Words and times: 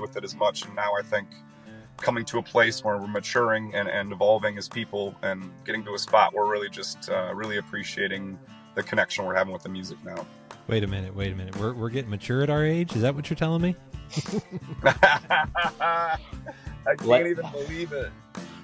with 0.00 0.16
it 0.16 0.24
as 0.24 0.34
much. 0.34 0.64
And 0.64 0.74
now 0.74 0.92
I 0.98 1.02
think 1.02 1.28
coming 1.98 2.24
to 2.26 2.38
a 2.38 2.42
place 2.42 2.84
where 2.84 2.98
we're 2.98 3.06
maturing 3.06 3.74
and, 3.74 3.88
and 3.88 4.12
evolving 4.12 4.58
as 4.58 4.68
people 4.68 5.14
and 5.22 5.50
getting 5.64 5.84
to 5.84 5.94
a 5.94 5.98
spot 5.98 6.34
where 6.34 6.44
we're 6.44 6.52
really 6.52 6.68
just 6.68 7.08
uh, 7.10 7.32
really 7.34 7.56
appreciating 7.58 8.38
the 8.74 8.82
connection 8.82 9.24
we're 9.24 9.34
having 9.34 9.52
with 9.52 9.62
the 9.62 9.68
music 9.68 9.96
now. 10.04 10.26
Wait 10.68 10.82
a 10.82 10.86
minute, 10.86 11.14
wait 11.14 11.32
a 11.32 11.36
minute. 11.36 11.56
We're, 11.56 11.72
we're 11.72 11.90
getting 11.90 12.10
mature 12.10 12.42
at 12.42 12.50
our 12.50 12.64
age? 12.64 12.94
Is 12.94 13.02
that 13.02 13.14
what 13.14 13.30
you're 13.30 13.36
telling 13.36 13.62
me? 13.62 13.76
I 14.84 16.18
can't 16.86 17.06
Let- 17.06 17.26
even 17.26 17.50
believe 17.50 17.92
it. 17.92 18.10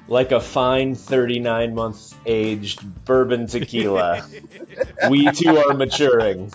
Like 0.09 0.33
a 0.33 0.41
fine 0.41 0.97
39 0.97 1.75
months 1.75 2.15
aged 2.27 3.05
bourbon 3.05 3.47
tequila. 3.47 4.27
we 5.09 5.31
too 5.31 5.57
are 5.57 5.75
maturing. 5.75 6.53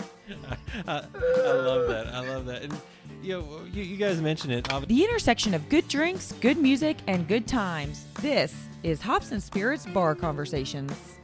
I, 0.86 0.98
I 0.98 1.52
love 1.54 1.88
that. 1.88 2.08
I 2.14 2.20
love 2.28 2.46
that. 2.48 2.64
And, 2.64 2.78
you, 3.22 3.44
you, 3.72 3.84
you 3.84 3.98
guys 3.98 4.22
mentioned 4.22 4.54
it. 4.54 4.68
The 4.88 5.04
intersection 5.04 5.54
of 5.54 5.68
good 5.70 5.88
drinks, 5.88 6.34
good 6.42 6.58
music, 6.58 6.98
and 7.08 7.28
good 7.28 7.48
times. 7.48 8.06
This 8.22 8.54
is 8.84 9.02
Hops 9.02 9.32
and 9.32 9.42
Spirits 9.42 9.86
Bar 9.86 10.16
Conversations. 10.16 11.18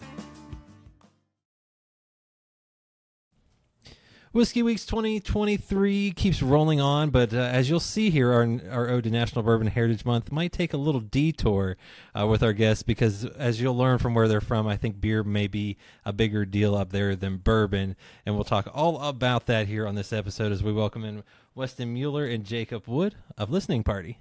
Whiskey 4.34 4.64
Weeks 4.64 4.88
2023 4.88 6.12
keeps 6.14 6.42
rolling 6.42 6.82
on, 6.82 7.12
but 7.12 7.36
uh, 7.36 7.38
as 7.38 7.70
you'll 7.70 7.80
see 7.80 8.10
here, 8.10 8.34
our, 8.34 8.60
our 8.72 8.90
Ode 8.90 9.04
to 9.04 9.12
National 9.12 9.44
Bourbon 9.44 9.68
Heritage 9.68 10.06
Month 10.06 10.32
might 10.32 10.52
take 10.52 10.74
a 10.74 10.78
little 10.78 11.02
detour 11.02 11.78
uh, 12.20 12.26
with 12.26 12.42
our 12.42 12.52
guests 12.52 12.82
because, 12.82 13.26
as 13.26 13.62
you'll 13.62 13.78
learn 13.78 14.00
from 14.00 14.16
where 14.16 14.28
they're 14.28 14.42
from, 14.42 14.66
I 14.66 14.76
think 14.76 15.00
beer 15.00 15.24
may 15.24 15.46
be 15.46 15.78
a 16.04 16.12
bigger 16.12 16.46
deal 16.46 16.74
up 16.74 16.90
there 16.90 17.16
than 17.16 17.38
bourbon. 17.38 17.96
And 18.26 18.34
we'll 18.34 18.44
talk 18.44 18.68
all 18.74 19.00
about 19.02 19.46
that 19.46 19.68
here 19.68 19.86
on 19.86 19.94
this 19.94 20.12
episode 20.12 20.52
as 20.52 20.64
we 20.64 20.74
welcome 20.74 21.06
in 21.06 21.22
Weston 21.56 21.94
Mueller 21.94 22.26
and 22.26 22.44
Jacob 22.46 22.88
Wood 22.88 23.16
of 23.38 23.50
Listening 23.52 23.84
Party. 23.84 24.18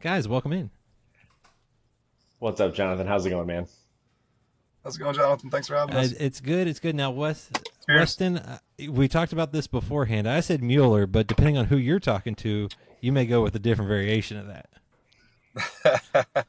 Guys, 0.00 0.26
welcome 0.26 0.52
in. 0.52 0.70
What's 2.38 2.60
up, 2.60 2.74
Jonathan? 2.74 3.06
How's 3.06 3.24
it 3.24 3.30
going, 3.30 3.46
man? 3.46 3.66
How's 4.84 4.96
it 4.96 4.98
going, 5.00 5.14
Jonathan? 5.14 5.50
Thanks 5.50 5.68
for 5.68 5.76
having 5.76 5.96
Uh, 5.96 6.00
us. 6.00 6.12
it's 6.12 6.40
good. 6.40 6.66
It's 6.68 6.80
good. 6.80 6.94
Now, 6.94 7.10
Wes, 7.10 7.50
Cheers. 7.88 7.98
Weston, 8.00 8.38
uh, 8.38 8.58
we 8.90 9.08
talked 9.08 9.32
about 9.32 9.52
this 9.52 9.66
beforehand. 9.66 10.28
I 10.28 10.40
said 10.40 10.62
Mueller, 10.62 11.06
but 11.06 11.26
depending 11.26 11.56
on 11.56 11.66
who 11.66 11.76
you're 11.76 12.00
talking 12.00 12.34
to, 12.36 12.68
you 13.00 13.12
may 13.12 13.26
go 13.26 13.42
with 13.42 13.54
a 13.54 13.58
different 13.58 13.88
variation 13.88 14.36
of 14.36 14.46
that. 14.48 14.68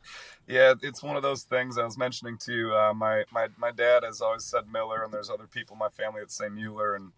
yeah, 0.48 0.74
it's 0.82 1.02
one 1.02 1.16
of 1.16 1.24
those 1.24 1.44
things 1.44 1.78
I 1.78 1.86
was 1.86 1.98
mentioning 1.98 2.38
to 2.40 2.54
you. 2.54 2.74
Uh, 2.76 2.94
my, 2.94 3.24
my, 3.32 3.48
my 3.58 3.72
dad 3.72 4.04
has 4.04 4.20
always 4.22 4.44
said 4.44 4.64
Miller, 4.72 5.04
and 5.04 5.14
there's 5.14 5.30
other 5.30 5.48
people 5.48 5.76
in 5.76 5.80
my 5.80 5.90
family 5.90 6.20
that 6.22 6.32
say 6.32 6.50
Mueller. 6.50 6.96
And 6.96 7.12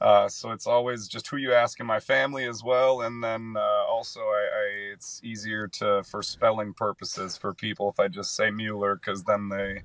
uh, 0.00 0.28
so 0.28 0.50
it's 0.50 0.66
always 0.66 1.08
just 1.08 1.28
who 1.28 1.36
you 1.36 1.52
ask 1.52 1.80
in 1.80 1.86
my 1.86 2.00
family 2.00 2.44
as 2.44 2.62
well. 2.62 3.00
And 3.00 3.22
then 3.22 3.54
uh, 3.56 3.60
also, 3.60 4.20
I, 4.20 4.48
I, 4.52 4.92
it's 4.92 5.20
easier 5.24 5.66
to 5.68 6.02
for 6.04 6.22
spelling 6.22 6.74
purposes 6.74 7.36
for 7.36 7.54
people 7.54 7.90
if 7.90 7.98
I 8.00 8.08
just 8.08 8.34
say 8.36 8.50
Mueller 8.50 8.96
because 8.96 9.24
then 9.24 9.48
they. 9.48 9.82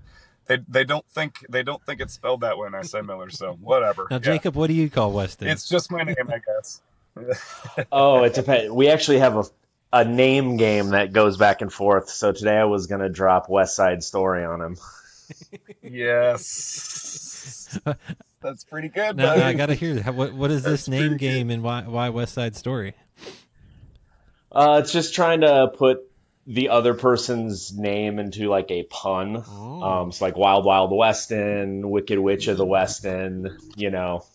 They, 0.47 0.57
they 0.67 0.83
don't 0.83 1.05
think 1.07 1.45
they 1.47 1.61
don't 1.61 1.85
think 1.85 2.01
it's 2.01 2.13
spelled 2.13 2.41
that 2.41 2.57
way 2.57 2.63
when 2.63 2.73
I 2.73 2.81
say 2.81 3.01
Miller, 3.01 3.29
so 3.29 3.53
whatever. 3.61 4.07
Now, 4.09 4.15
Yeah. 4.15 4.21
Jacob, 4.21 4.55
what 4.55 4.65
do 4.65 4.73
you 4.73 4.89
call 4.89 5.11
Weston? 5.11 5.47
it's 5.47 5.69
just 5.69 5.91
my 5.91 6.01
name, 6.01 6.15
I 6.27 6.39
guess. 6.39 6.81
Oh, 7.91 8.23
it 8.23 8.33
depends. 8.33 8.71
We 8.71 8.89
actually 8.89 9.19
have 9.19 9.35
a, 9.37 9.43
a 9.93 10.05
name 10.05 10.57
game 10.57 10.89
that 10.89 11.13
goes 11.13 11.37
back 11.37 11.61
and 11.61 11.71
forth. 11.71 12.09
So 12.09 12.31
today 12.31 12.57
I 12.57 12.63
was 12.63 12.87
going 12.87 13.01
to 13.01 13.09
drop 13.09 13.47
West 13.47 13.75
Side 13.75 14.03
Story 14.03 14.43
on 14.43 14.59
him. 14.59 14.77
yes, 15.83 17.79
that's 18.41 18.63
pretty 18.63 18.89
good. 18.89 19.17
now, 19.17 19.35
buddy. 19.35 19.41
I 19.41 19.53
got 19.53 19.67
to 19.67 19.75
hear 19.75 19.95
that. 19.95 20.15
What, 20.15 20.33
what 20.33 20.51
is 20.51 20.63
this 20.63 20.87
name 20.87 21.01
pretty 21.01 21.15
good. 21.15 21.19
game 21.19 21.49
and 21.49 21.63
why, 21.63 21.83
why 21.83 22.09
West 22.09 22.33
Side 22.33 22.55
Story? 22.55 22.93
Uh, 24.51 24.79
it's 24.81 24.91
just 24.91 25.13
trying 25.13 25.41
to 25.41 25.71
put 25.75 26.09
the 26.47 26.69
other 26.69 26.95
person's 26.95 27.77
name 27.77 28.17
into 28.17 28.49
like 28.49 28.71
a 28.71 28.83
pun. 28.83 29.43
Oh. 29.47 29.81
Um, 29.83 30.09
it's 30.09 30.21
like 30.21 30.35
Wild 30.35 30.65
Wild 30.65 30.91
Weston, 30.91 31.89
Wicked 31.89 32.17
Witch 32.17 32.47
of 32.47 32.57
the 32.57 32.65
Weston, 32.65 33.57
you 33.75 33.91
know, 33.91 34.25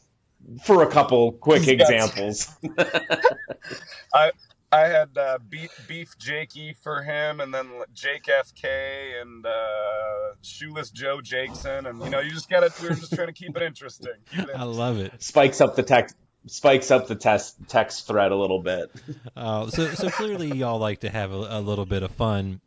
for 0.65 0.83
a 0.83 0.87
couple 0.87 1.33
quick 1.33 1.67
examples. 1.67 2.55
I 4.15 4.31
had 4.81 5.17
uh, 5.17 5.39
beef, 5.49 5.71
beef 5.87 6.17
Jakey 6.19 6.75
for 6.83 7.03
him, 7.03 7.41
and 7.41 7.53
then 7.53 7.69
Jake 7.95 8.25
FK 8.25 9.21
and 9.21 9.45
uh, 9.45 10.35
Shoeless 10.43 10.91
Joe 10.91 11.21
Jackson, 11.21 11.87
and 11.87 12.03
you 12.03 12.11
know, 12.11 12.21
you 12.21 12.31
just 12.31 12.49
gotta. 12.49 12.73
we 12.83 12.89
are 12.89 12.95
just 12.95 13.15
trying 13.15 13.29
to 13.29 13.33
keep 13.33 13.57
it 13.57 13.63
interesting. 13.63 14.13
Keep 14.31 14.49
it 14.49 14.57
I 14.57 14.65
love 14.65 14.99
it. 14.99 15.23
Spikes 15.23 15.61
up 15.61 15.77
the 15.77 15.83
text. 15.83 16.17
Spikes 16.47 16.91
up 16.91 17.07
the 17.07 17.15
test 17.15 17.57
text 17.69 18.07
thread 18.07 18.31
a 18.31 18.37
little 18.37 18.61
bit. 18.61 18.91
Uh, 19.35 19.67
so, 19.71 19.89
so 19.91 20.11
clearly, 20.11 20.53
y'all 20.53 20.79
like 20.79 21.01
to 21.01 21.11
have 21.11 21.33
a, 21.33 21.37
a 21.37 21.61
little 21.61 21.87
bit 21.87 22.03
of 22.03 22.11
fun, 22.11 22.61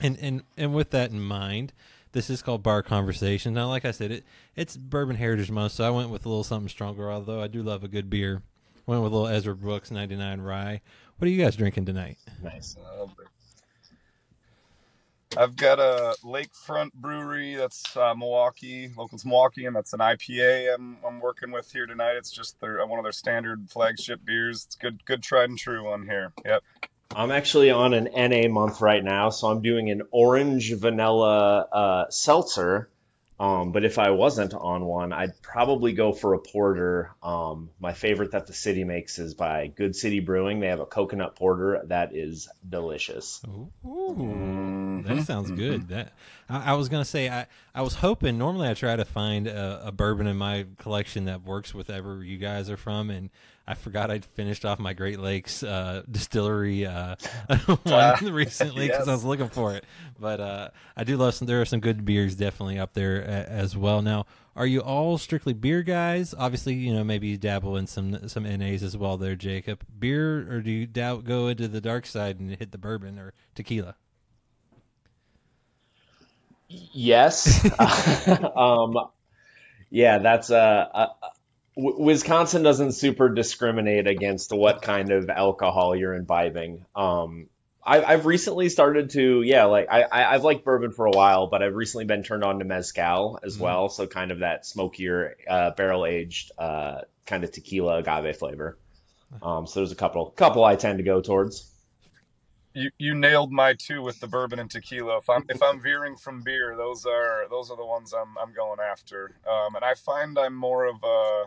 and 0.00 0.18
and 0.20 0.42
and 0.56 0.74
with 0.74 0.90
that 0.90 1.10
in 1.10 1.20
mind, 1.20 1.72
this 2.12 2.30
is 2.30 2.42
called 2.42 2.62
Bar 2.62 2.82
Conversation. 2.82 3.54
Now, 3.54 3.68
like 3.68 3.84
I 3.84 3.90
said, 3.90 4.10
it 4.10 4.24
it's 4.54 4.76
Bourbon 4.76 5.16
Heritage 5.16 5.50
Month, 5.50 5.72
so 5.72 5.84
I 5.84 5.90
went 5.90 6.10
with 6.10 6.26
a 6.26 6.28
little 6.28 6.44
something 6.44 6.68
stronger. 6.68 7.10
Although 7.10 7.42
I 7.42 7.46
do 7.46 7.62
love 7.62 7.84
a 7.84 7.88
good 7.88 8.10
beer, 8.10 8.42
went 8.86 9.02
with 9.02 9.12
a 9.12 9.16
little 9.16 9.28
Ezra 9.28 9.54
Brooks 9.54 9.90
ninety 9.90 10.16
nine 10.16 10.40
rye. 10.40 10.80
What 11.18 11.28
are 11.28 11.30
you 11.30 11.42
guys 11.42 11.56
drinking 11.56 11.86
tonight? 11.86 12.18
Nice. 12.42 12.76
Uh, 12.76 13.06
I've 15.38 15.56
got 15.56 15.78
a 15.78 16.14
Lakefront 16.22 16.92
Brewery 16.92 17.56
that's 17.56 17.96
uh, 17.96 18.14
Milwaukee, 18.14 18.90
local 18.96 19.18
to 19.18 19.26
Milwaukee, 19.26 19.66
and 19.66 19.74
that's 19.74 19.92
an 19.92 20.00
IPA 20.00 20.74
I'm, 20.74 20.98
I'm 21.06 21.20
working 21.20 21.52
with 21.52 21.70
here 21.72 21.86
tonight. 21.86 22.16
It's 22.16 22.30
just 22.30 22.60
their 22.60 22.84
one 22.86 22.98
of 22.98 23.04
their 23.04 23.12
standard 23.12 23.68
flagship 23.70 24.24
beers. 24.24 24.64
It's 24.66 24.76
good, 24.76 25.04
good 25.04 25.22
tried 25.22 25.48
and 25.48 25.58
true 25.58 25.84
one 25.84 26.06
here. 26.06 26.32
Yep. 26.44 26.62
I'm 27.14 27.30
actually 27.30 27.70
on 27.70 27.94
an 27.94 28.08
NA 28.14 28.48
month 28.48 28.80
right 28.80 29.02
now, 29.02 29.30
so 29.30 29.48
I'm 29.48 29.62
doing 29.62 29.90
an 29.90 30.02
orange 30.10 30.74
vanilla 30.74 31.60
uh, 31.60 32.10
seltzer. 32.10 32.90
Um, 33.38 33.72
but 33.72 33.84
if 33.84 33.98
I 33.98 34.10
wasn't 34.10 34.54
on 34.54 34.84
one, 34.84 35.12
I'd 35.12 35.40
probably 35.42 35.92
go 35.92 36.12
for 36.12 36.32
a 36.32 36.38
porter. 36.38 37.14
Um, 37.22 37.70
my 37.78 37.92
favorite 37.92 38.30
that 38.30 38.46
the 38.46 38.54
city 38.54 38.82
makes 38.84 39.18
is 39.18 39.34
by 39.34 39.66
Good 39.66 39.94
City 39.94 40.20
Brewing. 40.20 40.60
They 40.60 40.68
have 40.68 40.80
a 40.80 40.86
coconut 40.86 41.36
porter 41.36 41.82
that 41.86 42.16
is 42.16 42.48
delicious. 42.66 43.42
Ooh, 43.86 45.02
that 45.04 45.24
sounds 45.26 45.50
good. 45.50 45.88
That 45.88 46.12
I, 46.48 46.72
I 46.72 46.74
was 46.74 46.88
gonna 46.88 47.04
say 47.04 47.28
I, 47.28 47.46
I 47.74 47.82
was 47.82 47.94
hoping. 47.94 48.38
Normally, 48.38 48.68
I 48.68 48.74
try 48.74 48.96
to 48.96 49.04
find 49.04 49.46
a, 49.46 49.88
a 49.88 49.92
bourbon 49.92 50.26
in 50.26 50.38
my 50.38 50.64
collection 50.78 51.26
that 51.26 51.42
works 51.42 51.74
with 51.74 51.88
wherever 51.88 52.24
you 52.24 52.38
guys 52.38 52.70
are 52.70 52.78
from, 52.78 53.10
and 53.10 53.28
I 53.68 53.74
forgot 53.74 54.10
I'd 54.10 54.24
finished 54.24 54.64
off 54.64 54.78
my 54.78 54.92
Great 54.92 55.18
Lakes 55.18 55.62
uh, 55.62 56.02
distillery 56.10 56.86
uh, 56.86 57.16
one 57.82 58.32
recently 58.32 58.86
because 58.86 59.08
I 59.08 59.12
was 59.12 59.24
looking 59.24 59.48
for 59.48 59.74
it. 59.74 59.84
But 60.18 60.40
uh, 60.40 60.68
I 60.96 61.04
do 61.04 61.16
love 61.16 61.34
some. 61.34 61.46
There 61.46 61.60
are 61.60 61.64
some 61.66 61.80
good 61.80 62.04
beers 62.04 62.36
definitely 62.36 62.78
up 62.78 62.94
there 62.94 63.22
a, 63.22 63.50
as 63.50 63.76
well. 63.76 64.02
Now, 64.02 64.26
are 64.54 64.66
you 64.66 64.80
all 64.80 65.18
strictly 65.18 65.52
beer 65.52 65.82
guys? 65.82 66.32
Obviously, 66.36 66.74
you 66.74 66.94
know 66.94 67.02
maybe 67.02 67.26
you 67.28 67.36
dabble 67.36 67.76
in 67.76 67.86
some 67.88 68.28
some 68.28 68.44
NAs 68.44 68.82
as 68.84 68.96
well. 68.96 69.16
There, 69.16 69.34
Jacob. 69.34 69.84
Beer, 69.98 70.50
or 70.52 70.60
do 70.60 70.70
you 70.70 70.86
doubt 70.86 71.24
go 71.24 71.48
into 71.48 71.66
the 71.66 71.80
dark 71.80 72.06
side 72.06 72.38
and 72.38 72.54
hit 72.56 72.70
the 72.70 72.78
bourbon 72.78 73.18
or 73.18 73.32
tequila? 73.54 73.96
Yes. 76.68 77.64
um, 78.56 78.96
yeah, 79.90 80.18
that's 80.18 80.50
uh, 80.50 80.88
uh, 80.92 81.08
W- 81.14 81.35
Wisconsin 81.76 82.62
doesn't 82.62 82.92
super 82.92 83.28
discriminate 83.28 84.06
against 84.06 84.50
what 84.50 84.80
kind 84.80 85.12
of 85.12 85.28
alcohol 85.28 85.94
you're 85.94 86.14
imbibing. 86.14 86.86
Um, 86.94 87.48
I, 87.84 88.02
I've 88.02 88.24
recently 88.26 88.70
started 88.70 89.10
to, 89.10 89.42
yeah, 89.42 89.64
like 89.64 89.88
I, 89.90 90.02
I, 90.02 90.34
I've 90.34 90.42
liked 90.42 90.64
bourbon 90.64 90.90
for 90.92 91.06
a 91.06 91.10
while, 91.10 91.48
but 91.48 91.62
I've 91.62 91.74
recently 91.74 92.06
been 92.06 92.22
turned 92.22 92.44
on 92.44 92.58
to 92.60 92.64
mezcal 92.64 93.38
as 93.44 93.58
Mhm. 93.58 93.60
well. 93.60 93.88
So 93.90 94.06
kind 94.06 94.32
of 94.32 94.38
that 94.40 94.64
smokier, 94.66 95.36
uh, 95.46 95.70
barrel 95.72 96.06
aged, 96.06 96.50
uh, 96.58 97.02
kind 97.26 97.44
of 97.44 97.52
tequila 97.52 97.98
agave 97.98 98.36
flavor. 98.36 98.78
Um, 99.42 99.66
so 99.66 99.80
there's 99.80 99.92
a 99.92 99.96
couple, 99.96 100.30
couple 100.30 100.64
I 100.64 100.76
tend 100.76 100.98
to 100.98 101.04
go 101.04 101.20
towards. 101.20 101.70
You 102.74 102.90
you 102.98 103.14
nailed 103.14 103.52
my 103.52 103.74
two 103.74 104.02
with 104.02 104.20
the 104.20 104.26
bourbon 104.28 104.58
and 104.58 104.70
tequila. 104.70 105.18
If 105.18 105.28
I'm 105.28 105.44
if 105.48 105.62
I'm 105.62 105.80
veering 105.80 106.16
from 106.16 106.42
beer, 106.42 106.76
those 106.76 107.04
are 107.06 107.46
those 107.50 107.70
are 107.70 107.76
the 107.76 107.84
ones 107.84 108.12
I'm 108.14 108.36
I'm 108.38 108.52
going 108.52 108.78
after. 108.80 109.36
Um, 109.50 109.74
and 109.74 109.84
I 109.84 109.94
find 109.94 110.38
I'm 110.38 110.54
more 110.54 110.84
of 110.86 110.96
a 111.02 111.44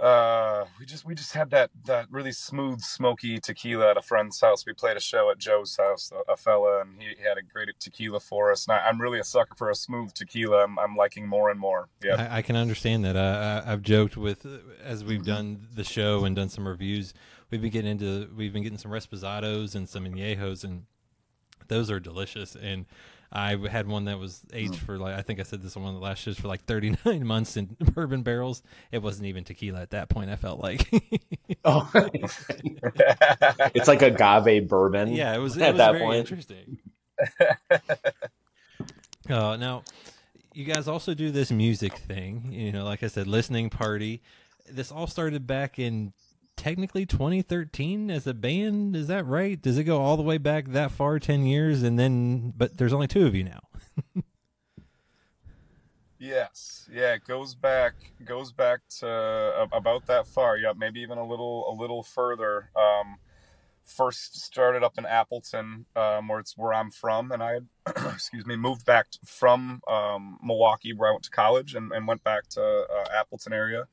uh 0.00 0.64
we 0.78 0.86
just 0.86 1.04
we 1.04 1.14
just 1.14 1.34
had 1.34 1.50
that 1.50 1.70
that 1.84 2.06
really 2.10 2.32
smooth 2.32 2.80
smoky 2.80 3.38
tequila 3.38 3.90
at 3.90 3.96
a 3.98 4.02
friend's 4.02 4.40
house 4.40 4.64
we 4.64 4.72
played 4.72 4.96
a 4.96 5.00
show 5.00 5.30
at 5.30 5.38
joe's 5.38 5.76
house 5.76 6.10
a, 6.12 6.32
a 6.32 6.36
fella 6.36 6.80
and 6.80 6.90
he, 6.98 7.08
had 7.22 7.36
a 7.36 7.42
great 7.42 7.68
tequila 7.78 8.18
for 8.18 8.50
us 8.50 8.66
and 8.66 8.74
I, 8.74 8.86
i'm 8.88 8.98
really 8.98 9.20
a 9.20 9.24
sucker 9.24 9.54
for 9.54 9.68
a 9.68 9.74
smooth 9.74 10.14
tequila 10.14 10.64
i'm, 10.64 10.78
I'm 10.78 10.96
liking 10.96 11.26
more 11.26 11.50
and 11.50 11.60
more 11.60 11.88
yeah 12.02 12.28
I, 12.30 12.38
I 12.38 12.42
can 12.42 12.56
understand 12.56 13.04
that. 13.04 13.16
Uh, 13.16 13.62
I, 13.66 13.72
I've 13.72 13.82
joked 13.82 14.16
with 14.16 14.46
as 14.82 15.04
we've 15.04 15.24
done 15.24 15.68
the 15.74 15.84
show 15.84 16.24
and 16.24 16.34
done 16.34 16.48
some 16.48 16.66
reviews. 16.66 17.14
We've 17.50 17.60
been 17.60 17.70
getting 17.70 17.90
into 17.90 18.28
we've 18.34 18.52
been 18.52 18.62
getting 18.62 18.78
some 18.78 18.90
Reposados 18.90 19.74
and 19.74 19.88
some 19.88 20.04
Añejos, 20.04 20.64
and 20.64 20.84
those 21.68 21.90
are 21.90 22.00
delicious. 22.00 22.56
And 22.56 22.86
I 23.32 23.56
had 23.56 23.88
one 23.88 24.04
that 24.04 24.18
was 24.18 24.42
aged 24.52 24.76
for 24.76 24.98
like 24.98 25.16
I 25.16 25.22
think 25.22 25.40
I 25.40 25.42
said 25.44 25.62
this 25.62 25.74
on 25.76 25.82
one 25.82 25.94
of 25.94 26.00
the 26.00 26.04
last 26.04 26.18
shows 26.18 26.38
for 26.38 26.48
like 26.48 26.64
39 26.64 27.26
months 27.26 27.56
in 27.56 27.76
bourbon 27.80 28.22
barrels. 28.22 28.62
It 28.90 29.02
wasn't 29.02 29.26
even 29.26 29.44
tequila 29.44 29.80
at 29.80 29.90
that 29.90 30.10
point. 30.10 30.30
I 30.30 30.36
felt 30.36 30.60
like. 30.60 30.86
oh, 31.64 31.90
it's 33.74 33.88
like 33.88 34.02
agave 34.02 34.68
bourbon. 34.68 35.12
Yeah, 35.12 35.34
it 35.34 35.38
was 35.38 35.56
it 35.56 35.62
at 35.62 35.72
was 35.72 35.78
that 35.78 35.92
very 35.92 36.04
point. 36.04 36.18
interesting. 36.18 36.78
uh, 39.30 39.56
now, 39.56 39.82
you 40.52 40.64
guys 40.64 40.86
also 40.86 41.14
do 41.14 41.30
this 41.30 41.50
music 41.50 41.96
thing. 41.96 42.48
You 42.52 42.72
know, 42.72 42.84
like 42.84 43.02
I 43.02 43.06
said, 43.06 43.26
listening 43.26 43.70
party. 43.70 44.20
This 44.70 44.92
all 44.92 45.06
started 45.06 45.46
back 45.46 45.78
in 45.78 46.12
technically 46.62 47.04
2013 47.04 48.08
as 48.08 48.24
a 48.26 48.32
band. 48.32 48.94
Is 48.94 49.08
that 49.08 49.26
right? 49.26 49.60
Does 49.60 49.78
it 49.78 49.84
go 49.84 50.00
all 50.00 50.16
the 50.16 50.22
way 50.22 50.38
back 50.38 50.68
that 50.68 50.92
far, 50.92 51.18
10 51.18 51.44
years, 51.44 51.82
and 51.82 51.98
then? 51.98 52.54
But 52.56 52.76
there's 52.76 52.92
only 52.92 53.08
two 53.08 53.26
of 53.26 53.34
you 53.34 53.44
now. 53.44 53.60
Yes, 56.24 56.88
yeah, 56.94 57.14
it 57.14 57.24
goes 57.24 57.56
back 57.56 57.94
goes 58.24 58.52
back 58.52 58.78
to 59.00 59.66
about 59.72 60.06
that 60.06 60.24
far. 60.24 60.56
Yeah, 60.56 60.72
maybe 60.76 61.00
even 61.00 61.18
a 61.18 61.26
little 61.26 61.68
a 61.68 61.74
little 61.74 62.04
further. 62.04 62.70
Um, 62.76 63.16
first 63.84 64.40
started 64.40 64.84
up 64.84 64.98
in 64.98 65.04
Appleton, 65.04 65.86
um, 65.96 66.28
where 66.28 66.38
it's 66.38 66.56
where 66.56 66.72
I'm 66.72 66.92
from, 66.92 67.32
and 67.32 67.42
I 67.42 67.54
had, 67.54 67.66
excuse 68.14 68.46
me, 68.46 68.54
moved 68.54 68.86
back 68.86 69.08
from 69.26 69.80
um, 69.88 70.38
Milwaukee, 70.40 70.92
where 70.92 71.08
I 71.08 71.12
went 71.12 71.24
to 71.24 71.30
college, 71.30 71.74
and, 71.74 71.90
and 71.90 72.06
went 72.06 72.22
back 72.22 72.46
to 72.50 72.62
uh, 72.62 73.04
Appleton 73.18 73.52
area, 73.52 73.88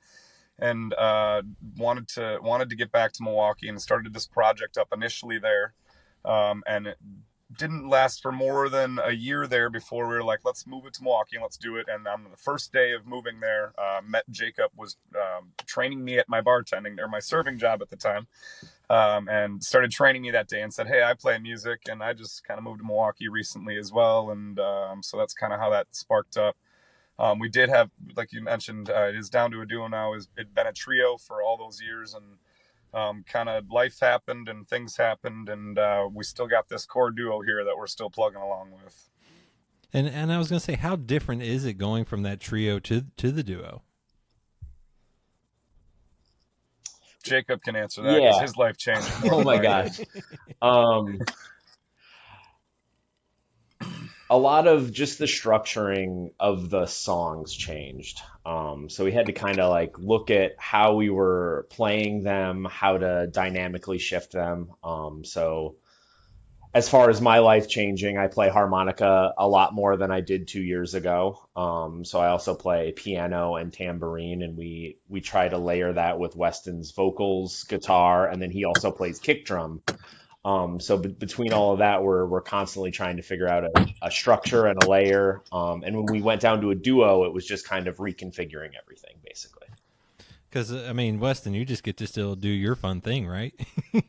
and 0.61 0.93
uh, 0.93 1.41
wanted 1.77 2.07
to 2.09 2.39
wanted 2.41 2.69
to 2.69 2.75
get 2.75 2.91
back 2.91 3.11
to 3.13 3.23
Milwaukee, 3.23 3.69
and 3.69 3.81
started 3.81 4.13
this 4.13 4.27
project 4.27 4.77
up 4.77 4.89
initially 4.93 5.39
there, 5.39 5.73
um, 6.25 6.63
and 6.67 6.87
it 6.87 6.97
didn't 7.57 7.89
last 7.89 8.21
for 8.21 8.31
more 8.31 8.69
than 8.69 8.99
a 9.03 9.11
year 9.11 9.47
there 9.47 9.71
before 9.71 10.07
we 10.07 10.13
were 10.13 10.23
like, 10.23 10.41
let's 10.45 10.67
move 10.67 10.85
it 10.85 10.93
to 10.93 11.03
Milwaukee 11.03 11.35
and 11.35 11.41
let's 11.41 11.57
do 11.57 11.77
it. 11.77 11.87
And 11.89 12.07
on 12.07 12.23
the 12.29 12.37
first 12.37 12.71
day 12.71 12.91
of 12.91 13.07
moving 13.07 13.39
there, 13.39 13.73
uh, 13.75 14.01
met 14.07 14.23
Jacob 14.29 14.69
was 14.77 14.97
um, 15.15 15.53
training 15.65 16.05
me 16.05 16.19
at 16.19 16.29
my 16.29 16.41
bartending 16.41 16.99
or 16.99 17.07
my 17.07 17.19
serving 17.19 17.57
job 17.57 17.81
at 17.81 17.89
the 17.89 17.95
time, 17.95 18.27
um, 18.91 19.27
and 19.29 19.63
started 19.63 19.89
training 19.89 20.21
me 20.21 20.31
that 20.31 20.47
day 20.47 20.61
and 20.61 20.71
said, 20.71 20.87
hey, 20.87 21.01
I 21.01 21.15
play 21.15 21.39
music 21.39 21.81
and 21.89 22.03
I 22.03 22.13
just 22.13 22.43
kind 22.45 22.59
of 22.59 22.63
moved 22.63 22.81
to 22.81 22.85
Milwaukee 22.85 23.29
recently 23.29 23.77
as 23.77 23.91
well, 23.91 24.29
and 24.29 24.59
um, 24.59 25.01
so 25.01 25.17
that's 25.17 25.33
kind 25.33 25.51
of 25.51 25.59
how 25.59 25.71
that 25.71 25.87
sparked 25.91 26.37
up. 26.37 26.55
Um, 27.19 27.37
we 27.37 27.49
did 27.49 27.69
have, 27.69 27.91
like 28.15 28.31
you 28.31 28.41
mentioned, 28.41 28.89
uh, 28.89 29.07
it 29.09 29.15
is 29.15 29.29
down 29.29 29.51
to 29.51 29.59
a 29.61 29.65
duo 29.65 29.87
now. 29.87 30.13
It's 30.13 30.29
it 30.37 30.55
been 30.55 30.67
a 30.67 30.73
trio 30.73 31.17
for 31.17 31.43
all 31.43 31.57
those 31.57 31.81
years 31.81 32.13
and 32.15 32.37
um, 32.93 33.23
kind 33.27 33.49
of 33.49 33.69
life 33.69 33.99
happened 33.99 34.47
and 34.47 34.67
things 34.67 34.97
happened, 34.97 35.49
and 35.49 35.77
uh, 35.77 36.07
we 36.11 36.23
still 36.23 36.47
got 36.47 36.69
this 36.69 36.85
core 36.85 37.11
duo 37.11 37.41
here 37.41 37.63
that 37.63 37.77
we're 37.77 37.87
still 37.87 38.09
plugging 38.09 38.41
along 38.41 38.71
with. 38.83 39.09
And 39.93 40.07
and 40.07 40.31
I 40.31 40.37
was 40.37 40.49
gonna 40.49 40.59
say, 40.59 40.75
how 40.75 40.95
different 40.95 41.41
is 41.41 41.65
it 41.65 41.73
going 41.73 42.05
from 42.05 42.23
that 42.23 42.39
trio 42.39 42.79
to 42.79 43.05
to 43.17 43.31
the 43.31 43.43
duo? 43.43 43.83
Jacob 47.23 47.61
can 47.61 47.75
answer 47.75 48.01
that 48.01 48.15
because 48.15 48.37
Yeah. 48.37 48.41
his 48.41 48.57
life 48.57 48.77
changed. 48.77 49.07
Oh 49.29 49.43
my 49.43 49.57
gosh. 49.57 49.99
Um, 50.61 51.19
a 54.29 54.37
lot 54.37 54.67
of 54.67 54.91
just 54.91 55.17
the 55.17 55.25
structuring 55.25 56.31
of 56.39 56.69
the 56.69 56.85
songs 56.85 57.53
changed. 57.53 58.21
Um, 58.45 58.89
so 58.89 59.03
we 59.03 59.11
had 59.11 59.25
to 59.25 59.33
kind 59.33 59.59
of 59.59 59.71
like 59.71 59.97
look 59.97 60.29
at 60.29 60.53
how 60.57 60.95
we 60.95 61.09
were 61.09 61.67
playing 61.71 62.23
them, 62.23 62.67
how 62.69 62.97
to 62.97 63.27
dynamically 63.27 63.97
shift 63.97 64.31
them. 64.31 64.69
Um, 64.83 65.25
so 65.25 65.77
as 66.71 66.87
far 66.87 67.09
as 67.09 67.19
my 67.19 67.39
life 67.39 67.67
changing, 67.67 68.19
I 68.19 68.27
play 68.27 68.49
harmonica 68.49 69.33
a 69.35 69.47
lot 69.47 69.73
more 69.73 69.97
than 69.97 70.11
I 70.11 70.21
did 70.21 70.47
two 70.47 70.61
years 70.61 70.93
ago. 70.93 71.47
Um, 71.55 72.05
so 72.05 72.19
I 72.19 72.27
also 72.27 72.53
play 72.53 72.91
piano 72.91 73.55
and 73.55 73.73
tambourine, 73.73 74.43
and 74.43 74.55
we 74.55 74.97
we 75.07 75.21
try 75.21 75.49
to 75.49 75.57
layer 75.57 75.93
that 75.93 76.19
with 76.19 76.35
Weston's 76.35 76.91
vocals, 76.91 77.63
guitar, 77.63 78.27
and 78.27 78.39
then 78.39 78.51
he 78.51 78.65
also 78.65 78.91
plays 78.91 79.17
kick 79.17 79.45
drum. 79.45 79.81
Um, 80.45 80.79
so 80.79 80.97
be- 80.97 81.09
between 81.09 81.51
all 81.51 81.73
of 81.73 81.79
that, 81.79 82.01
we're 82.01 82.25
we're 82.25 82.41
constantly 82.41 82.91
trying 82.91 83.17
to 83.17 83.23
figure 83.23 83.47
out 83.47 83.65
a, 83.65 83.87
a 84.01 84.11
structure 84.11 84.67
and 84.67 84.81
a 84.81 84.89
layer. 84.89 85.41
Um, 85.51 85.83
and 85.83 85.95
when 85.95 86.05
we 86.05 86.21
went 86.21 86.41
down 86.41 86.61
to 86.61 86.71
a 86.71 86.75
duo, 86.75 87.25
it 87.25 87.33
was 87.33 87.45
just 87.45 87.67
kind 87.67 87.87
of 87.87 87.97
reconfiguring 87.97 88.71
everything, 88.81 89.17
basically. 89.23 89.67
Because 90.49 90.73
I 90.73 90.93
mean, 90.93 91.19
Weston, 91.19 91.53
you 91.53 91.65
just 91.65 91.83
get 91.83 91.97
to 91.97 92.07
still 92.07 92.35
do 92.35 92.47
your 92.47 92.75
fun 92.75 93.01
thing, 93.01 93.27
right? 93.27 93.53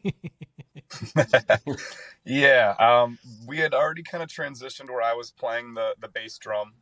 yeah, 2.25 2.75
um, 2.79 3.19
we 3.47 3.59
had 3.59 3.75
already 3.75 4.03
kind 4.03 4.23
of 4.23 4.29
transitioned 4.29 4.89
where 4.89 5.03
I 5.03 5.15
was 5.15 5.33
playing 5.33 5.75
the 5.75 5.95
the 6.01 6.09
bass 6.09 6.39
drum, 6.39 6.73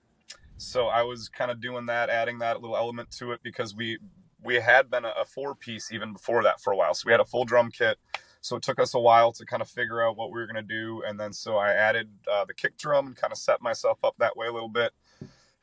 so 0.59 0.89
I 0.89 1.03
was 1.03 1.29
kind 1.31 1.51
of 1.51 1.61
doing 1.61 1.87
that, 1.87 2.11
adding 2.11 2.39
that 2.41 2.61
little 2.61 2.77
element 2.77 3.11
to 3.13 3.33
it 3.33 3.41
because 3.43 3.75
we 3.75 3.99
we 4.43 4.57
had 4.57 4.91
been 4.91 5.05
a, 5.05 5.13
a 5.21 5.25
four 5.25 5.55
piece 5.55 5.91
even 5.91 6.13
before 6.13 6.43
that 6.43 6.61
for 6.61 6.73
a 6.73 6.77
while. 6.77 6.95
So 6.95 7.05
we 7.07 7.13
had 7.13 7.21
a 7.21 7.25
full 7.25 7.45
drum 7.45 7.71
kit. 7.71 7.99
So 8.41 8.57
it 8.57 8.63
took 8.63 8.79
us 8.79 8.95
a 8.95 9.01
while 9.01 9.33
to 9.33 9.45
kind 9.45 9.63
of 9.63 9.69
figure 9.69 10.03
out 10.03 10.17
what 10.17 10.31
we 10.31 10.39
were 10.39 10.47
going 10.47 10.57
to 10.57 10.63
do, 10.63 11.03
and 11.07 11.19
then 11.19 11.33
so 11.33 11.57
I 11.57 11.73
added 11.73 12.09
uh, 12.31 12.45
the 12.45 12.55
kick 12.55 12.77
drum 12.77 13.09
and 13.09 13.17
kind 13.17 13.33
of 13.33 13.39
set 13.39 13.61
myself 13.61 13.99
up 14.05 14.15
that 14.19 14.37
way 14.37 14.47
a 14.47 14.53
little 14.53 14.69
bit. 14.69 14.93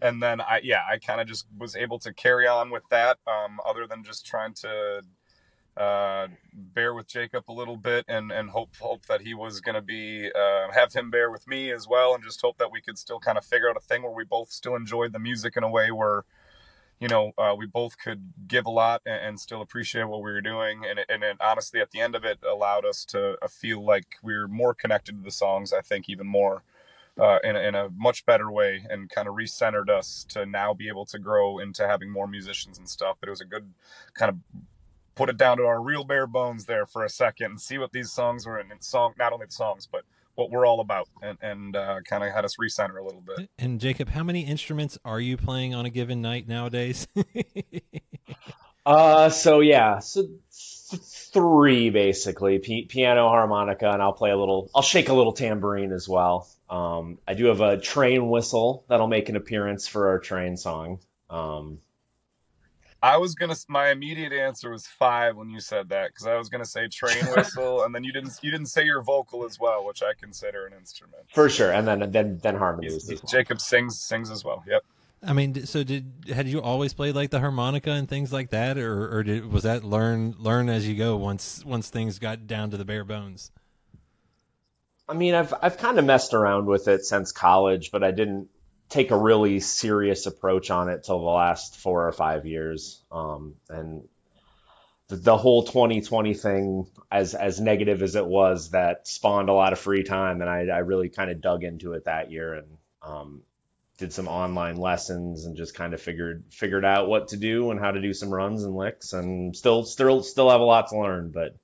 And 0.02 0.22
then 0.22 0.42
I 0.42 0.60
yeah 0.64 0.82
I 0.92 0.98
kind 0.98 1.22
of 1.22 1.28
just 1.28 1.46
was 1.58 1.76
able 1.76 2.00
to 2.00 2.14
carry 2.14 2.48
on 2.48 2.70
with 2.70 2.84
that, 2.92 3.18
um, 3.28 3.60
other 3.66 3.88
than 3.88 4.04
just 4.04 4.26
trying 4.26 4.54
to 4.56 5.02
uh, 5.78 6.28
bear 6.54 6.94
with 6.94 7.08
Jacob 7.08 7.46
a 7.50 7.54
little 7.54 7.78
bit 7.78 8.06
and 8.08 8.32
and 8.32 8.50
hope 8.50 8.76
hope 8.80 9.06
that 9.08 9.22
he 9.22 9.34
was 9.34 9.62
going 9.62 9.76
to 9.76 9.82
be 9.82 10.30
uh, 10.34 10.72
have 10.74 10.94
him 10.94 11.10
bear 11.10 11.32
with 11.32 11.48
me 11.48 11.72
as 11.72 11.88
well, 11.88 12.14
and 12.14 12.24
just 12.24 12.42
hope 12.42 12.58
that 12.58 12.72
we 12.72 12.82
could 12.82 12.98
still 12.98 13.20
kind 13.20 13.38
of 13.38 13.46
figure 13.46 13.70
out 13.70 13.78
a 13.78 13.82
thing 13.82 14.04
where 14.04 14.12
we 14.12 14.26
both 14.26 14.52
still 14.52 14.76
enjoyed 14.76 15.14
the 15.14 15.20
music 15.20 15.56
in 15.58 15.64
a 15.64 15.70
way 15.70 15.92
where 15.92 16.24
you 17.00 17.08
know 17.08 17.32
uh, 17.38 17.56
we 17.58 17.66
both 17.66 17.98
could 17.98 18.34
give 18.48 18.66
a 18.66 18.72
lot 18.72 19.02
and, 19.06 19.20
and 19.22 19.40
still 19.40 19.62
appreciate 19.62 20.06
what 20.06 20.22
we 20.22 20.32
were 20.32 20.42
doing, 20.42 20.84
and 20.88 21.00
it, 21.00 21.06
and 21.10 21.24
it 21.24 21.38
honestly 21.42 21.80
at 21.80 21.92
the 21.92 22.02
end 22.02 22.16
of 22.16 22.24
it 22.24 22.40
allowed 22.50 22.86
us 22.86 23.06
to 23.06 23.38
uh, 23.42 23.48
feel 23.48 23.84
like 23.84 24.16
we 24.24 24.36
were 24.36 24.48
more 24.48 24.74
connected 24.74 25.18
to 25.18 25.24
the 25.24 25.32
songs. 25.32 25.74
I 25.74 25.82
think 25.82 26.10
even 26.10 26.28
more. 26.28 26.64
Uh, 27.18 27.40
in, 27.46 27.56
a, 27.56 27.60
in 27.60 27.76
a 27.76 27.88
much 27.96 28.26
better 28.26 28.52
way 28.52 28.86
and 28.90 29.10
kind 29.10 29.30
of 29.30 29.36
recentered 29.36 29.88
us 29.88 30.26
to 30.28 30.46
now 30.46 30.74
be 30.74 30.90
able 30.90 31.06
to 31.06 31.18
grow 31.18 31.60
into 31.60 31.88
having 31.88 32.12
more 32.12 32.28
musicians 32.28 32.78
and 32.78 32.90
stuff. 32.90 33.16
But 33.22 33.30
it 33.30 33.32
was 33.32 33.40
a 33.40 33.46
good 33.46 33.72
kind 34.16 34.30
of 34.30 34.38
put 35.16 35.30
it 35.30 35.38
down 35.38 35.58
to 35.58 35.64
our 35.64 35.82
real 35.82 36.04
bare 36.04 36.28
bones 36.28 36.66
there 36.66 36.86
for 36.86 37.04
a 37.04 37.10
second 37.10 37.52
and 37.52 37.62
see 37.62 37.78
what 37.78 37.94
these 37.94 38.12
songs 38.12 38.46
were 38.46 38.58
and 38.58 38.72
song 38.84 39.14
not 39.18 39.34
only 39.34 39.46
the 39.46 39.52
songs 39.52 39.88
but 39.90 40.04
what 40.36 40.52
we're 40.52 40.66
all 40.66 40.80
about 40.80 41.08
and, 41.22 41.38
and 41.42 41.76
uh, 41.76 42.00
kind 42.06 42.24
of 42.24 42.32
had 42.32 42.46
us 42.46 42.56
recenter 42.58 43.00
a 43.00 43.04
little 43.04 43.24
bit 43.26 43.50
and 43.58 43.80
Jacob, 43.80 44.10
how 44.10 44.24
many 44.24 44.42
instruments 44.42 44.98
are 45.04 45.20
you 45.20 45.38
playing 45.38 45.74
on 45.74 45.86
a 45.86 45.90
given 45.90 46.22
night 46.22 46.48
nowadays? 46.48 47.08
Uh, 48.86 49.30
so 49.30 49.62
yeah, 49.62 50.00
so 50.00 50.22
th- 50.22 51.02
three 51.02 51.90
basically: 51.90 52.60
P- 52.60 52.86
piano, 52.86 53.28
harmonica, 53.30 53.90
and 53.90 54.02
I'll 54.02 54.14
play 54.14 54.30
a 54.30 54.38
little. 54.38 54.70
I'll 54.76 54.84
shake 54.84 55.10
a 55.10 55.14
little 55.14 55.34
tambourine 55.34 55.92
as 55.92 56.08
well. 56.08 56.48
Um, 56.70 57.18
I 57.28 57.34
do 57.34 57.46
have 57.46 57.62
a 57.62 57.78
train 57.78 58.30
whistle 58.30 58.86
that'll 58.88 59.08
make 59.08 59.30
an 59.30 59.36
appearance 59.36 59.88
for 59.88 60.10
our 60.10 60.20
train 60.20 60.56
song. 60.56 61.00
Um, 61.30 61.80
i 63.06 63.18
was 63.18 63.36
gonna 63.36 63.56
my 63.68 63.90
immediate 63.90 64.34
answer 64.34 64.72
was 64.72 64.88
five 64.88 65.36
when 65.36 65.50
you 65.50 65.60
said 65.60 65.90
that 65.90 66.08
because 66.08 66.26
i 66.26 66.36
was 66.36 66.50
gonna 66.50 66.66
say 66.66 66.88
train 66.88 67.24
whistle 67.36 67.84
and 67.84 67.94
then 67.94 68.04
you 68.04 68.12
didn't 68.12 68.34
you 68.42 68.52
didn't 68.52 68.66
say 68.68 68.84
your 68.84 69.02
vocal 69.02 69.46
as 69.46 69.60
well 69.60 69.86
which 69.86 70.02
i 70.02 70.12
consider 70.20 70.66
an 70.66 70.74
instrument 70.74 71.24
for 71.34 71.50
sure, 71.50 71.72
and 71.72 71.88
then 71.88 72.12
then 72.12 72.40
then 72.42 72.56
harmonies. 72.56 73.10
as 73.10 73.22
well. 73.22 73.30
jacob 73.30 73.62
sings 73.62 74.00
sings 74.00 74.30
as 74.32 74.44
well 74.44 74.64
yep 74.68 74.84
I 75.28 75.34
mean, 75.34 75.66
so 75.66 75.84
did 75.84 76.12
had 76.32 76.48
you 76.48 76.62
always 76.62 76.94
played 76.94 77.16
like 77.16 77.32
the 77.32 77.40
harmonica 77.40 77.90
and 77.90 78.08
things 78.08 78.32
like 78.32 78.52
that, 78.52 78.78
or 78.78 79.12
or 79.12 79.24
did, 79.24 79.52
was 79.52 79.64
that 79.64 79.84
learn 79.84 80.36
learn 80.38 80.70
as 80.70 80.88
you 80.88 80.96
go 80.96 81.16
once 81.18 81.66
once 81.66 81.90
things 81.90 82.20
got 82.20 82.46
down 82.46 82.70
to 82.72 82.78
the 82.78 82.86
bare 82.86 83.04
bones? 83.04 83.52
I 85.10 85.14
mean, 85.14 85.34
I've 85.34 85.54
I've 85.62 85.78
kind 85.78 85.98
of 85.98 86.06
messed 86.06 86.34
around 86.34 86.68
with 86.68 86.88
it 86.88 87.06
since 87.06 87.32
college, 87.32 87.92
but 87.92 88.04
I 88.04 88.12
didn't 88.12 88.50
take 88.90 89.12
a 89.12 89.18
really 89.18 89.60
serious 89.60 90.26
approach 90.26 90.70
on 90.70 90.90
it 90.90 91.04
till 91.04 91.20
the 91.20 91.26
last 91.26 91.78
four 91.78 92.08
or 92.08 92.12
five 92.12 92.46
years. 92.46 93.02
Um, 93.12 93.56
and 93.70 94.08
the, 95.08 95.16
the 95.16 95.38
whole 95.38 95.64
2020 95.64 96.34
thing, 96.34 96.88
as 97.12 97.34
as 97.34 97.60
negative 97.60 98.02
as 98.02 98.16
it 98.16 98.26
was, 98.26 98.72
that 98.72 99.08
spawned 99.08 99.50
a 99.50 99.54
lot 99.54 99.74
of 99.74 99.80
free 99.80 100.04
time, 100.04 100.42
and 100.42 100.50
I 100.50 100.68
I 100.68 100.80
really 100.80 101.10
kind 101.10 101.32
of 101.32 101.42
dug 101.42 101.64
into 101.64 101.94
it 101.94 102.06
that 102.06 102.32
year 102.32 102.54
and 102.54 102.68
um, 103.02 103.42
did 103.98 104.14
some 104.14 104.28
online 104.28 104.78
lessons 104.78 105.46
and 105.46 105.56
just 105.56 105.76
kind 105.76 105.94
of 105.94 106.02
figured 106.02 106.44
figured 106.50 106.86
out 106.86 107.08
what 107.08 107.30
to 107.30 107.38
do 107.38 107.72
and 107.72 107.80
how 107.80 107.92
to 107.92 108.02
do 108.02 108.14
some 108.14 108.34
runs 108.34 108.64
and 108.64 108.76
licks, 108.76 109.14
and 109.14 109.56
still 109.56 109.84
still 109.84 110.24
still 110.24 110.50
have 110.50 110.62
a 110.62 110.66
lot 110.66 110.90
to 110.90 111.00
learn, 111.00 111.32
but. 111.32 111.56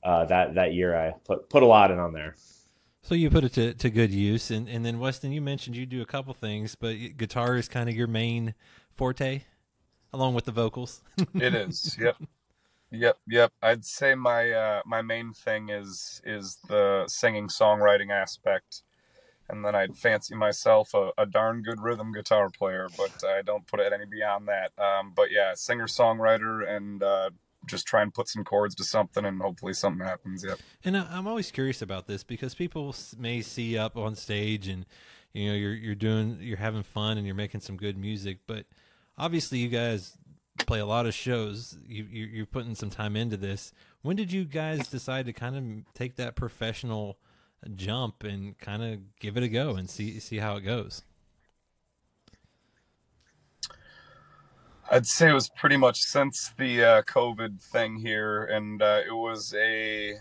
Uh, 0.00 0.24
that 0.26 0.54
that 0.54 0.72
year 0.72 0.96
I 0.96 1.12
put 1.24 1.50
put 1.50 1.64
a 1.64 1.66
lot 1.66 1.90
in 1.90 1.98
on 1.98 2.12
there. 2.12 2.36
So 3.08 3.14
you 3.14 3.30
put 3.30 3.42
it 3.42 3.54
to, 3.54 3.72
to 3.72 3.88
good 3.88 4.10
use, 4.10 4.50
and 4.50 4.68
and 4.68 4.84
then 4.84 4.98
Weston, 4.98 5.32
you 5.32 5.40
mentioned 5.40 5.74
you 5.74 5.86
do 5.86 6.02
a 6.02 6.04
couple 6.04 6.34
things, 6.34 6.74
but 6.74 6.92
guitar 7.16 7.56
is 7.56 7.66
kind 7.66 7.88
of 7.88 7.96
your 7.96 8.06
main 8.06 8.54
forte, 8.92 9.44
along 10.12 10.34
with 10.34 10.44
the 10.44 10.52
vocals. 10.52 11.00
it 11.34 11.54
is. 11.54 11.96
Yep. 11.98 12.16
Yep 12.90 13.16
yep. 13.26 13.52
I'd 13.62 13.86
say 13.86 14.14
my 14.14 14.50
uh 14.50 14.82
my 14.84 15.00
main 15.00 15.32
thing 15.32 15.70
is 15.70 16.20
is 16.22 16.58
the 16.68 17.04
singing 17.08 17.48
songwriting 17.48 18.10
aspect. 18.10 18.82
And 19.48 19.64
then 19.64 19.74
I'd 19.74 19.96
fancy 19.96 20.34
myself 20.34 20.92
a, 20.92 21.10
a, 21.16 21.24
darn 21.24 21.62
good 21.62 21.80
rhythm 21.80 22.12
guitar 22.12 22.50
player, 22.50 22.88
but 22.98 23.24
I 23.24 23.40
don't 23.40 23.66
put 23.66 23.80
it 23.80 23.94
any 23.94 24.04
beyond 24.04 24.48
that. 24.48 24.78
Um, 24.78 25.14
but 25.16 25.30
yeah, 25.30 25.54
singer 25.54 25.86
songwriter 25.86 26.68
and 26.68 27.02
uh, 27.02 27.30
just 27.68 27.86
try 27.86 28.02
and 28.02 28.12
put 28.12 28.28
some 28.28 28.44
chords 28.44 28.74
to 28.76 28.84
something 28.84 29.24
and 29.24 29.40
hopefully 29.40 29.74
something 29.74 30.06
happens. 30.06 30.44
Yeah. 30.46 30.54
And 30.84 30.96
I'm 30.96 31.26
always 31.26 31.50
curious 31.50 31.82
about 31.82 32.06
this 32.06 32.24
because 32.24 32.54
people 32.54 32.94
may 33.16 33.42
see 33.42 33.78
up 33.78 33.96
on 33.96 34.14
stage 34.14 34.68
and 34.68 34.86
you 35.32 35.48
know 35.48 35.54
you're 35.54 35.74
you're 35.74 35.94
doing 35.94 36.38
you're 36.40 36.56
having 36.56 36.82
fun 36.82 37.18
and 37.18 37.26
you're 37.26 37.36
making 37.36 37.60
some 37.60 37.76
good 37.76 37.96
music, 37.96 38.38
but 38.46 38.66
obviously 39.16 39.58
you 39.58 39.68
guys 39.68 40.16
play 40.66 40.80
a 40.80 40.86
lot 40.86 41.06
of 41.06 41.14
shows. 41.14 41.76
You, 41.86 42.04
you 42.10 42.26
you're 42.26 42.46
putting 42.46 42.74
some 42.74 42.90
time 42.90 43.16
into 43.16 43.36
this. 43.36 43.72
When 44.02 44.16
did 44.16 44.32
you 44.32 44.44
guys 44.44 44.88
decide 44.88 45.26
to 45.26 45.32
kind 45.32 45.56
of 45.56 45.94
take 45.94 46.16
that 46.16 46.36
professional 46.36 47.18
jump 47.74 48.22
and 48.24 48.56
kind 48.58 48.82
of 48.82 49.18
give 49.18 49.36
it 49.36 49.42
a 49.42 49.48
go 49.48 49.74
and 49.76 49.88
see 49.88 50.18
see 50.20 50.38
how 50.38 50.56
it 50.56 50.62
goes? 50.62 51.02
I'd 54.90 55.06
say 55.06 55.28
it 55.28 55.34
was 55.34 55.50
pretty 55.50 55.76
much 55.76 56.00
since 56.00 56.52
the 56.56 56.82
uh, 56.82 57.02
COVID 57.02 57.60
thing 57.60 57.96
here, 57.96 58.44
and 58.44 58.80
uh, 58.80 59.02
it 59.06 59.12
was 59.12 59.54
a. 59.54 60.14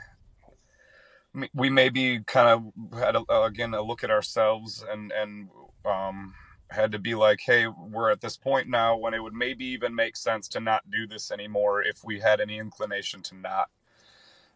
We 1.53 1.69
maybe 1.69 2.21
kind 2.25 2.49
of 2.49 2.99
had 2.99 3.15
a, 3.15 3.43
again 3.43 3.73
a 3.73 3.81
look 3.81 4.03
at 4.03 4.11
ourselves 4.11 4.83
and 4.89 5.11
and 5.11 5.49
um, 5.85 6.33
had 6.69 6.91
to 6.91 6.99
be 6.99 7.15
like, 7.15 7.39
hey, 7.45 7.67
we're 7.67 8.11
at 8.11 8.19
this 8.19 8.35
point 8.35 8.67
now 8.67 8.97
when 8.97 9.13
it 9.13 9.23
would 9.23 9.33
maybe 9.33 9.65
even 9.65 9.95
make 9.95 10.17
sense 10.17 10.47
to 10.49 10.59
not 10.59 10.89
do 10.91 11.07
this 11.07 11.31
anymore 11.31 11.81
if 11.83 12.03
we 12.03 12.19
had 12.19 12.41
any 12.41 12.57
inclination 12.57 13.21
to 13.23 13.35
not. 13.35 13.69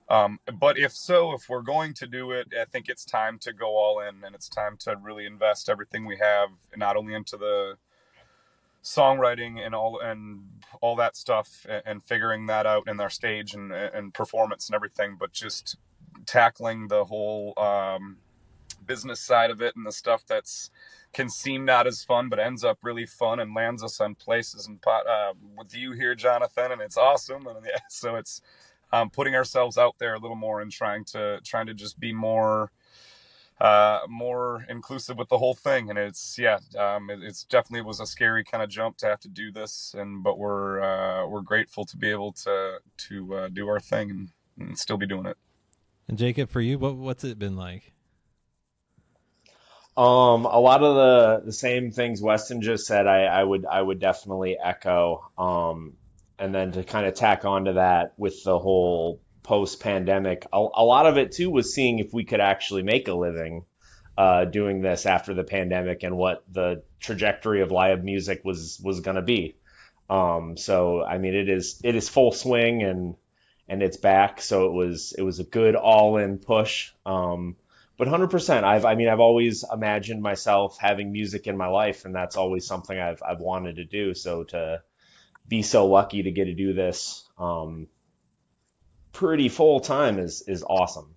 Um, 0.10 0.39
but 0.60 0.77
if 0.77 0.91
so, 0.91 1.34
if 1.34 1.48
we're 1.48 1.62
going 1.62 1.94
to 1.94 2.08
do 2.08 2.32
it, 2.32 2.48
I 2.60 2.65
think 2.65 2.89
it's 2.89 3.06
time 3.06 3.39
to 3.39 3.53
go 3.53 3.77
all 3.77 4.01
in, 4.01 4.25
and 4.25 4.36
it's 4.36 4.50
time 4.50 4.75
to 4.82 4.98
really 5.01 5.25
invest 5.25 5.70
everything 5.70 6.06
we 6.06 6.18
have, 6.18 6.50
not 6.75 6.98
only 6.98 7.13
into 7.13 7.38
the 7.38 7.77
songwriting 8.84 9.66
and 9.66 9.76
all 9.76 10.00
and 10.00 10.42
all 10.82 10.96
that 10.96 11.16
stuff 11.16 11.66
and, 11.70 11.84
and 11.86 12.04
figuring 12.04 12.48
that 12.48 12.66
out 12.66 12.88
in 12.88 13.00
our 13.00 13.10
stage 13.10 13.54
and, 13.54 13.72
and 13.72 14.14
performance 14.14 14.68
and 14.68 14.76
everything 14.76 15.16
but 15.20 15.32
just 15.32 15.78
tackling 16.26 16.88
the 16.88 17.06
whole 17.06 17.54
um, 17.58 18.18
business 18.86 19.20
side 19.20 19.52
of 19.52 19.62
it 19.62 19.76
and 19.76 19.86
the 19.86 19.92
stuff 19.92 20.24
that's 20.28 20.72
can 21.14 21.30
seem 21.30 21.66
not 21.66 21.88
as 21.88 22.04
fun 22.04 22.30
but 22.30 22.40
ends 22.40 22.64
up 22.64 22.80
really 22.84 23.06
fun 23.06 23.40
and 23.40 23.54
lands 23.54 23.84
us 23.84 24.00
on 24.02 24.16
places 24.16 24.68
and 24.68 24.80
uh, 24.88 25.34
with 25.58 25.76
you 25.76 25.92
here 25.92 26.16
jonathan 26.16 26.72
and 26.72 26.82
it's 26.82 26.98
awesome. 26.98 27.48
And 27.48 27.66
yeah, 27.66 27.80
so 27.90 28.16
it's 28.16 28.42
um, 28.94 29.10
putting 29.10 29.36
ourselves 29.36 29.78
out 29.78 29.96
there 30.00 30.16
a 30.16 30.20
little 30.20 30.36
more 30.36 30.62
and 30.62 30.72
trying 30.72 31.06
to 31.06 31.40
trying 31.46 31.68
to 31.68 31.74
just 31.74 32.00
be 32.00 32.14
more 32.14 32.72
uh, 33.62 34.00
more 34.10 34.65
inclusive 34.70 35.18
with 35.18 35.30
the 35.30 35.38
whole 35.38 35.53
thing. 35.53 35.91
And 35.91 36.00
it's 36.00 36.38
yeah, 36.39 36.58
um, 36.80 37.12
it, 37.12 37.20
it's 37.22 37.44
definitely 37.44 37.84
was 37.84 38.00
a 38.00 38.08
scary 38.08 38.44
kind 38.44 38.63
of 38.63 38.70
jump 38.70 38.98
to 38.98 39.06
have 39.06 39.20
to 39.20 39.27
do 39.30 39.51
this, 39.51 39.94
and 39.96 40.24
but 40.24 40.39
we're 40.39 40.82
uh, 40.82 41.27
we're 41.27 41.41
grateful 41.41 41.86
to 41.86 41.96
be 41.96 42.10
able 42.10 42.32
to 42.34 42.80
to 43.10 43.36
uh, 43.36 43.50
do 43.50 43.68
our 43.68 43.80
thing 43.80 44.10
and, 44.10 44.30
and 44.60 44.77
still 44.77 44.98
be 44.98 45.06
doing 45.06 45.27
it. 45.27 45.38
And 46.08 46.18
Jacob, 46.18 46.50
for 46.50 46.60
you, 46.60 46.80
what 46.80 46.96
what's 46.96 47.24
it 47.24 47.38
been 47.38 47.56
like? 47.56 47.94
Um, 49.96 50.46
a 50.46 50.60
lot 50.60 50.82
of 50.82 50.96
the 50.96 51.46
the 51.46 51.53
same 51.53 51.91
things 51.91 52.20
Weston 52.20 52.63
just 52.63 52.88
said, 52.88 53.06
I, 53.06 53.25
I 53.25 53.44
would 53.44 53.68
I 53.68 53.80
would 53.80 54.00
definitely 54.00 54.58
echo. 54.58 55.30
Um, 55.38 55.94
and 56.39 56.56
then 56.56 56.72
to 56.72 56.84
kind 56.84 57.06
of 57.06 57.13
tack 57.13 57.46
on 57.46 57.65
to 57.65 57.74
that 57.74 58.13
with 58.18 58.44
the 58.44 58.58
whole 58.58 59.22
post 59.44 59.80
pandemic. 59.80 60.46
A, 60.54 60.58
a, 60.58 60.84
lot 60.84 61.06
of 61.06 61.18
it 61.18 61.32
too 61.32 61.50
was 61.50 61.74
seeing 61.74 62.00
if 62.00 62.14
we 62.14 62.24
could 62.24 62.40
actually 62.40 62.84
make 62.84 63.08
a 63.08 63.14
living 63.14 63.66
uh, 64.18 64.46
doing 64.46 64.82
this 64.82 65.06
after 65.06 65.34
the 65.34 65.44
pandemic 65.44 66.04
and 66.04 66.18
what 66.18 66.44
the 66.52 66.84
trajectory 67.00 67.62
of 67.62 67.72
live 67.72 68.04
music 68.04 68.42
was 68.44 68.80
was 68.84 69.00
going 69.00 69.16
to 69.16 69.22
be. 69.22 69.56
Um, 70.10 70.58
so 70.58 71.04
I 71.04 71.18
mean, 71.18 71.34
it 71.34 71.50
is 71.50 71.80
it 71.84 71.96
is 71.96 72.10
full 72.10 72.32
swing 72.32 72.84
and 72.84 73.16
and 73.68 73.82
it's 73.82 73.98
back. 73.98 74.42
So 74.42 74.66
it 74.66 74.74
was 74.74 75.14
it 75.18 75.22
was 75.22 75.40
a 75.40 75.46
good 75.46 75.76
all 75.76 76.18
in 76.18 76.38
push. 76.38 76.92
Um, 77.06 77.56
but 77.98 78.08
100%, 78.08 78.64
I've 78.64 78.86
I 78.86 78.96
mean 78.96 79.08
I've 79.08 79.20
always 79.20 79.64
imagined 79.72 80.22
myself 80.22 80.78
having 80.80 81.12
music 81.12 81.48
in 81.48 81.56
my 81.56 81.68
life, 81.68 82.06
and 82.06 82.14
that's 82.14 82.36
always 82.36 82.66
something 82.66 82.98
I've 82.98 83.22
I've 83.24 83.40
wanted 83.40 83.78
to 83.78 83.86
do. 83.86 84.14
So 84.14 84.44
to 84.46 84.82
be 85.48 85.62
so 85.62 85.88
lucky 85.88 86.24
to 86.24 86.32
get 86.32 86.46
to 86.46 86.54
do 86.54 86.74
this 86.74 87.28
um, 87.38 87.88
pretty 89.12 89.50
full 89.50 89.80
time 89.80 90.20
is 90.20 90.41
is 90.44 90.63
awesome. 90.63 91.15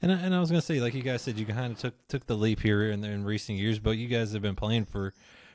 And 0.00 0.12
I, 0.12 0.16
and 0.16 0.34
I 0.34 0.40
was 0.40 0.50
gonna 0.50 0.62
say, 0.62 0.80
like 0.80 0.94
you 0.94 1.02
guys 1.02 1.22
said, 1.22 1.38
you 1.38 1.46
kind 1.46 1.72
of 1.72 1.78
took 1.78 2.08
took 2.08 2.26
the 2.26 2.36
leap 2.36 2.60
here 2.60 2.90
in, 2.90 3.02
in 3.04 3.24
recent 3.24 3.58
years, 3.58 3.78
but 3.78 3.92
you 3.92 4.08
guys 4.08 4.32
have 4.32 4.42
been 4.42 4.56
playing 4.56 4.84
for 4.84 5.12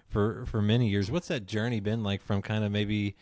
for 0.08 0.46
for 0.46 0.62
many 0.62 0.90
years. 0.90 1.10
What's 1.10 1.28
that 1.30 1.46
journey 1.46 1.80
been 1.80 2.04
like 2.04 2.22
from 2.22 2.42
kind 2.42 2.64
of 2.64 2.72
maybe 2.72 3.16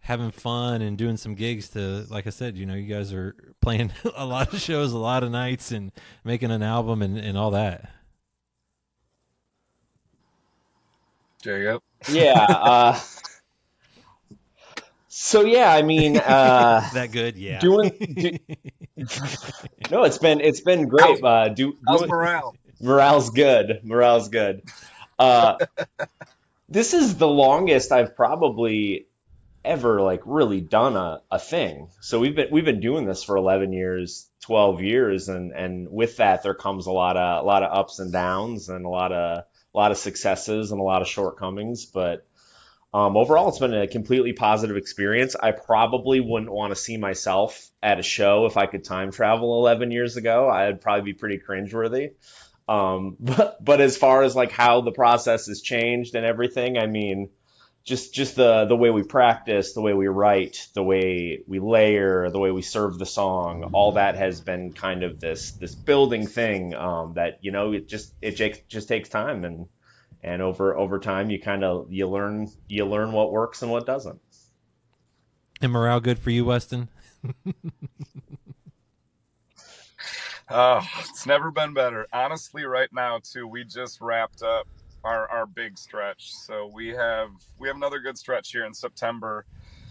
having 0.00 0.30
fun 0.30 0.80
and 0.80 0.96
doing 0.96 1.16
some 1.16 1.34
gigs 1.34 1.68
to, 1.70 2.06
like 2.08 2.26
I 2.26 2.30
said, 2.30 2.56
you 2.56 2.64
know, 2.64 2.74
you 2.74 2.86
guys 2.86 3.12
are 3.12 3.34
playing 3.60 3.92
a 4.16 4.24
lot 4.24 4.52
of 4.52 4.60
shows, 4.60 4.92
a 4.92 4.98
lot 4.98 5.24
of 5.24 5.30
nights, 5.30 5.72
and 5.72 5.92
making 6.24 6.50
an 6.50 6.62
album 6.62 7.02
and 7.02 7.18
and 7.18 7.36
all 7.36 7.50
that. 7.52 7.90
Jacob. 11.42 11.82
Yeah. 12.08 12.46
Uh, 12.48 12.98
so 15.18 15.44
yeah, 15.44 15.72
I 15.72 15.82
mean, 15.82 16.16
uh, 16.16 16.88
that 16.94 17.10
good, 17.10 17.36
yeah. 17.36 17.58
Doing, 17.58 17.90
do, 17.98 18.38
no, 19.90 20.04
it's 20.04 20.18
been 20.18 20.40
it's 20.40 20.60
been 20.60 20.86
great. 20.86 21.20
How's, 21.20 21.22
uh, 21.22 21.52
do, 21.52 21.76
how's 21.86 22.00
doing, 22.00 22.10
morale? 22.10 22.54
Morale's 22.80 23.30
good. 23.30 23.80
Morale's 23.82 24.28
good. 24.28 24.62
Uh, 25.18 25.56
this 26.68 26.94
is 26.94 27.16
the 27.16 27.26
longest 27.26 27.90
I've 27.90 28.14
probably 28.14 29.06
ever 29.64 30.00
like 30.00 30.22
really 30.24 30.60
done 30.60 30.96
a, 30.96 31.20
a 31.30 31.40
thing. 31.40 31.88
So 32.00 32.20
we've 32.20 32.36
been 32.36 32.48
we've 32.52 32.64
been 32.64 32.80
doing 32.80 33.04
this 33.04 33.24
for 33.24 33.36
11 33.36 33.72
years, 33.72 34.30
12 34.42 34.82
years, 34.82 35.28
and 35.28 35.50
and 35.52 35.90
with 35.90 36.18
that 36.18 36.44
there 36.44 36.54
comes 36.54 36.86
a 36.86 36.92
lot 36.92 37.16
of 37.16 37.42
a 37.42 37.46
lot 37.46 37.64
of 37.64 37.76
ups 37.76 37.98
and 37.98 38.12
downs 38.12 38.68
and 38.68 38.86
a 38.86 38.88
lot 38.88 39.10
of 39.10 39.44
a 39.74 39.76
lot 39.76 39.90
of 39.90 39.96
successes 39.96 40.70
and 40.70 40.80
a 40.80 40.84
lot 40.84 41.02
of 41.02 41.08
shortcomings, 41.08 41.86
but 41.86 42.24
um, 42.94 43.16
overall, 43.16 43.48
it's 43.48 43.58
been 43.58 43.74
a 43.74 43.86
completely 43.86 44.32
positive 44.32 44.76
experience. 44.76 45.36
I 45.36 45.52
probably 45.52 46.20
wouldn't 46.20 46.50
want 46.50 46.70
to 46.70 46.76
see 46.76 46.96
myself 46.96 47.68
at 47.82 47.98
a 47.98 48.02
show 48.02 48.46
if 48.46 48.56
I 48.56 48.66
could 48.66 48.84
time 48.84 49.12
travel 49.12 49.58
11 49.58 49.90
years 49.90 50.16
ago. 50.16 50.48
I'd 50.48 50.80
probably 50.80 51.12
be 51.12 51.18
pretty 51.18 51.38
cringeworthy. 51.38 52.12
Um, 52.66 53.16
but, 53.20 53.62
but 53.62 53.80
as 53.82 53.96
far 53.98 54.22
as 54.22 54.34
like 54.34 54.52
how 54.52 54.80
the 54.80 54.92
process 54.92 55.46
has 55.46 55.60
changed 55.60 56.14
and 56.14 56.24
everything, 56.24 56.78
I 56.78 56.86
mean, 56.86 57.28
just 57.84 58.12
just 58.12 58.36
the 58.36 58.66
the 58.66 58.76
way 58.76 58.90
we 58.90 59.02
practice, 59.02 59.72
the 59.72 59.80
way 59.80 59.94
we 59.94 60.08
write, 60.08 60.68
the 60.74 60.82
way 60.82 61.42
we 61.46 61.58
layer, 61.58 62.28
the 62.28 62.38
way 62.38 62.50
we 62.50 62.60
serve 62.60 62.98
the 62.98 63.06
song, 63.06 63.70
all 63.72 63.92
that 63.92 64.14
has 64.14 64.42
been 64.42 64.74
kind 64.74 65.02
of 65.02 65.20
this 65.20 65.52
this 65.52 65.74
building 65.74 66.26
thing 66.26 66.74
um, 66.74 67.14
that 67.14 67.38
you 67.40 67.50
know 67.50 67.72
it 67.72 67.88
just 67.88 68.12
it 68.20 68.32
just, 68.32 68.68
just 68.68 68.88
takes 68.88 69.08
time 69.08 69.44
and 69.44 69.68
and 70.22 70.42
over 70.42 70.76
over 70.76 70.98
time 70.98 71.30
you 71.30 71.40
kind 71.40 71.64
of 71.64 71.92
you 71.92 72.08
learn 72.08 72.48
you 72.68 72.84
learn 72.84 73.12
what 73.12 73.32
works 73.32 73.62
and 73.62 73.70
what 73.70 73.86
doesn't. 73.86 74.20
And 75.60 75.72
morale 75.72 76.00
good 76.00 76.18
for 76.18 76.30
you 76.30 76.44
weston? 76.44 76.88
Oh 80.50 80.80
it's 81.00 81.26
never 81.26 81.50
been 81.50 81.74
better. 81.74 82.06
Honestly 82.10 82.64
right 82.64 82.88
now 82.90 83.18
too 83.22 83.46
we 83.46 83.64
just 83.64 84.00
wrapped 84.00 84.42
up 84.42 84.66
our 85.04 85.28
our 85.30 85.44
big 85.44 85.76
stretch. 85.76 86.32
So 86.32 86.70
we 86.72 86.88
have 86.88 87.28
we 87.58 87.68
have 87.68 87.76
another 87.76 87.98
good 87.98 88.16
stretch 88.16 88.50
here 88.50 88.64
in 88.64 88.72
september 88.72 89.44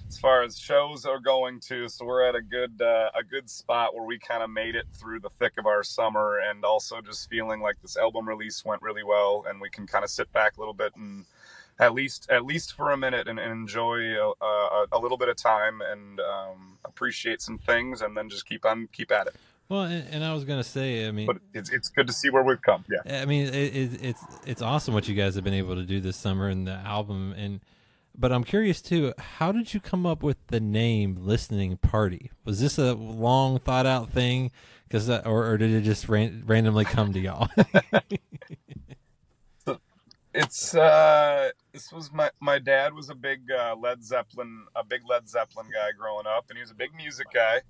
as 0.07 0.17
far 0.17 0.43
as 0.43 0.57
shows 0.57 1.05
are 1.05 1.19
going 1.19 1.59
to. 1.61 1.89
So 1.89 2.05
we're 2.05 2.23
at 2.27 2.35
a 2.35 2.41
good 2.41 2.81
uh, 2.81 3.09
a 3.17 3.23
good 3.23 3.49
spot 3.49 3.93
where 3.93 4.05
we 4.05 4.17
kind 4.17 4.43
of 4.43 4.49
made 4.49 4.75
it 4.75 4.85
through 4.93 5.19
the 5.19 5.29
thick 5.39 5.53
of 5.57 5.65
our 5.65 5.83
summer, 5.83 6.39
and 6.39 6.63
also 6.63 7.01
just 7.01 7.29
feeling 7.29 7.61
like 7.61 7.81
this 7.81 7.97
album 7.97 8.27
release 8.27 8.63
went 8.65 8.81
really 8.81 9.03
well, 9.03 9.45
and 9.47 9.59
we 9.59 9.69
can 9.69 9.87
kind 9.87 10.03
of 10.03 10.09
sit 10.09 10.31
back 10.33 10.57
a 10.57 10.59
little 10.59 10.73
bit 10.73 10.93
and 10.95 11.25
at 11.79 11.93
least 11.93 12.29
at 12.29 12.45
least 12.45 12.73
for 12.73 12.91
a 12.91 12.97
minute 12.97 13.27
and, 13.27 13.39
and 13.39 13.51
enjoy 13.51 13.99
a, 13.99 14.31
a, 14.43 14.85
a, 14.93 14.99
little 14.99 15.17
bit 15.17 15.29
of 15.29 15.35
time 15.35 15.81
and 15.81 16.19
um, 16.19 16.77
appreciate 16.85 17.41
some 17.41 17.57
things, 17.57 18.01
and 18.01 18.15
then 18.15 18.29
just 18.29 18.45
keep 18.45 18.65
on 18.65 18.87
keep 18.91 19.11
at 19.11 19.27
it. 19.27 19.35
Well, 19.69 19.81
and, 19.81 20.07
and, 20.11 20.23
I 20.23 20.33
was 20.33 20.45
gonna 20.45 20.63
say, 20.63 21.07
I 21.07 21.11
mean, 21.11 21.27
but 21.27 21.37
it's 21.53 21.69
it's 21.69 21.89
good 21.89 22.07
to 22.07 22.13
see 22.13 22.29
where 22.29 22.43
we've 22.43 22.61
come. 22.61 22.85
Yeah, 22.89 23.21
I 23.21 23.25
mean, 23.25 23.47
it, 23.47 23.53
it, 23.53 24.03
it's 24.03 24.23
it's 24.45 24.61
awesome 24.61 24.93
what 24.93 25.07
you 25.07 25.15
guys 25.15 25.35
have 25.35 25.43
been 25.43 25.53
able 25.53 25.75
to 25.75 25.83
do 25.83 25.99
this 25.99 26.15
summer 26.15 26.47
and 26.47 26.65
the 26.65 26.71
album 26.71 27.33
and 27.37 27.59
but 28.17 28.31
I'm 28.31 28.43
curious 28.43 28.81
too. 28.81 29.13
How 29.17 29.51
did 29.51 29.73
you 29.73 29.79
come 29.79 30.05
up 30.05 30.23
with 30.23 30.37
the 30.47 30.59
name 30.59 31.17
"Listening 31.19 31.77
Party"? 31.77 32.31
Was 32.45 32.59
this 32.59 32.77
a 32.77 32.93
long 32.93 33.59
thought 33.59 33.85
out 33.85 34.09
thing? 34.09 34.51
Because 34.87 35.09
or, 35.09 35.45
or 35.45 35.57
did 35.57 35.71
it 35.71 35.81
just 35.81 36.09
ran, 36.09 36.43
randomly 36.45 36.85
come 36.85 37.13
to 37.13 37.19
y'all? 37.19 37.49
it's 40.33 40.75
uh, 40.75 41.49
this 41.73 41.91
was 41.91 42.11
my 42.11 42.29
my 42.39 42.59
dad 42.59 42.93
was 42.93 43.09
a 43.09 43.15
big 43.15 43.41
uh, 43.51 43.75
Led 43.75 44.03
Zeppelin 44.03 44.65
a 44.75 44.83
big 44.83 45.01
Led 45.07 45.29
Zeppelin 45.29 45.67
guy 45.73 45.89
growing 45.97 46.25
up, 46.27 46.45
and 46.49 46.57
he 46.57 46.61
was 46.61 46.71
a 46.71 46.75
big 46.75 46.93
music 46.95 47.27
guy. 47.33 47.61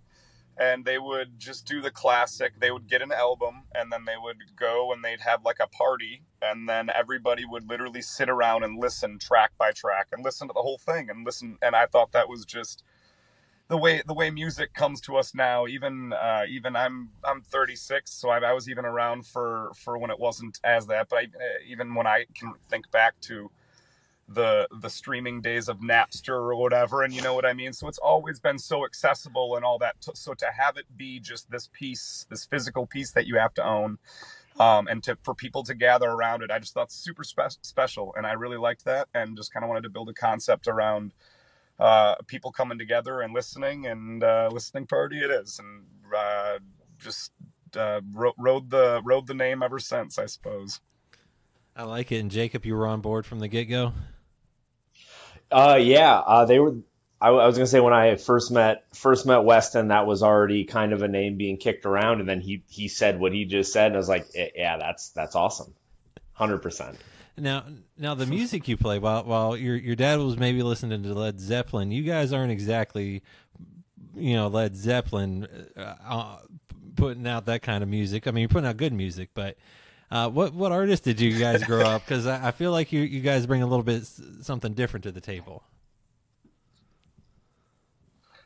And 0.60 0.86
they 0.86 0.98
would 0.98 1.40
just 1.40 1.66
do 1.66 1.82
the 1.82 1.92
classic. 1.92 2.54
They 2.60 2.72
would 2.72 2.88
get 2.88 3.02
an 3.02 3.12
album 3.12 3.64
and 3.76 3.92
then 3.92 4.06
they 4.06 4.16
would 4.22 4.38
go 4.56 4.92
and 4.92 5.04
they'd 5.04 5.22
have 5.22 5.46
like 5.46 5.60
a 5.60 5.68
party 5.68 6.24
and 6.42 6.68
then 6.68 6.90
everybody 6.96 7.46
would 7.46 7.70
literally 7.70 8.02
sit 8.02 8.30
around 8.30 8.64
and 8.64 8.80
listen 8.80 9.20
track 9.20 9.52
by 9.58 9.72
track 9.72 10.08
and 10.12 10.24
listen 10.24 10.48
to 10.48 10.54
the 10.54 10.62
whole 10.62 10.78
thing 10.78 11.10
and 11.10 11.26
listen 11.26 11.58
and 11.62 11.76
I 11.76 11.86
thought 11.86 12.12
that 12.14 12.30
was 12.30 12.46
just 12.46 12.84
the 13.68 13.78
way 13.78 14.02
the 14.06 14.14
way 14.14 14.32
music 14.32 14.74
comes 14.74 15.02
to 15.02 15.18
us 15.18 15.36
now 15.36 15.68
even 15.68 16.14
uh, 16.14 16.44
even 16.48 16.76
I'm 16.76 17.10
I'm 17.24 17.42
36 17.42 18.12
so 18.12 18.30
I, 18.30 18.40
I, 18.40 18.54
was 18.54 18.70
even 18.70 18.86
around 18.86 19.26
for 19.26 19.72
for 19.76 19.98
when 19.98 20.10
it 20.10 20.20
wasn't 20.20 20.60
as 20.64 20.88
that 20.88 21.10
but 21.10 21.20
I, 21.20 21.28
even 21.68 21.94
when 21.94 22.08
I 22.08 22.26
can 22.34 22.54
think 22.70 22.90
back 22.92 23.20
to 23.22 23.52
the 24.28 24.68
the 24.82 24.90
streaming 24.90 25.42
days 25.42 25.70
of 25.70 25.80
Napster 25.80 26.34
or 26.34 26.56
whatever, 26.56 27.04
and 27.04 27.14
you 27.14 27.22
know 27.22 27.34
what 27.34 27.46
I 27.46 27.54
mean. 27.54 27.74
So 27.74 27.88
it's 27.88 27.98
always 27.98 28.40
been 28.40 28.60
so 28.60 28.86
accessible 28.86 29.56
and 29.56 29.64
all 29.64 29.78
that. 29.80 29.96
So 30.00 30.34
to 30.34 30.48
have 30.58 30.78
it 30.78 30.86
be 30.96 31.20
just 31.20 31.50
this 31.50 31.70
piece, 31.72 32.26
this 32.30 32.46
physical 32.46 32.86
piece 32.86 33.12
that 33.12 33.26
you 33.26 33.38
have 33.38 33.54
to 33.56 33.66
own, 33.66 34.00
um, 34.60 34.88
and 34.88 35.02
to 35.04 35.18
for 35.24 35.34
people 35.34 35.64
to 35.64 35.74
gather 35.74 36.10
around 36.10 36.44
it, 36.44 36.52
I 36.52 36.60
just 36.60 36.74
thought 36.74 36.92
super 36.92 37.24
spe- 37.24 37.62
special, 37.62 38.14
and 38.18 38.28
I 38.28 38.34
really 38.34 38.58
liked 38.58 38.86
that, 38.86 39.08
and 39.14 39.38
just 39.38 39.54
kind 39.54 39.64
of 39.64 39.70
wanted 39.70 39.84
to 39.84 39.90
build 39.90 40.10
a 40.10 40.14
concept 40.14 40.68
around 40.68 41.14
uh, 41.80 42.16
people 42.28 42.52
coming 42.52 42.78
together 42.78 43.22
and 43.22 43.34
listening, 43.34 43.88
and 43.88 44.24
uh, 44.24 44.50
listening 44.52 44.88
party 44.88 45.20
it 45.20 45.32
is, 45.32 45.58
and 45.60 45.86
uh, 46.14 46.60
just 47.00 47.32
uh, 47.78 48.02
rode 48.38 48.70
the 48.72 49.02
rode 49.06 49.28
the 49.28 49.34
name 49.34 49.64
ever 49.64 49.80
since, 49.80 50.20
I 50.20 50.26
suppose. 50.26 50.82
I 51.78 51.84
like 51.84 52.12
it. 52.12 52.18
And 52.18 52.32
Jacob, 52.32 52.66
you 52.66 52.76
were 52.76 52.88
on 52.88 53.02
board 53.02 53.26
from 53.26 53.40
the 53.40 53.48
get 53.48 53.66
go. 53.66 53.94
Uh, 55.51 55.80
yeah, 55.82 56.18
uh, 56.18 56.46
they 56.46 56.60
were. 56.60 56.75
I, 57.20 57.30
I, 57.30 57.48
was 57.48 57.58
gonna 57.58 57.68
say 57.68 57.80
when 57.80 57.94
I 57.94 58.16
first 58.16 58.51
met 58.51 58.84
first 58.94 59.25
met 59.25 59.39
Weston, 59.39 59.88
that 59.88 60.06
was 60.06 60.22
already 60.22 60.66
kind 60.66 60.94
of 60.94 61.01
a 61.01 61.08
name 61.08 61.38
being 61.38 61.58
kicked 61.58 61.86
around, 61.86 62.20
and 62.20 62.30
then 62.30 62.42
he 62.42 62.63
he 62.70 62.88
said 62.88 63.20
what 63.20 63.34
he 63.34 63.46
just 63.46 63.74
said, 63.74 63.88
and 63.88 63.96
I 63.96 63.98
was 63.98 64.10
like, 64.10 64.27
eh, 64.36 64.50
yeah, 64.56 64.77
that's 64.77 65.10
that's 65.10 65.36
awesome, 65.36 65.74
hundred 66.34 66.60
percent. 66.60 66.98
Now, 67.38 67.66
now 67.98 68.16
the 68.16 68.25
music 68.25 68.68
you 68.68 68.77
play 68.77 69.00
while 69.00 69.24
while 69.24 69.58
your 69.58 69.75
your 69.75 69.96
dad 69.96 70.20
was 70.20 70.38
maybe 70.38 70.62
listening 70.63 71.04
to 71.04 71.13
Led 71.13 71.39
Zeppelin, 71.39 71.92
you 71.92 72.04
guys 72.04 72.34
aren't 72.34 72.51
exactly, 72.51 73.24
you 74.16 74.34
know, 74.36 74.48
Led 74.48 74.75
Zeppelin 74.75 75.48
uh, 75.75 75.96
uh 76.06 76.38
putting 76.96 77.27
out 77.27 77.46
that 77.46 77.62
kind 77.62 77.84
of 77.84 77.89
music. 77.89 78.27
I 78.27 78.32
mean, 78.32 78.42
you're 78.42 78.50
putting 78.50 78.68
out 78.68 78.77
good 78.77 78.94
music, 78.94 79.30
but 79.34 79.56
uh, 80.10 80.30
what 80.30 80.54
what 80.54 80.72
artists 80.72 81.04
did 81.04 81.20
you 81.20 81.38
guys 81.38 81.64
grow 81.64 81.82
up? 81.82 82.06
Because 82.06 82.26
I, 82.26 82.48
I, 82.48 82.52
feel 82.52 82.72
like 82.72 82.94
you 82.94 83.02
you 83.02 83.20
guys 83.20 83.46
bring 83.46 83.62
a 83.62 83.68
little 83.68 83.84
bit 83.84 84.06
something 84.42 84.74
different 84.74 85.04
to 85.04 85.12
the 85.12 85.20
table. 85.22 85.64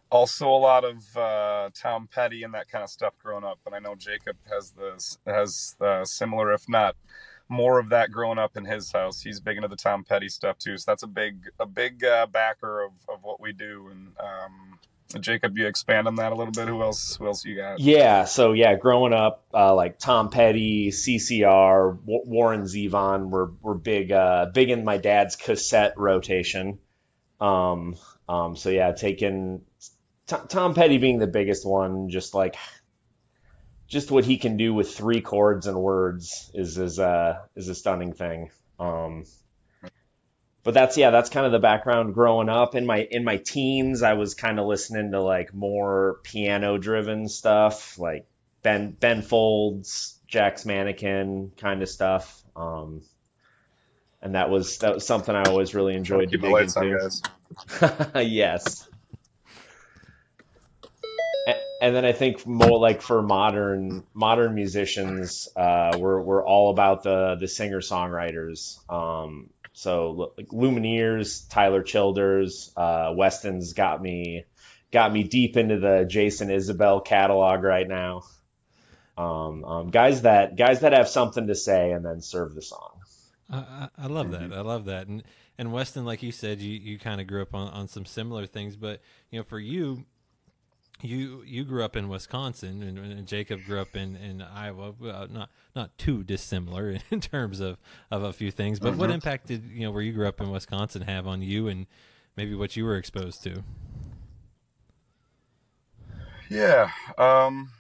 Also, 0.09 0.49
a 0.49 0.57
lot 0.57 0.83
of 0.83 1.15
uh, 1.15 1.69
Tom 1.73 2.09
Petty 2.13 2.43
and 2.43 2.53
that 2.53 2.67
kind 2.67 2.83
of 2.83 2.89
stuff 2.89 3.13
growing 3.21 3.43
up, 3.45 3.59
and 3.65 3.75
I 3.75 3.79
know 3.79 3.95
Jacob 3.95 4.35
has 4.49 4.71
this 4.71 5.19
has 5.25 5.75
uh, 5.79 6.03
similar, 6.03 6.51
if 6.51 6.67
not 6.67 6.95
more, 7.47 7.79
of 7.79 7.89
that 7.89 8.11
growing 8.11 8.39
up 8.39 8.57
in 8.57 8.65
his 8.65 8.91
house. 8.91 9.21
He's 9.21 9.39
big 9.39 9.57
into 9.57 9.69
the 9.69 9.75
Tom 9.75 10.03
Petty 10.03 10.29
stuff 10.29 10.57
too, 10.57 10.77
so 10.77 10.91
that's 10.91 11.03
a 11.03 11.07
big 11.07 11.49
a 11.59 11.65
big 11.67 12.03
uh, 12.03 12.25
backer 12.25 12.83
of, 12.83 12.91
of 13.07 13.23
what 13.23 13.39
we 13.39 13.53
do, 13.53 13.87
and 13.91 14.07
um, 14.19 14.79
Jacob, 15.19 15.57
you 15.57 15.67
expand 15.67 16.07
on 16.07 16.15
that 16.15 16.31
a 16.31 16.35
little 16.35 16.51
bit. 16.51 16.67
Who 16.67 16.81
else? 16.81 17.15
Who 17.17 17.27
else 17.27 17.45
you 17.45 17.55
got? 17.55 17.79
Yeah, 17.79 18.25
so 18.25 18.53
yeah, 18.53 18.75
growing 18.75 19.13
up, 19.13 19.45
uh, 19.53 19.75
like 19.75 19.99
Tom 19.99 20.29
Petty, 20.29 20.91
CCR, 20.91 21.97
w- 21.99 22.23
Warren 22.25 22.63
Zevon 22.63 23.29
were 23.29 23.51
were 23.61 23.75
big, 23.75 24.11
uh, 24.11 24.47
big 24.53 24.69
in 24.69 24.85
my 24.85 24.97
dad's 24.97 25.35
cassette 25.35 25.93
rotation. 25.97 26.79
Um, 27.39 27.95
um, 28.29 28.55
so 28.55 28.69
yeah, 28.69 28.91
taking 28.91 29.61
t- 30.27 30.35
Tom 30.47 30.73
Petty 30.73 30.97
being 30.97 31.19
the 31.19 31.27
biggest 31.27 31.65
one, 31.65 32.09
just 32.09 32.33
like 32.33 32.55
just 33.87 34.09
what 34.09 34.23
he 34.23 34.37
can 34.37 34.55
do 34.57 34.73
with 34.73 34.95
three 34.95 35.21
chords 35.21 35.67
and 35.67 35.77
words 35.77 36.49
is 36.53 36.77
is 36.77 36.97
uh 36.99 37.39
is 37.55 37.67
a 37.67 37.75
stunning 37.75 38.13
thing. 38.13 38.49
Um, 38.79 39.25
but 40.63 40.73
that's 40.73 40.97
yeah, 40.97 41.09
that's 41.09 41.29
kind 41.29 41.45
of 41.45 41.51
the 41.51 41.59
background 41.59 42.13
growing 42.13 42.49
up. 42.49 42.75
In 42.75 42.85
my 42.85 42.99
in 43.09 43.23
my 43.23 43.37
teens, 43.37 44.03
I 44.03 44.13
was 44.13 44.35
kind 44.35 44.59
of 44.59 44.67
listening 44.67 45.11
to 45.11 45.21
like 45.21 45.53
more 45.53 46.19
piano 46.23 46.77
driven 46.77 47.27
stuff, 47.27 47.97
like 47.97 48.27
Ben 48.61 48.91
Ben 48.91 49.21
Folds, 49.21 50.19
Jack's 50.27 50.65
Mannequin 50.65 51.51
kind 51.57 51.81
of 51.81 51.89
stuff. 51.89 52.41
Um, 52.55 53.01
and 54.21 54.35
that 54.35 54.49
was 54.49 54.77
that 54.79 54.93
was 54.93 55.05
something 55.05 55.33
I 55.35 55.43
always 55.43 55.73
really 55.73 55.95
enjoyed 55.95 56.31
to 56.31 56.37
dig 56.37 56.51
into. 56.51 57.09
yes. 58.23 58.87
And 61.81 61.95
then 61.95 62.05
I 62.05 62.11
think 62.11 62.45
more 62.45 62.79
like 62.79 63.01
for 63.01 63.23
modern 63.23 64.03
modern 64.13 64.53
musicians, 64.53 65.49
uh, 65.55 65.97
we're 65.97 66.21
we're 66.21 66.45
all 66.45 66.69
about 66.69 67.01
the 67.01 67.35
the 67.39 67.47
singer 67.47 67.79
songwriters. 67.79 68.77
Um, 68.87 69.49
so 69.73 70.33
like 70.37 70.47
Lumineers, 70.47 71.49
Tyler 71.49 71.83
Childers, 71.83 72.71
uh, 72.75 73.13
Weston's 73.15 73.73
got 73.73 74.01
me 74.01 74.45
got 74.91 75.11
me 75.11 75.23
deep 75.23 75.57
into 75.57 75.79
the 75.79 76.05
Jason 76.07 76.49
Isbell 76.49 77.03
catalog 77.03 77.63
right 77.63 77.87
now. 77.87 78.23
Um, 79.17 79.63
um, 79.65 79.89
guys 79.89 80.23
that 80.23 80.55
guys 80.55 80.81
that 80.81 80.93
have 80.93 81.07
something 81.07 81.47
to 81.47 81.55
say 81.55 81.91
and 81.91 82.05
then 82.05 82.21
serve 82.21 82.55
the 82.55 82.61
song. 82.61 82.99
I, 83.49 83.89
I 83.97 84.07
love 84.07 84.31
that. 84.31 84.53
I 84.53 84.61
love 84.61 84.85
that. 84.85 85.07
And 85.07 85.23
and 85.57 85.71
Weston, 85.71 86.05
like 86.05 86.23
you 86.23 86.31
said, 86.31 86.59
you, 86.59 86.71
you 86.71 86.97
kind 86.97 87.21
of 87.21 87.27
grew 87.27 87.41
up 87.41 87.53
on, 87.53 87.67
on 87.69 87.87
some 87.87 88.05
similar 88.05 88.47
things, 88.47 88.75
but 88.75 89.01
you 89.29 89.39
know, 89.39 89.43
for 89.43 89.59
you, 89.59 90.05
you 91.01 91.43
you 91.45 91.63
grew 91.63 91.83
up 91.83 91.95
in 91.95 92.09
Wisconsin, 92.09 92.83
and, 92.83 92.97
and 92.97 93.27
Jacob 93.27 93.63
grew 93.65 93.79
up 93.79 93.95
in 93.95 94.15
in 94.15 94.41
Iowa. 94.41 94.93
Well, 94.99 95.27
not 95.29 95.49
not 95.75 95.97
too 95.97 96.23
dissimilar 96.23 96.97
in 97.11 97.21
terms 97.21 97.59
of 97.59 97.77
of 98.09 98.23
a 98.23 98.33
few 98.33 98.51
things. 98.51 98.79
But 98.79 98.91
mm-hmm. 98.91 98.99
what 98.99 99.11
impact 99.11 99.47
did 99.47 99.63
you 99.71 99.81
know 99.81 99.91
where 99.91 100.01
you 100.01 100.13
grew 100.13 100.27
up 100.27 100.41
in 100.41 100.49
Wisconsin 100.49 101.03
have 101.03 101.27
on 101.27 101.41
you, 101.41 101.67
and 101.67 101.87
maybe 102.35 102.55
what 102.55 102.75
you 102.75 102.85
were 102.85 102.97
exposed 102.97 103.43
to? 103.43 103.63
Yeah, 106.49 106.89
um, 107.17 107.71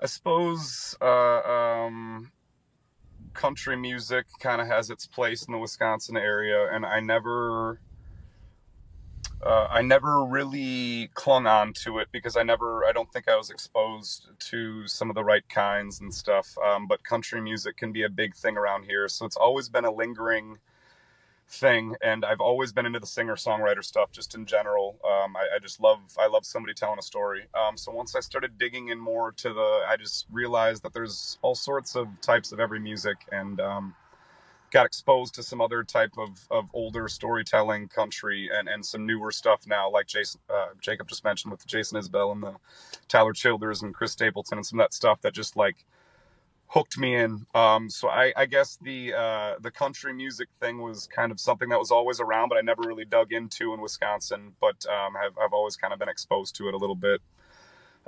I 0.00 0.06
suppose 0.06 0.96
uh, 1.02 1.40
um, 1.40 2.32
country 3.34 3.76
music 3.76 4.24
kind 4.40 4.62
of 4.62 4.66
has 4.66 4.88
its 4.88 5.06
place 5.06 5.46
in 5.46 5.52
the 5.52 5.58
Wisconsin 5.58 6.16
area, 6.16 6.68
and 6.72 6.86
I 6.86 7.00
never 7.00 7.80
uh, 9.44 9.68
I 9.70 9.82
never 9.82 10.24
really 10.24 11.10
clung 11.14 11.46
on 11.46 11.72
to 11.84 11.98
it 11.98 12.08
because 12.12 12.36
I 12.36 12.42
never, 12.42 12.84
I 12.84 12.92
don't 12.92 13.10
think 13.12 13.28
I 13.28 13.36
was 13.36 13.50
exposed 13.50 14.28
to 14.50 14.86
some 14.86 15.08
of 15.08 15.14
the 15.14 15.24
right 15.24 15.48
kinds 15.48 16.00
and 16.00 16.12
stuff. 16.12 16.56
Um, 16.58 16.86
but 16.86 17.04
country 17.04 17.40
music 17.40 17.76
can 17.76 17.92
be 17.92 18.02
a 18.02 18.08
big 18.08 18.34
thing 18.34 18.56
around 18.56 18.84
here. 18.84 19.08
So 19.08 19.24
it's 19.24 19.36
always 19.36 19.68
been 19.68 19.84
a 19.84 19.90
lingering 19.92 20.58
thing. 21.48 21.96
And 22.02 22.24
I've 22.24 22.40
always 22.40 22.72
been 22.72 22.86
into 22.86 23.00
the 23.00 23.06
singer 23.06 23.34
songwriter 23.34 23.82
stuff 23.82 24.12
just 24.12 24.34
in 24.34 24.44
general. 24.44 24.96
Um, 25.04 25.36
I, 25.36 25.56
I, 25.56 25.58
just 25.58 25.80
love, 25.80 26.00
I 26.18 26.26
love 26.28 26.44
somebody 26.44 26.74
telling 26.74 26.98
a 26.98 27.02
story. 27.02 27.46
Um, 27.54 27.76
so 27.76 27.92
once 27.92 28.14
I 28.14 28.20
started 28.20 28.58
digging 28.58 28.88
in 28.88 28.98
more 29.00 29.32
to 29.32 29.54
the, 29.54 29.84
I 29.88 29.96
just 29.96 30.26
realized 30.30 30.82
that 30.82 30.92
there's 30.92 31.38
all 31.42 31.54
sorts 31.54 31.96
of 31.96 32.08
types 32.20 32.52
of 32.52 32.60
every 32.60 32.78
music. 32.78 33.16
And, 33.32 33.60
um, 33.60 33.94
got 34.70 34.86
exposed 34.86 35.34
to 35.34 35.42
some 35.42 35.60
other 35.60 35.82
type 35.84 36.12
of, 36.18 36.46
of 36.50 36.68
older 36.72 37.08
storytelling 37.08 37.88
country 37.88 38.48
and, 38.52 38.68
and 38.68 38.84
some 38.84 39.06
newer 39.06 39.30
stuff 39.30 39.66
now, 39.66 39.90
like 39.90 40.06
Jason 40.06 40.40
uh, 40.48 40.68
Jacob 40.80 41.08
just 41.08 41.24
mentioned 41.24 41.52
with 41.52 41.66
Jason 41.66 42.00
Isbell 42.00 42.32
and 42.32 42.42
the 42.42 42.54
Tyler 43.08 43.32
Childers 43.32 43.82
and 43.82 43.94
Chris 43.94 44.12
Stapleton 44.12 44.58
and 44.58 44.66
some 44.66 44.80
of 44.80 44.84
that 44.84 44.94
stuff 44.94 45.20
that 45.22 45.34
just 45.34 45.56
like 45.56 45.84
hooked 46.68 46.96
me 46.98 47.16
in. 47.16 47.46
Um, 47.54 47.90
so 47.90 48.08
I, 48.08 48.32
I 48.36 48.46
guess 48.46 48.78
the 48.80 49.12
uh, 49.14 49.54
the 49.60 49.70
country 49.70 50.12
music 50.12 50.48
thing 50.60 50.80
was 50.80 51.06
kind 51.08 51.32
of 51.32 51.40
something 51.40 51.68
that 51.70 51.78
was 51.78 51.90
always 51.90 52.20
around, 52.20 52.48
but 52.48 52.58
I 52.58 52.62
never 52.62 52.82
really 52.86 53.04
dug 53.04 53.32
into 53.32 53.74
in 53.74 53.80
Wisconsin. 53.80 54.52
But 54.60 54.86
um, 54.86 55.16
I've 55.16 55.36
I've 55.38 55.52
always 55.52 55.76
kind 55.76 55.92
of 55.92 55.98
been 55.98 56.08
exposed 56.08 56.54
to 56.56 56.68
it 56.68 56.74
a 56.74 56.78
little 56.78 56.96
bit. 56.96 57.20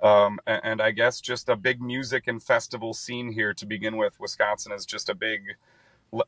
Um, 0.03 0.41
and, 0.47 0.61
and 0.65 0.83
I 0.83 0.91
guess 0.93 1.21
just 1.21 1.49
a 1.49 1.57
big 1.57 1.81
music 1.83 2.27
and 2.27 2.43
festival 2.43 2.95
scene 2.95 3.33
here 3.33 3.53
to 3.55 3.67
begin 3.67 3.97
with. 3.97 4.19
Wisconsin 4.19 4.73
is 4.73 4.87
just 4.87 5.09
a 5.09 5.15
big 5.15 5.43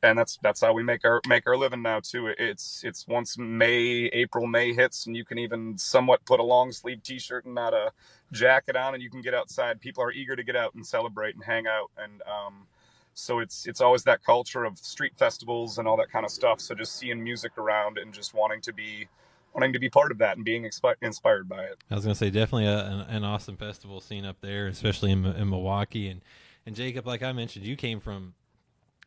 and 0.02 0.18
that's 0.18 0.38
that's 0.42 0.60
how 0.60 0.72
we 0.72 0.82
make 0.82 1.04
our 1.04 1.20
make 1.28 1.46
our 1.46 1.56
living 1.56 1.82
now 1.82 2.00
too. 2.00 2.32
It's 2.38 2.82
it's 2.84 3.06
once 3.06 3.36
May 3.36 4.10
April 4.12 4.46
May 4.46 4.72
hits 4.72 5.06
and 5.06 5.16
you 5.16 5.24
can 5.24 5.38
even 5.38 5.76
somewhat 5.76 6.24
put 6.24 6.40
a 6.40 6.42
long 6.42 6.72
sleeve 6.72 7.02
T-shirt 7.02 7.44
and 7.44 7.54
not 7.54 7.74
a 7.74 7.92
jacket 8.32 8.76
on 8.76 8.94
and 8.94 9.02
you 9.02 9.10
can 9.10 9.20
get 9.20 9.34
outside. 9.34 9.80
People 9.80 10.02
are 10.02 10.12
eager 10.12 10.36
to 10.36 10.42
get 10.42 10.56
out 10.56 10.74
and 10.74 10.86
celebrate 10.86 11.34
and 11.34 11.44
hang 11.44 11.66
out 11.66 11.90
and 11.98 12.22
um, 12.22 12.66
so 13.12 13.40
it's 13.40 13.66
it's 13.66 13.80
always 13.80 14.02
that 14.04 14.24
culture 14.24 14.64
of 14.64 14.78
street 14.78 15.12
festivals 15.16 15.78
and 15.78 15.86
all 15.86 15.96
that 15.98 16.10
kind 16.10 16.24
of 16.24 16.30
stuff. 16.30 16.60
So 16.60 16.74
just 16.74 16.96
seeing 16.96 17.22
music 17.22 17.58
around 17.58 17.98
and 17.98 18.12
just 18.12 18.34
wanting 18.34 18.62
to 18.62 18.72
be 18.72 19.06
wanting 19.54 19.72
to 19.72 19.78
be 19.78 19.88
part 19.88 20.10
of 20.10 20.18
that 20.18 20.36
and 20.36 20.44
being 20.44 20.64
expi- 20.64 20.96
inspired 21.00 21.48
by 21.48 21.62
it. 21.62 21.78
I 21.90 21.94
was 21.94 22.04
going 22.04 22.14
to 22.14 22.18
say 22.18 22.30
definitely 22.30 22.66
a, 22.66 22.86
an, 22.86 23.00
an, 23.02 23.24
awesome 23.24 23.56
festival 23.56 24.00
scene 24.00 24.24
up 24.24 24.40
there, 24.40 24.66
especially 24.66 25.12
in, 25.12 25.24
in 25.24 25.48
Milwaukee 25.48 26.08
and 26.08 26.22
and 26.66 26.74
Jacob, 26.74 27.06
like 27.06 27.22
I 27.22 27.32
mentioned, 27.32 27.66
you 27.66 27.76
came 27.76 28.00
from 28.00 28.34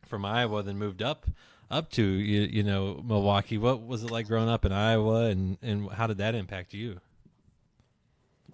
from 0.06 0.24
Iowa, 0.24 0.62
then 0.62 0.78
moved 0.78 1.02
up 1.02 1.26
up 1.70 1.90
to 1.92 2.02
you, 2.02 2.40
you 2.42 2.62
know 2.62 3.02
Milwaukee. 3.04 3.58
What 3.58 3.86
was 3.86 4.02
it 4.02 4.10
like 4.10 4.26
growing 4.26 4.48
up 4.48 4.64
in 4.64 4.72
Iowa, 4.72 5.26
and 5.26 5.58
and 5.62 5.90
how 5.90 6.06
did 6.06 6.18
that 6.18 6.34
impact 6.34 6.74
you? 6.74 7.00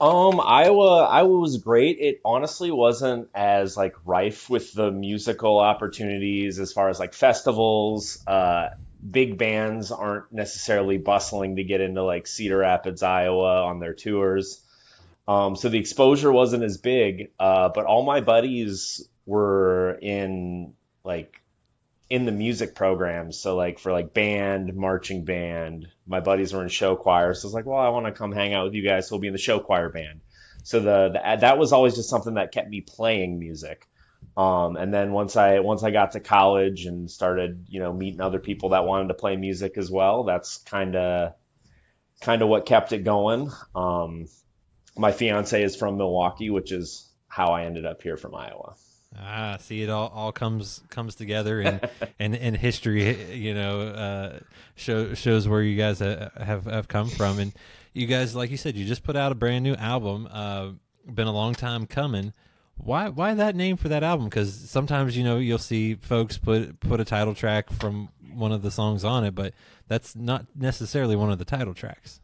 Um, 0.00 0.40
Iowa, 0.40 1.04
Iowa 1.04 1.38
was 1.38 1.58
great. 1.58 1.98
It 2.00 2.20
honestly 2.24 2.72
wasn't 2.72 3.28
as 3.32 3.76
like 3.76 3.94
rife 4.04 4.50
with 4.50 4.72
the 4.72 4.90
musical 4.90 5.60
opportunities 5.60 6.58
as 6.58 6.72
far 6.72 6.88
as 6.88 6.98
like 6.98 7.14
festivals. 7.14 8.22
Uh, 8.26 8.70
big 9.08 9.38
bands 9.38 9.92
aren't 9.92 10.32
necessarily 10.32 10.98
bustling 10.98 11.56
to 11.56 11.64
get 11.64 11.80
into 11.80 12.02
like 12.02 12.26
Cedar 12.26 12.58
Rapids, 12.58 13.04
Iowa 13.04 13.64
on 13.64 13.78
their 13.78 13.94
tours. 13.94 14.60
Um, 15.28 15.54
so 15.54 15.68
the 15.68 15.78
exposure 15.78 16.32
wasn't 16.32 16.64
as 16.64 16.76
big. 16.76 17.30
Uh, 17.38 17.68
but 17.68 17.86
all 17.86 18.04
my 18.04 18.20
buddies 18.20 19.08
were 19.26 19.96
in 20.02 20.74
like 21.04 21.40
in 22.10 22.24
the 22.24 22.32
music 22.32 22.74
programs. 22.74 23.38
So 23.38 23.56
like 23.56 23.78
for 23.78 23.92
like 23.92 24.12
band, 24.14 24.74
marching 24.74 25.24
band, 25.24 25.88
my 26.06 26.20
buddies 26.20 26.52
were 26.52 26.62
in 26.62 26.68
show 26.68 26.96
choir. 26.96 27.34
So 27.34 27.46
I 27.46 27.48
was 27.48 27.54
like, 27.54 27.66
well, 27.66 27.78
I 27.78 27.88
want 27.88 28.06
to 28.06 28.12
come 28.12 28.32
hang 28.32 28.54
out 28.54 28.64
with 28.64 28.74
you 28.74 28.82
guys. 28.82 29.08
So 29.08 29.14
we'll 29.14 29.20
be 29.20 29.28
in 29.28 29.32
the 29.32 29.38
show 29.38 29.60
choir 29.60 29.90
band. 29.90 30.20
So 30.62 30.80
the, 30.80 31.10
the 31.10 31.36
that 31.40 31.58
was 31.58 31.72
always 31.72 31.94
just 31.94 32.08
something 32.08 32.34
that 32.34 32.52
kept 32.52 32.68
me 32.68 32.80
playing 32.80 33.38
music. 33.38 33.86
Um, 34.36 34.76
and 34.76 34.92
then 34.92 35.12
once 35.12 35.36
I 35.36 35.60
once 35.60 35.82
I 35.82 35.90
got 35.90 36.12
to 36.12 36.20
college 36.20 36.86
and 36.86 37.10
started, 37.10 37.66
you 37.68 37.80
know, 37.80 37.92
meeting 37.92 38.20
other 38.20 38.40
people 38.40 38.70
that 38.70 38.84
wanted 38.84 39.08
to 39.08 39.14
play 39.14 39.36
music 39.36 39.76
as 39.76 39.90
well, 39.90 40.24
that's 40.24 40.58
kind 40.58 40.96
of 40.96 41.34
kind 42.20 42.42
of 42.42 42.48
what 42.48 42.66
kept 42.66 42.92
it 42.92 43.04
going. 43.04 43.50
Um, 43.74 44.26
my 44.96 45.12
fiance 45.12 45.62
is 45.62 45.76
from 45.76 45.98
Milwaukee, 45.98 46.50
which 46.50 46.72
is 46.72 47.08
how 47.28 47.48
I 47.48 47.64
ended 47.64 47.84
up 47.84 48.02
here 48.02 48.16
from 48.16 48.34
Iowa. 48.34 48.74
Ah, 49.18 49.58
see, 49.60 49.82
it 49.82 49.90
all, 49.90 50.08
all 50.08 50.32
comes 50.32 50.82
comes 50.90 51.14
together, 51.14 51.60
and 51.60 51.88
and 52.18 52.34
and 52.34 52.56
history, 52.56 53.34
you 53.34 53.54
know, 53.54 53.80
uh, 53.82 54.38
show, 54.74 55.14
shows 55.14 55.46
where 55.46 55.62
you 55.62 55.76
guys 55.76 56.00
have 56.00 56.64
have 56.66 56.88
come 56.88 57.08
from, 57.08 57.38
and 57.38 57.52
you 57.92 58.06
guys, 58.06 58.34
like 58.34 58.50
you 58.50 58.56
said, 58.56 58.76
you 58.76 58.84
just 58.84 59.04
put 59.04 59.16
out 59.16 59.32
a 59.32 59.34
brand 59.34 59.62
new 59.64 59.74
album. 59.74 60.28
Uh, 60.30 60.70
been 61.12 61.26
a 61.26 61.32
long 61.32 61.54
time 61.54 61.86
coming. 61.86 62.32
Why 62.76 63.08
why 63.08 63.34
that 63.34 63.54
name 63.54 63.76
for 63.76 63.88
that 63.88 64.02
album? 64.02 64.26
Because 64.26 64.52
sometimes 64.52 65.16
you 65.16 65.22
know 65.22 65.38
you'll 65.38 65.58
see 65.58 65.94
folks 65.94 66.38
put 66.38 66.80
put 66.80 67.00
a 67.00 67.04
title 67.04 67.34
track 67.34 67.70
from 67.70 68.08
one 68.32 68.52
of 68.52 68.62
the 68.62 68.70
songs 68.70 69.04
on 69.04 69.24
it, 69.24 69.34
but 69.34 69.54
that's 69.86 70.16
not 70.16 70.46
necessarily 70.56 71.14
one 71.14 71.30
of 71.30 71.38
the 71.38 71.44
title 71.44 71.74
tracks. 71.74 72.20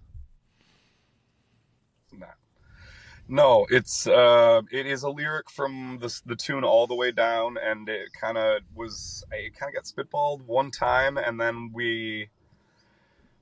No, 3.33 3.65
it's 3.71 4.09
uh, 4.09 4.63
it 4.73 4.87
is 4.87 5.05
a 5.05 5.09
lyric 5.09 5.51
from 5.51 5.99
the 6.01 6.21
the 6.27 6.35
tune 6.35 6.65
all 6.65 6.89
the 6.89 6.97
way 6.97 7.13
down, 7.13 7.57
and 7.63 7.89
it 7.89 8.13
kind 8.13 8.37
of 8.37 8.63
was 8.75 9.25
it 9.31 9.55
kind 9.55 9.73
of 9.73 9.75
got 9.77 9.85
spitballed 9.85 10.43
one 10.47 10.73
time, 10.73 11.17
and 11.17 11.41
then 11.41 11.71
we 11.73 12.29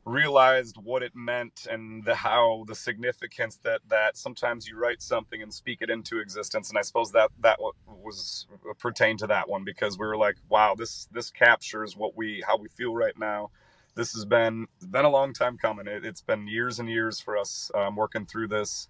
realized 0.05 0.77
what 0.77 1.03
it 1.03 1.13
meant 1.17 1.67
and 1.71 2.05
the 2.05 2.17
how 2.17 2.65
the 2.69 2.75
significance 2.75 3.59
that 3.65 3.81
that 3.89 4.19
sometimes 4.19 4.69
you 4.69 4.79
write 4.79 5.01
something 5.01 5.41
and 5.43 5.55
speak 5.55 5.79
it 5.81 5.89
into 5.89 6.19
existence, 6.21 6.69
and 6.69 6.79
I 6.79 6.83
suppose 6.83 7.13
that 7.13 7.31
that 7.41 7.59
was 7.87 8.47
pertained 8.79 9.21
to 9.21 9.27
that 9.29 9.49
one 9.49 9.65
because 9.65 9.99
we 9.99 10.07
were 10.07 10.19
like, 10.19 10.37
wow, 10.51 10.75
this 10.77 11.09
this 11.13 11.31
captures 11.31 11.97
what 11.97 12.15
we 12.15 12.45
how 12.47 12.59
we 12.59 12.69
feel 12.69 12.95
right 12.95 13.19
now. 13.19 13.51
This 13.95 14.13
has 14.13 14.27
been 14.27 14.67
been 14.91 15.07
a 15.07 15.11
long 15.11 15.33
time 15.33 15.57
coming. 15.57 15.87
It, 15.87 16.05
has 16.05 16.21
been 16.21 16.47
years 16.47 16.79
and 16.79 16.91
years 16.91 17.21
for 17.21 17.39
us 17.39 17.71
um, 17.75 17.97
working 17.97 18.27
through 18.27 18.49
this 18.49 18.89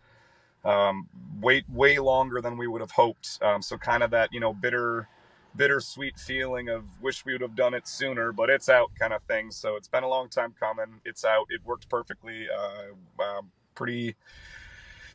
um, 0.65 1.09
way 1.41 1.65
way 1.73 1.99
longer 1.99 2.41
than 2.41 2.57
we 2.57 2.67
would 2.67 2.81
have 2.81 2.91
hoped. 2.91 3.39
Um, 3.43 3.63
so 3.63 3.77
kind 3.79 4.03
of 4.03 4.11
that 4.11 4.33
you 4.33 4.41
know 4.41 4.53
bitter 4.53 5.09
bittersweet 5.57 6.19
feeling 6.19 6.69
of 6.69 6.85
wish 7.01 7.25
we 7.25 7.33
would 7.33 7.41
have 7.41 7.57
done 7.57 7.75
it 7.75 7.89
sooner, 7.89 8.33
but 8.33 8.49
it's 8.51 8.69
out 8.69 8.91
kind 8.99 9.13
of 9.13 9.23
thing. 9.25 9.51
So 9.51 9.77
it's 9.77 9.89
been 9.89 10.05
a 10.05 10.09
long 10.09 10.29
time 10.29 10.55
coming. 10.59 11.01
It's 11.05 11.25
out. 11.25 11.47
It 11.51 11.61
worked 11.65 11.89
perfectly. 11.89 12.47
Uh, 12.49 13.23
uh, 13.23 13.43
pretty 13.75 14.15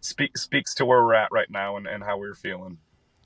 speak, 0.01 0.37
speaks 0.37 0.73
to 0.75 0.85
where 0.85 1.03
we're 1.03 1.13
at 1.13 1.31
right 1.31 1.49
now 1.49 1.77
and, 1.77 1.87
and 1.87 2.03
how 2.03 2.17
we're 2.17 2.35
feeling. 2.35 2.77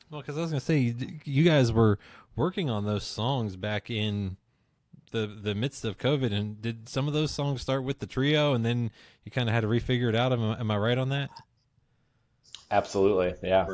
Well, 0.09 0.21
because 0.21 0.37
I 0.37 0.41
was 0.41 0.51
gonna 0.51 0.61
say 0.61 0.95
you 1.25 1.43
guys 1.43 1.71
were 1.73 1.99
working 2.35 2.69
on 2.69 2.85
those 2.85 3.03
songs 3.03 3.55
back 3.55 3.89
in 3.89 4.37
the 5.11 5.27
the 5.27 5.53
midst 5.53 5.83
of 5.83 5.97
COVID, 5.97 6.31
and 6.31 6.61
did 6.61 6.87
some 6.87 7.07
of 7.07 7.13
those 7.13 7.31
songs 7.31 7.61
start 7.61 7.83
with 7.83 7.99
the 7.99 8.07
trio, 8.07 8.53
and 8.53 8.65
then 8.65 8.91
you 9.25 9.31
kind 9.31 9.49
of 9.49 9.55
had 9.55 9.61
to 9.61 9.67
refigure 9.67 10.07
it 10.07 10.15
out? 10.15 10.31
Am, 10.31 10.41
am 10.41 10.71
I 10.71 10.77
right 10.77 10.97
on 10.97 11.09
that? 11.09 11.29
Absolutely, 12.71 13.33
yeah. 13.47 13.65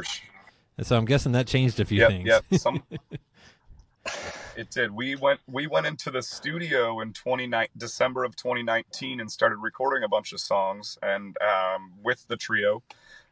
And 0.78 0.86
so 0.86 0.98
I'm 0.98 1.06
guessing 1.06 1.32
that 1.34 1.48
changed 1.48 1.80
a 1.80 1.86
few 1.86 2.00
yep, 2.00 2.10
things. 2.10 2.28
Yep, 2.28 2.46
some, 2.60 2.84
it 4.56 4.70
did. 4.70 4.92
We 4.92 5.16
went 5.16 5.40
we 5.52 5.68
went 5.68 5.86
into 5.86 6.12
the 6.12 6.22
studio 6.22 7.02
in 7.02 7.14
29 7.14 7.68
December 7.78 8.24
of 8.24 8.36
2019 8.36 9.20
and 9.20 9.32
started 9.32 9.58
recording 9.58 10.04
a 10.04 10.08
bunch 10.08 10.34
of 10.34 10.40
songs 10.40 10.98
and 11.02 11.38
um, 11.42 11.92
with 12.04 12.28
the 12.28 12.38
trio, 12.38 12.84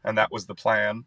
and 0.04 0.16
that 0.18 0.30
was 0.30 0.46
the 0.46 0.54
plan. 0.54 1.04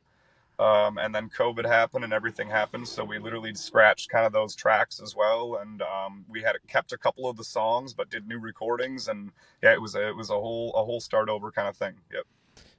Um, 0.57 0.97
and 0.97 1.13
then 1.13 1.29
COVID 1.29 1.65
happened 1.65 2.05
and 2.05 2.13
everything 2.13 2.49
happened, 2.49 2.87
so 2.87 3.03
we 3.03 3.19
literally 3.19 3.53
scratched 3.55 4.09
kind 4.09 4.25
of 4.25 4.31
those 4.31 4.55
tracks 4.55 5.01
as 5.01 5.13
well. 5.13 5.59
And 5.61 5.81
um, 5.81 6.23
we 6.29 6.41
had 6.41 6.55
kept 6.67 6.93
a 6.93 6.97
couple 6.97 7.27
of 7.29 7.35
the 7.35 7.43
songs, 7.43 7.93
but 7.93 8.09
did 8.09 8.25
new 8.25 8.39
recordings. 8.39 9.09
And 9.09 9.31
yeah, 9.61 9.73
it 9.73 9.81
was 9.81 9.95
a, 9.95 10.07
it 10.07 10.15
was 10.15 10.29
a 10.29 10.33
whole 10.33 10.71
a 10.73 10.83
whole 10.83 11.01
start 11.01 11.27
over 11.27 11.51
kind 11.51 11.67
of 11.67 11.75
thing. 11.75 11.95
Yep. 12.13 12.23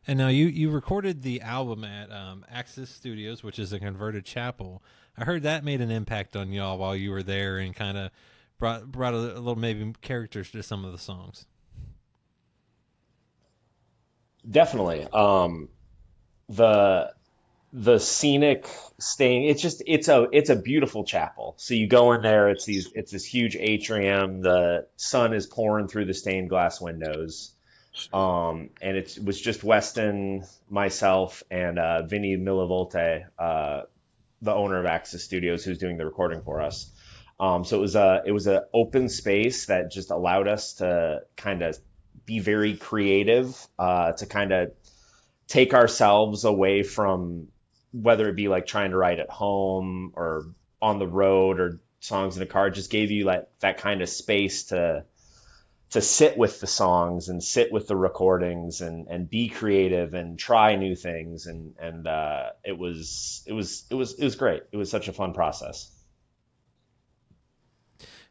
And 0.07 0.19
now 0.19 0.29
you 0.29 0.47
you 0.47 0.71
recorded 0.71 1.23
the 1.23 1.41
album 1.41 1.83
at 1.83 2.13
um, 2.13 2.45
Axis 2.51 2.91
Studios, 2.91 3.43
which 3.43 3.59
is 3.59 3.73
a 3.73 3.81
converted 3.81 4.25
chapel. 4.25 4.83
I 5.19 5.25
heard 5.25 5.43
that 5.43 5.65
made 5.65 5.81
an 5.81 5.91
impact 5.91 6.37
on 6.37 6.53
y'all 6.53 6.79
while 6.79 6.95
you 6.95 7.11
were 7.11 7.25
there, 7.25 7.59
and 7.59 7.75
kind 7.75 7.99
of 7.99 8.11
brought 8.59 8.91
brought 8.91 9.15
a, 9.15 9.17
a, 9.17 9.41
little 9.41 9.57
maybe 9.57 9.93
characters 10.03 10.51
to 10.53 10.63
some 10.63 10.85
of 10.85 10.93
the 10.93 10.99
songs. 10.99 11.47
Definitely, 14.49 15.09
um, 15.13 15.71
the 16.49 17.13
the 17.73 17.99
scenic 17.99 18.69
staying. 19.01 19.47
It's 19.47 19.61
just 19.61 19.83
it's 19.89 20.07
a 20.07 20.29
it's 20.31 20.51
a 20.51 20.57
beautiful 20.57 21.03
chapel. 21.03 21.55
So 21.57 21.75
you 21.75 21.89
go 21.89 22.13
in 22.13 22.23
there, 22.23 22.49
it's 22.51 22.65
these 22.65 22.93
it's 22.95 23.11
this 23.11 23.25
huge 23.25 23.57
atrium. 23.57 24.41
The 24.41 24.87
sun 24.95 25.35
is 25.35 25.49
pouring 25.49 25.89
through 25.89 26.05
the 26.05 26.15
stained 26.15 26.49
glass 26.49 26.81
windows 26.81 27.56
um, 28.13 28.71
and 28.81 28.97
it 28.97 29.19
was 29.23 29.41
just 29.41 29.65
Weston, 29.65 30.45
myself, 30.69 31.43
and 31.51 31.79
uh, 31.79 32.03
Vinny 32.03 32.37
Milivolte, 32.37 33.25
uh, 33.39 33.83
the 34.43 34.53
owner 34.53 34.79
of 34.79 34.87
Axis 34.87 35.25
Studios, 35.25 35.65
who's 35.65 35.79
doing 35.79 35.97
the 35.97 36.05
recording 36.05 36.43
for 36.43 36.61
us. 36.61 36.91
Um, 37.39 37.65
so 37.65 37.77
it 37.77 37.81
was 37.81 37.97
a 37.97 38.23
it 38.25 38.33
was 38.33 38.47
an 38.47 38.63
open 38.73 39.09
space 39.09 39.67
that 39.67 39.91
just 39.91 40.11
allowed 40.11 40.49
us 40.49 40.75
to 40.75 41.21
kind 41.37 41.63
of 41.63 41.79
be 42.25 42.39
very 42.39 42.77
creative, 42.77 43.55
uh, 43.79 44.13
to 44.13 44.27
kind 44.27 44.53
of 44.53 44.73
take 45.47 45.75
ourselves 45.75 46.45
away 46.45 46.83
from 46.83 47.49
whether 47.93 48.29
it 48.29 48.37
be 48.37 48.49
like 48.49 48.67
trying 48.67 48.91
to 48.91 48.97
write 48.97 49.21
at 49.21 49.31
home 49.31 50.13
or 50.17 50.47
on 50.83 50.99
the 50.99 51.07
road 51.07 51.61
or 51.61 51.81
songs 52.01 52.37
in 52.37 52.43
a 52.43 52.47
car. 52.47 52.71
Just 52.71 52.91
gave 52.91 53.11
you 53.11 53.25
like 53.25 53.49
that 53.61 53.79
kind 53.79 54.03
of 54.03 54.09
space 54.09 54.65
to 54.65 55.05
to 55.91 56.01
sit 56.01 56.37
with 56.37 56.61
the 56.61 56.67
songs 56.67 57.29
and 57.29 57.43
sit 57.43 57.71
with 57.73 57.87
the 57.87 57.97
recordings 57.97 58.81
and 58.81 59.07
and 59.09 59.31
be 59.31 59.49
creative 59.49 60.15
and 60.15 60.39
try 60.39 60.75
new 60.77 60.97
things 60.97 61.47
and 61.47 61.75
and 61.79 62.07
uh, 62.07 62.51
it 62.65 62.77
was 62.77 63.43
it 63.47 63.53
was 63.53 63.85
it 63.91 63.95
was 63.95 64.15
it 64.15 64.25
was 64.25 64.35
great. 64.37 64.63
It 64.73 64.77
was 64.77 64.91
such 64.91 65.09
a 65.09 65.13
fun 65.13 65.33
process. 65.33 65.91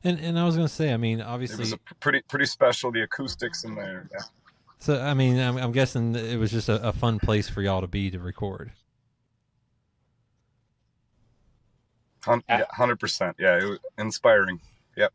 And 0.04 0.20
and 0.20 0.38
I 0.38 0.46
was 0.46 0.56
gonna 0.56 0.68
say, 0.68 0.94
I 0.94 0.98
mean, 0.98 1.22
obviously, 1.22 1.56
it 1.56 1.72
was 1.72 1.76
pretty 2.00 2.22
pretty 2.28 2.46
special. 2.46 2.92
The 2.92 3.02
acoustics 3.02 3.64
in 3.64 3.76
there. 3.76 4.10
Yeah. 4.12 4.20
So 4.80 5.02
I 5.02 5.14
mean, 5.14 5.40
I'm, 5.40 5.58
I'm 5.58 5.72
guessing 5.72 6.16
it 6.16 6.38
was 6.38 6.52
just 6.52 6.70
a, 6.70 6.90
a, 6.90 6.94
fun 6.94 7.18
place 7.18 7.50
for 7.50 7.62
y'all 7.62 7.82
to 7.82 7.88
be 7.88 8.12
to 8.12 8.20
record. 8.20 8.72
Hundred 12.24 13.00
percent. 13.00 13.38
Yeah, 13.40 13.58
it 13.58 13.64
was 13.64 13.80
inspiring. 13.98 14.60
Yep. 14.98 15.14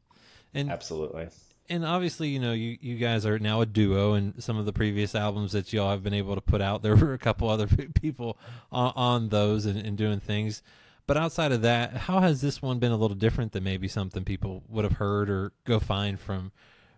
And 0.54 0.70
absolutely 0.70 1.28
and 1.70 1.86
obviously, 1.86 2.28
you 2.28 2.40
know, 2.40 2.52
you, 2.52 2.76
you 2.80 2.96
guys 2.96 3.24
are 3.24 3.38
now 3.38 3.60
a 3.60 3.66
duo, 3.66 4.14
and 4.14 4.42
some 4.42 4.58
of 4.58 4.66
the 4.66 4.72
previous 4.72 5.14
albums 5.14 5.52
that 5.52 5.72
y'all 5.72 5.92
have 5.92 6.02
been 6.02 6.12
able 6.12 6.34
to 6.34 6.40
put 6.40 6.60
out, 6.60 6.82
there 6.82 6.96
were 6.96 7.14
a 7.14 7.18
couple 7.18 7.48
other 7.48 7.68
people 8.00 8.36
on, 8.72 8.92
on 8.96 9.28
those 9.28 9.64
and, 9.64 9.78
and, 9.78 9.96
doing 9.96 10.18
things. 10.18 10.62
But 11.06 11.16
outside 11.16 11.52
of 11.52 11.62
that, 11.62 11.96
how 11.96 12.20
has 12.20 12.40
this 12.40 12.60
one 12.60 12.80
been 12.80 12.92
a 12.92 12.96
little 12.96 13.16
different 13.16 13.52
than 13.52 13.64
maybe 13.64 13.88
something 13.88 14.24
people 14.24 14.64
would 14.68 14.84
have 14.84 14.94
heard 14.94 15.30
or 15.30 15.52
go 15.64 15.78
find 15.78 16.20
from 16.20 16.52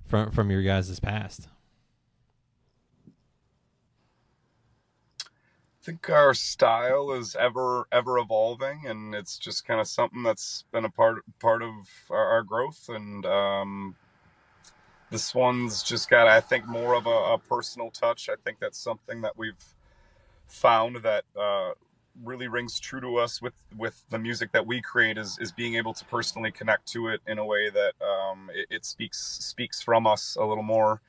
from 0.07 0.31
from 0.31 0.51
your 0.51 0.63
guys' 0.63 0.99
past? 1.01 1.49
I 5.19 5.85
think 5.85 6.11
our 6.11 6.35
style 6.35 7.13
is 7.13 7.35
ever 7.37 7.87
ever 7.91 8.19
evolving, 8.19 8.87
and 8.87 9.15
it's 9.15 9.39
just 9.39 9.67
kind 9.67 9.81
of 9.81 9.87
something 9.87 10.23
that's 10.23 10.65
been 10.73 10.85
a 10.85 10.91
part 10.91 11.23
part 11.41 11.63
of 11.63 11.73
our, 12.11 12.27
our 12.27 12.43
growth 12.43 12.89
and 12.89 13.25
um, 13.25 13.97
this 15.13 15.35
one's 15.35 15.83
just 15.83 16.09
got, 16.09 16.27
I 16.27 16.41
think, 16.41 16.67
more 16.67 16.95
of 16.95 17.07
a, 17.07 17.35
a 17.35 17.39
personal 17.39 17.91
touch. 17.91 18.29
I 18.31 18.35
think 18.45 18.59
that's 18.59 18.79
something 18.79 19.21
that 19.21 19.37
we've 19.37 19.63
found 20.49 20.97
that 21.03 21.25
uh, 21.39 21.73
really 22.25 22.49
rings 22.49 22.81
true 22.81 23.01
to 23.01 23.19
us 23.19 23.41
with 23.41 23.55
with 23.77 24.05
the 24.11 24.19
music 24.19 24.53
that 24.53 24.67
we 24.67 24.81
create 24.81 25.19
is 25.19 25.39
is 25.41 25.53
being 25.53 25.77
able 25.77 25.95
to 25.95 26.05
personally 26.07 26.51
connect 26.51 26.87
to 26.93 27.09
it 27.09 27.21
in 27.27 27.39
a 27.39 27.45
way 27.45 27.71
that 27.71 27.93
um, 28.05 28.51
it, 28.55 28.67
it, 28.71 28.85
speaks 28.85 29.19
speaks 29.19 29.81
from 29.81 30.07
us 30.07 30.37
a 30.41 30.45
little 30.45 30.63
more 30.63 31.01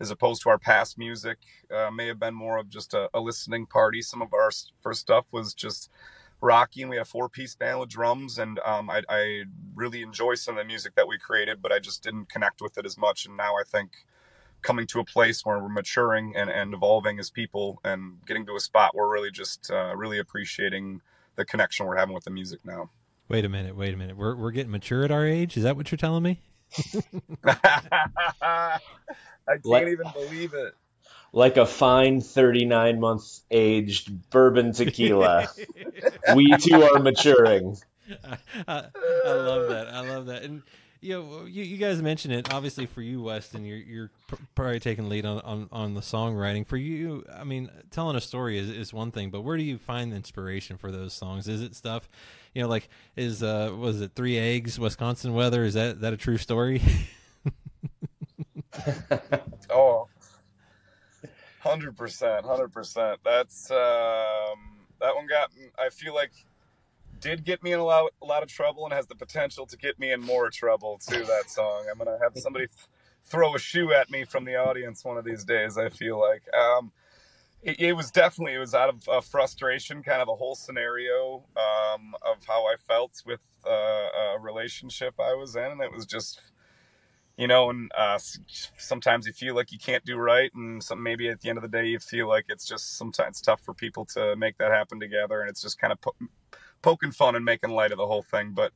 as 0.00 0.10
opposed 0.10 0.42
to 0.42 0.48
our 0.48 0.58
past 0.58 0.98
music 0.98 1.38
uh, 1.74 1.90
may 1.90 2.06
have 2.06 2.18
been 2.18 2.34
more 2.34 2.58
of 2.58 2.68
just 2.70 2.94
a, 2.94 3.08
a 3.12 3.20
listening 3.20 3.66
party. 3.66 4.00
Some 4.00 4.22
of 4.22 4.32
our 4.32 4.50
first 4.82 5.00
stuff 5.00 5.26
was 5.32 5.52
just 5.54 5.90
rocky, 6.40 6.82
and 6.82 6.90
we 6.90 6.96
have 6.96 7.08
four 7.08 7.28
piece 7.28 7.54
band 7.54 7.80
with 7.80 7.88
drums, 7.88 8.38
and 8.38 8.58
um, 8.60 8.90
I, 8.90 9.02
I 9.08 9.42
really 9.74 10.02
enjoy 10.02 10.34
some 10.34 10.56
of 10.56 10.64
the 10.64 10.66
music 10.66 10.94
that 10.96 11.06
we 11.06 11.18
created, 11.18 11.62
but 11.62 11.72
I 11.72 11.78
just 11.78 12.02
didn't 12.02 12.28
connect 12.28 12.60
with 12.60 12.78
it 12.78 12.86
as 12.86 12.96
much. 12.98 13.26
And 13.26 13.36
now 13.36 13.54
I 13.56 13.62
think 13.66 13.90
coming 14.62 14.86
to 14.88 15.00
a 15.00 15.04
place 15.04 15.44
where 15.44 15.58
we're 15.58 15.68
maturing 15.68 16.34
and, 16.36 16.50
and 16.50 16.74
evolving 16.74 17.18
as 17.18 17.30
people 17.30 17.80
and 17.84 18.18
getting 18.26 18.44
to 18.46 18.56
a 18.56 18.60
spot 18.60 18.94
where 18.94 19.06
we're 19.06 19.14
really 19.14 19.30
just 19.30 19.70
uh, 19.70 19.94
really 19.96 20.18
appreciating 20.18 21.00
the 21.36 21.44
connection 21.44 21.86
we're 21.86 21.96
having 21.96 22.14
with 22.14 22.24
the 22.24 22.30
music 22.30 22.60
now. 22.64 22.90
Wait 23.28 23.44
a 23.44 23.48
minute, 23.48 23.76
wait 23.76 23.94
a 23.94 23.96
minute. 23.96 24.16
We're 24.16 24.34
we're 24.34 24.50
getting 24.50 24.72
mature 24.72 25.04
at 25.04 25.10
our 25.10 25.24
age. 25.24 25.56
Is 25.56 25.62
that 25.62 25.76
what 25.76 25.90
you're 25.90 25.98
telling 25.98 26.22
me? 26.22 26.40
I 27.44 28.78
can't 29.46 29.66
like, 29.66 29.86
even 29.86 30.06
believe 30.12 30.54
it. 30.54 30.74
Like 31.32 31.56
a 31.56 31.66
fine 31.66 32.20
39 32.20 33.00
month 33.00 33.40
aged 33.50 34.30
bourbon 34.30 34.72
tequila. 34.72 35.48
we 36.34 36.56
too 36.56 36.82
are 36.82 36.98
maturing. 36.98 37.76
I, 38.24 38.38
I, 38.66 38.84
I 39.26 39.32
love 39.32 39.68
that. 39.68 39.88
I 39.88 40.00
love 40.00 40.26
that. 40.26 40.42
And 40.42 40.62
you 41.00 41.14
know, 41.14 41.44
you, 41.46 41.64
you 41.64 41.78
guys 41.78 42.02
mentioned 42.02 42.34
it. 42.34 42.52
Obviously, 42.52 42.84
for 42.86 43.00
you, 43.00 43.22
Weston, 43.22 43.64
you're 43.64 43.78
you're 43.78 44.10
probably 44.54 44.80
taking 44.80 45.08
lead 45.08 45.24
on, 45.24 45.40
on, 45.40 45.68
on 45.72 45.94
the 45.94 46.00
songwriting. 46.00 46.66
For 46.66 46.76
you, 46.76 47.24
I 47.34 47.44
mean, 47.44 47.70
telling 47.90 48.16
a 48.16 48.20
story 48.20 48.58
is, 48.58 48.68
is 48.68 48.92
one 48.92 49.10
thing, 49.10 49.30
but 49.30 49.40
where 49.40 49.56
do 49.56 49.62
you 49.62 49.78
find 49.78 50.12
the 50.12 50.16
inspiration 50.16 50.76
for 50.76 50.90
those 50.90 51.14
songs? 51.14 51.48
Is 51.48 51.62
it 51.62 51.74
stuff, 51.74 52.08
you 52.54 52.62
know, 52.62 52.68
like 52.68 52.88
is 53.16 53.42
uh 53.42 53.72
was 53.78 54.02
it 54.02 54.12
Three 54.14 54.36
Eggs, 54.36 54.78
Wisconsin 54.78 55.32
weather? 55.32 55.64
Is 55.64 55.74
that 55.74 56.02
that 56.02 56.12
a 56.12 56.18
true 56.18 56.36
story? 56.36 56.82
oh, 59.70 60.06
hundred 61.60 61.96
percent, 61.96 62.44
hundred 62.44 62.72
percent. 62.72 63.20
That's 63.24 63.70
um, 63.70 64.80
that 65.00 65.14
one 65.14 65.26
got. 65.26 65.50
I 65.78 65.90
feel 65.90 66.14
like 66.14 66.32
did 67.20 67.44
get 67.44 67.62
me 67.62 67.72
in 67.72 67.78
a 67.78 67.84
lot, 67.84 68.10
a 68.22 68.26
lot 68.26 68.42
of 68.42 68.48
trouble 68.48 68.84
and 68.84 68.94
has 68.94 69.06
the 69.06 69.14
potential 69.14 69.66
to 69.66 69.76
get 69.76 69.98
me 69.98 70.10
in 70.10 70.20
more 70.20 70.50
trouble 70.50 70.98
too. 71.06 71.24
That 71.24 71.44
song. 71.48 71.86
I'm 71.90 71.98
gonna 71.98 72.18
have 72.22 72.32
somebody 72.36 72.66
th- 72.66 72.86
throw 73.26 73.54
a 73.54 73.58
shoe 73.58 73.92
at 73.92 74.10
me 74.10 74.24
from 74.24 74.44
the 74.44 74.56
audience 74.56 75.04
one 75.04 75.18
of 75.18 75.24
these 75.24 75.44
days. 75.44 75.78
I 75.78 75.88
feel 75.88 76.18
like. 76.18 76.42
Um, 76.54 76.92
it, 77.62 77.78
it, 77.78 77.92
was 77.92 78.10
definitely 78.10 78.54
it 78.54 78.58
was 78.58 78.74
out 78.74 78.88
of 78.88 79.06
uh, 79.06 79.20
frustration, 79.20 80.02
kind 80.02 80.22
of 80.22 80.28
a 80.28 80.34
whole 80.34 80.54
scenario 80.54 81.44
um, 81.58 82.14
of 82.22 82.42
how 82.46 82.64
I 82.64 82.76
felt 82.88 83.22
with 83.26 83.40
uh, 83.66 83.70
a 83.70 84.38
relationship 84.40 85.12
I 85.20 85.34
was 85.34 85.56
in, 85.56 85.64
and 85.64 85.82
it 85.82 85.92
was 85.92 86.06
just 86.06 86.40
you 87.40 87.48
know, 87.48 87.70
and 87.70 87.90
uh, 87.98 88.20
sometimes 88.78 89.26
you 89.26 89.34
feel 89.34 89.56
like 89.56 89.72
you 89.72 89.80
can't 89.80 90.04
do 90.06 90.18
right, 90.18 90.52
and 90.54 90.84
some 90.84 91.02
maybe 91.02 91.30
at 91.30 91.42
the 91.42 91.50
end 91.50 91.58
of 91.58 91.62
the 91.62 91.68
day 91.70 91.86
you 91.86 92.00
feel 92.00 92.28
like 92.28 92.46
it's 92.50 92.66
just 92.66 92.98
sometimes 92.98 93.42
tough 93.42 93.62
for 93.62 93.74
people 93.74 94.06
to 94.06 94.36
make 94.36 94.58
that 94.58 94.72
happen 94.72 95.00
together, 95.00 95.42
and 95.42 95.50
it's 95.50 95.62
just 95.62 95.80
kind 95.80 95.94
of 95.94 96.00
poking 96.82 97.12
fun 97.12 97.36
and 97.36 97.44
making 97.44 97.70
light 97.70 97.92
of 97.92 97.98
the 97.98 98.06
whole 98.06 98.22
thing. 98.22 98.52
But 98.54 98.72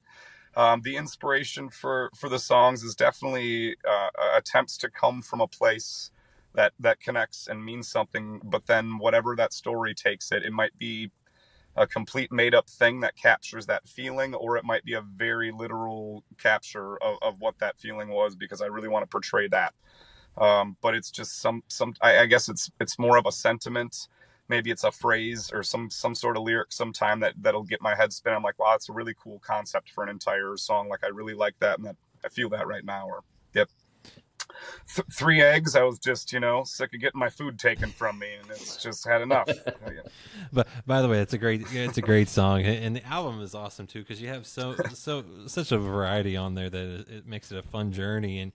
um, 0.56 0.82
the 0.82 0.96
inspiration 0.96 1.70
for 1.70 2.10
for 2.16 2.28
the 2.28 2.40
songs 2.40 2.84
is 2.84 2.96
definitely 2.96 3.76
uh, 3.88 4.10
attempts 4.36 4.78
to 4.78 4.90
come 4.90 5.22
from 5.22 5.40
a 5.40 5.48
place 5.48 6.10
that 6.54 6.74
that 6.80 7.00
connects 7.00 7.48
and 7.48 7.64
means 7.64 7.88
something. 7.88 8.40
But 8.44 8.66
then 8.66 8.98
whatever 8.98 9.36
that 9.36 9.52
story 9.54 9.94
takes 9.94 10.32
it, 10.32 10.44
it 10.44 10.52
might 10.52 10.78
be 10.78 11.10
a 11.76 11.86
complete 11.86 12.30
made 12.30 12.54
up 12.54 12.68
thing 12.68 13.00
that 13.00 13.16
captures 13.16 13.66
that 13.66 13.86
feeling, 13.88 14.34
or 14.34 14.56
it 14.56 14.64
might 14.64 14.84
be 14.84 14.94
a 14.94 15.00
very 15.00 15.50
literal 15.50 16.22
capture 16.38 16.96
of, 17.02 17.16
of 17.22 17.40
what 17.40 17.58
that 17.58 17.78
feeling 17.78 18.08
was 18.08 18.36
because 18.36 18.60
I 18.60 18.66
really 18.66 18.88
want 18.88 19.02
to 19.02 19.08
portray 19.08 19.48
that. 19.48 19.74
Um, 20.36 20.76
but 20.80 20.94
it's 20.94 21.10
just 21.10 21.40
some 21.40 21.62
some 21.68 21.94
I, 22.00 22.18
I 22.20 22.26
guess 22.26 22.48
it's 22.48 22.70
it's 22.80 22.98
more 22.98 23.16
of 23.16 23.26
a 23.26 23.32
sentiment 23.32 24.08
maybe 24.48 24.70
it's 24.70 24.84
a 24.84 24.92
phrase 24.92 25.50
or 25.52 25.62
some 25.62 25.90
some 25.90 26.14
sort 26.14 26.36
of 26.36 26.42
lyric 26.42 26.72
sometime 26.72 27.20
that 27.20 27.34
that'll 27.40 27.62
get 27.62 27.80
my 27.80 27.94
head 27.94 28.12
spin. 28.12 28.32
I'm 28.32 28.42
like, 28.42 28.58
wow, 28.58 28.74
it's 28.74 28.88
a 28.88 28.92
really 28.92 29.14
cool 29.22 29.40
concept 29.40 29.90
for 29.90 30.04
an 30.04 30.10
entire 30.10 30.56
song. 30.56 30.88
Like 30.88 31.04
I 31.04 31.08
really 31.08 31.34
like 31.34 31.58
that, 31.60 31.78
and 31.78 31.86
that 31.86 31.96
I 32.24 32.28
feel 32.28 32.48
that 32.50 32.66
right 32.66 32.84
now. 32.84 33.06
Or 33.06 33.20
yep. 33.54 33.68
Th- 34.94 35.06
three 35.12 35.42
eggs. 35.42 35.76
I 35.76 35.82
was 35.82 35.98
just, 35.98 36.32
you 36.32 36.40
know, 36.40 36.64
sick 36.64 36.94
of 36.94 37.00
getting 37.00 37.18
my 37.18 37.30
food 37.30 37.58
taken 37.58 37.90
from 37.90 38.18
me, 38.18 38.28
and 38.40 38.50
it's 38.50 38.82
just 38.82 39.06
had 39.06 39.22
enough. 39.22 39.48
but 40.52 40.66
by 40.86 41.02
the 41.02 41.08
way, 41.08 41.20
it's 41.20 41.32
a 41.32 41.38
great, 41.38 41.64
it's 41.72 41.98
a 41.98 42.02
great 42.02 42.28
song, 42.28 42.62
and 42.62 42.96
the 42.96 43.06
album 43.06 43.40
is 43.40 43.54
awesome 43.54 43.86
too 43.86 44.00
because 44.00 44.20
you 44.20 44.28
have 44.28 44.46
so, 44.46 44.74
so, 44.94 45.24
such 45.46 45.72
a 45.72 45.78
variety 45.78 46.36
on 46.36 46.54
there 46.54 46.70
that 46.70 47.06
it 47.08 47.26
makes 47.26 47.52
it 47.52 47.58
a 47.58 47.62
fun 47.62 47.92
journey. 47.92 48.40
And 48.40 48.52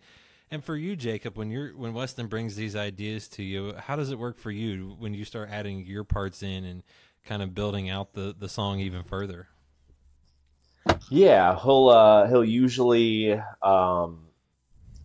and 0.51 0.63
for 0.63 0.75
you, 0.75 0.95
Jacob, 0.95 1.37
when 1.37 1.51
you're 1.51 1.69
when 1.69 1.93
Weston 1.93 2.27
brings 2.27 2.55
these 2.55 2.75
ideas 2.75 3.27
to 3.29 3.43
you, 3.43 3.73
how 3.77 3.95
does 3.95 4.11
it 4.11 4.17
work 4.17 4.37
for 4.37 4.51
you 4.51 4.95
when 4.99 5.13
you 5.13 5.23
start 5.23 5.49
adding 5.51 5.85
your 5.85 6.03
parts 6.03 6.41
in 6.41 6.63
and 6.65 6.83
kind 7.25 7.43
of 7.43 7.53
building 7.53 7.89
out 7.89 8.13
the 8.13 8.35
the 8.37 8.49
song 8.49 8.79
even 8.79 9.03
further? 9.03 9.47
Yeah, 11.09 11.59
he'll 11.59 11.89
uh, 11.89 12.27
he'll 12.27 12.43
usually 12.43 13.33
um, 13.61 14.28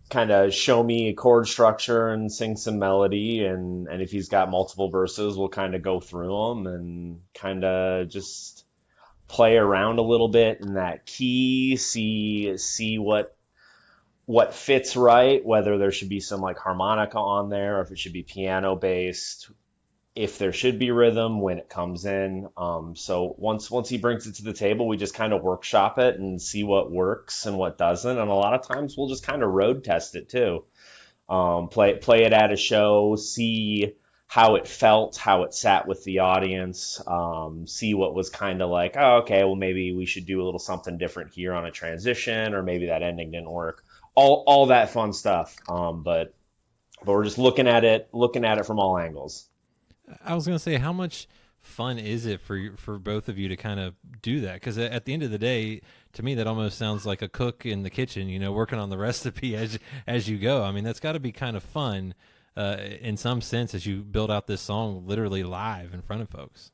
kind 0.09 0.31
of 0.31 0.53
show 0.53 0.83
me 0.83 1.09
a 1.09 1.13
chord 1.13 1.47
structure 1.47 2.09
and 2.09 2.31
sing 2.31 2.57
some 2.57 2.79
melody, 2.79 3.45
and 3.45 3.87
and 3.87 4.01
if 4.01 4.11
he's 4.11 4.29
got 4.29 4.51
multiple 4.51 4.89
verses, 4.89 5.37
we'll 5.37 5.49
kind 5.49 5.75
of 5.75 5.81
go 5.81 5.99
through 5.99 6.49
them 6.49 6.67
and 6.67 7.21
kind 7.33 7.63
of 7.63 8.09
just 8.09 8.65
play 9.27 9.57
around 9.57 9.99
a 9.99 10.03
little 10.03 10.27
bit 10.27 10.61
in 10.61 10.75
that 10.75 11.05
key, 11.05 11.75
see 11.77 12.57
see 12.57 12.99
what 12.99 13.35
what 14.25 14.53
fits 14.53 14.95
right, 14.95 15.45
whether 15.45 15.77
there 15.77 15.91
should 15.91 16.09
be 16.09 16.19
some 16.19 16.41
like 16.41 16.57
harmonica 16.57 17.17
on 17.17 17.49
there 17.49 17.77
or 17.77 17.81
if 17.81 17.91
it 17.91 17.99
should 17.99 18.13
be 18.13 18.23
piano 18.23 18.75
based, 18.75 19.49
if 20.15 20.37
there 20.37 20.53
should 20.53 20.79
be 20.79 20.91
rhythm 20.91 21.41
when 21.41 21.57
it 21.57 21.69
comes 21.69 22.05
in. 22.05 22.47
Um, 22.57 22.95
so 22.95 23.35
once 23.37 23.69
once 23.69 23.89
he 23.89 23.97
brings 23.97 24.27
it 24.27 24.35
to 24.35 24.43
the 24.43 24.53
table, 24.53 24.87
we 24.87 24.97
just 24.97 25.13
kind 25.13 25.33
of 25.33 25.43
workshop 25.43 25.99
it 25.99 26.19
and 26.19 26.41
see 26.41 26.63
what 26.63 26.91
works 26.91 27.45
and 27.45 27.57
what 27.57 27.77
doesn't. 27.77 28.17
And 28.17 28.29
a 28.29 28.33
lot 28.33 28.53
of 28.53 28.67
times 28.67 28.95
we'll 28.97 29.09
just 29.09 29.25
kind 29.25 29.43
of 29.43 29.49
road 29.49 29.83
test 29.83 30.15
it 30.15 30.29
too. 30.29 30.63
Um, 31.27 31.69
play 31.69 31.95
play 31.95 32.23
it 32.23 32.33
at 32.33 32.51
a 32.51 32.55
show, 32.55 33.15
see 33.15 33.95
how 34.27 34.55
it 34.55 34.67
felt, 34.67 35.17
how 35.17 35.43
it 35.43 35.53
sat 35.53 35.87
with 35.87 36.03
the 36.03 36.19
audience, 36.19 37.01
um, 37.05 37.67
see 37.67 37.93
what 37.93 38.15
was 38.15 38.29
kind 38.29 38.61
of 38.61 38.69
like, 38.69 38.95
oh, 38.97 39.17
okay, 39.17 39.43
well 39.43 39.55
maybe 39.55 39.93
we 39.93 40.05
should 40.05 40.25
do 40.25 40.41
a 40.41 40.45
little 40.45 40.59
something 40.59 40.97
different 40.97 41.33
here 41.33 41.53
on 41.53 41.65
a 41.65 41.71
transition, 41.71 42.53
or 42.53 42.63
maybe 42.63 42.87
that 42.87 43.03
ending 43.03 43.31
didn't 43.31 43.51
work 43.51 43.83
all 44.15 44.43
all 44.47 44.67
that 44.67 44.89
fun 44.89 45.13
stuff. 45.13 45.55
Um, 45.69 46.03
but 46.03 46.33
but 47.03 47.11
we're 47.11 47.25
just 47.25 47.37
looking 47.37 47.67
at 47.67 47.83
it, 47.83 48.09
looking 48.13 48.45
at 48.45 48.57
it 48.57 48.65
from 48.65 48.79
all 48.79 48.97
angles. 48.97 49.47
I 50.23 50.35
was 50.35 50.45
gonna 50.45 50.59
say, 50.59 50.75
how 50.75 50.93
much 50.93 51.27
fun 51.61 51.97
is 51.97 52.25
it 52.25 52.41
for 52.41 52.71
for 52.77 52.99
both 52.99 53.27
of 53.29 53.37
you 53.37 53.47
to 53.49 53.55
kind 53.55 53.79
of 53.79 53.95
do 54.21 54.41
that? 54.41 54.55
Because 54.55 54.77
at 54.77 55.05
the 55.05 55.13
end 55.13 55.23
of 55.23 55.31
the 55.31 55.37
day, 55.37 55.81
to 56.13 56.23
me, 56.23 56.35
that 56.35 56.47
almost 56.47 56.77
sounds 56.77 57.05
like 57.05 57.21
a 57.21 57.29
cook 57.29 57.65
in 57.65 57.83
the 57.83 57.89
kitchen, 57.89 58.29
you 58.29 58.39
know, 58.39 58.51
working 58.51 58.79
on 58.79 58.89
the 58.89 58.97
recipe 58.99 59.55
as 59.55 59.79
as 60.07 60.29
you 60.29 60.37
go. 60.37 60.63
I 60.63 60.71
mean, 60.71 60.83
that's 60.83 60.99
got 60.99 61.13
to 61.13 61.19
be 61.19 61.31
kind 61.31 61.57
of 61.57 61.63
fun 61.63 62.13
uh, 62.55 62.77
in 63.01 63.17
some 63.17 63.41
sense 63.41 63.73
as 63.73 63.85
you 63.85 64.01
build 64.03 64.31
out 64.31 64.47
this 64.47 64.61
song 64.61 65.05
literally 65.05 65.43
live 65.43 65.93
in 65.93 66.01
front 66.01 66.21
of 66.21 66.29
folks. 66.29 66.71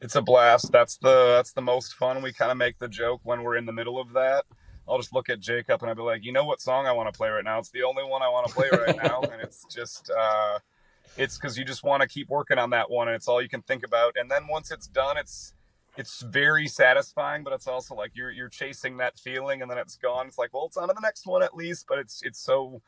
it's 0.00 0.16
a 0.16 0.22
blast. 0.22 0.72
That's 0.72 0.96
the 0.96 1.34
that's 1.36 1.52
the 1.52 1.60
most 1.60 1.94
fun. 1.94 2.22
We 2.22 2.32
kind 2.32 2.50
of 2.50 2.56
make 2.56 2.78
the 2.78 2.88
joke 2.88 3.20
when 3.22 3.42
we're 3.42 3.56
in 3.56 3.66
the 3.66 3.72
middle 3.72 4.00
of 4.00 4.12
that. 4.14 4.44
I'll 4.88 4.98
just 4.98 5.12
look 5.12 5.28
at 5.28 5.40
Jacob 5.40 5.82
and 5.82 5.90
I'll 5.90 5.96
be 5.96 6.02
like, 6.02 6.24
you 6.24 6.32
know 6.32 6.44
what 6.44 6.60
song 6.60 6.86
I 6.86 6.92
want 6.92 7.12
to 7.12 7.16
play 7.16 7.28
right 7.28 7.44
now? 7.44 7.58
It's 7.58 7.70
the 7.70 7.82
only 7.82 8.04
one 8.04 8.22
I 8.22 8.28
want 8.28 8.48
to 8.48 8.54
play 8.54 8.68
right 8.72 8.96
now, 8.96 9.20
and 9.32 9.40
it's 9.40 9.64
just 9.72 10.10
uh, 10.10 10.58
it's 11.16 11.36
because 11.36 11.58
you 11.58 11.64
just 11.64 11.84
want 11.84 12.02
to 12.02 12.08
keep 12.08 12.28
working 12.28 12.58
on 12.58 12.70
that 12.70 12.90
one, 12.90 13.08
and 13.08 13.14
it's 13.14 13.28
all 13.28 13.40
you 13.40 13.48
can 13.48 13.62
think 13.62 13.84
about. 13.84 14.14
And 14.16 14.30
then 14.30 14.46
once 14.48 14.70
it's 14.70 14.86
done, 14.86 15.16
it's 15.16 15.54
it's 15.96 16.22
very 16.22 16.66
satisfying, 16.66 17.44
but 17.44 17.52
it's 17.52 17.66
also 17.66 17.94
like 17.94 18.12
you're 18.14 18.30
you're 18.30 18.48
chasing 18.48 18.96
that 18.98 19.18
feeling, 19.18 19.62
and 19.62 19.70
then 19.70 19.78
it's 19.78 19.96
gone. 19.96 20.26
It's 20.26 20.38
like, 20.38 20.52
well, 20.52 20.66
it's 20.66 20.76
on 20.76 20.88
to 20.88 20.94
the 20.94 21.00
next 21.00 21.26
one 21.26 21.42
at 21.42 21.54
least, 21.54 21.86
but 21.88 21.98
it's 21.98 22.22
it's 22.22 22.40
so 22.40 22.80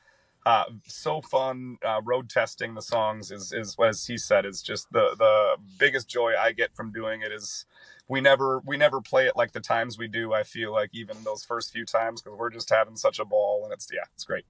uh, 0.44 0.64
so 0.86 1.20
fun 1.20 1.78
uh, 1.86 2.00
road 2.04 2.28
testing 2.28 2.74
the 2.74 2.82
songs 2.82 3.30
is 3.30 3.52
is 3.52 3.76
as 3.84 4.06
he 4.06 4.18
said 4.18 4.44
is 4.44 4.62
just 4.62 4.90
the 4.92 5.14
the 5.18 5.56
biggest 5.78 6.08
joy 6.08 6.32
I 6.40 6.52
get 6.52 6.74
from 6.74 6.92
doing 6.92 7.22
it 7.22 7.32
is 7.32 7.64
we 8.12 8.20
never 8.20 8.60
we 8.66 8.76
never 8.76 9.00
play 9.00 9.26
it 9.26 9.36
like 9.36 9.52
the 9.52 9.60
times 9.60 9.96
we 9.96 10.06
do 10.06 10.34
I 10.34 10.42
feel 10.42 10.70
like 10.70 10.90
even 10.92 11.16
those 11.24 11.46
first 11.46 11.72
few 11.72 11.86
times 11.86 12.20
because 12.20 12.38
we're 12.38 12.50
just 12.50 12.68
having 12.68 12.94
such 12.94 13.18
a 13.18 13.24
ball 13.24 13.62
and 13.64 13.72
it's 13.72 13.88
yeah 13.90 14.04
it's 14.12 14.24
great. 14.24 14.44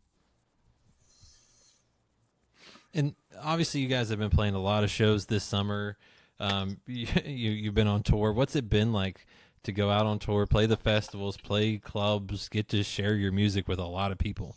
And 2.93 3.15
obviously 3.41 3.81
you 3.81 3.87
guys 3.87 4.09
have 4.09 4.19
been 4.19 4.31
playing 4.31 4.57
a 4.57 4.61
lot 4.61 4.83
of 4.83 4.91
shows 4.91 5.27
this 5.27 5.45
summer. 5.45 5.97
Um, 6.41 6.79
you, 6.89 7.07
you 7.25 7.51
you've 7.53 7.75
been 7.75 7.87
on 7.87 8.03
tour. 8.03 8.33
What's 8.33 8.57
it 8.57 8.69
been 8.69 8.93
like 8.93 9.27
to 9.63 9.71
go 9.71 9.91
out 9.91 10.07
on 10.07 10.19
tour 10.19 10.45
play 10.45 10.67
the 10.67 10.77
festivals 10.77 11.37
play 11.37 11.79
clubs 11.79 12.49
get 12.49 12.69
to 12.71 12.83
share 12.83 13.15
your 13.15 13.31
music 13.31 13.69
with 13.69 13.79
a 13.79 13.87
lot 13.87 14.11
of 14.11 14.19
people? 14.19 14.57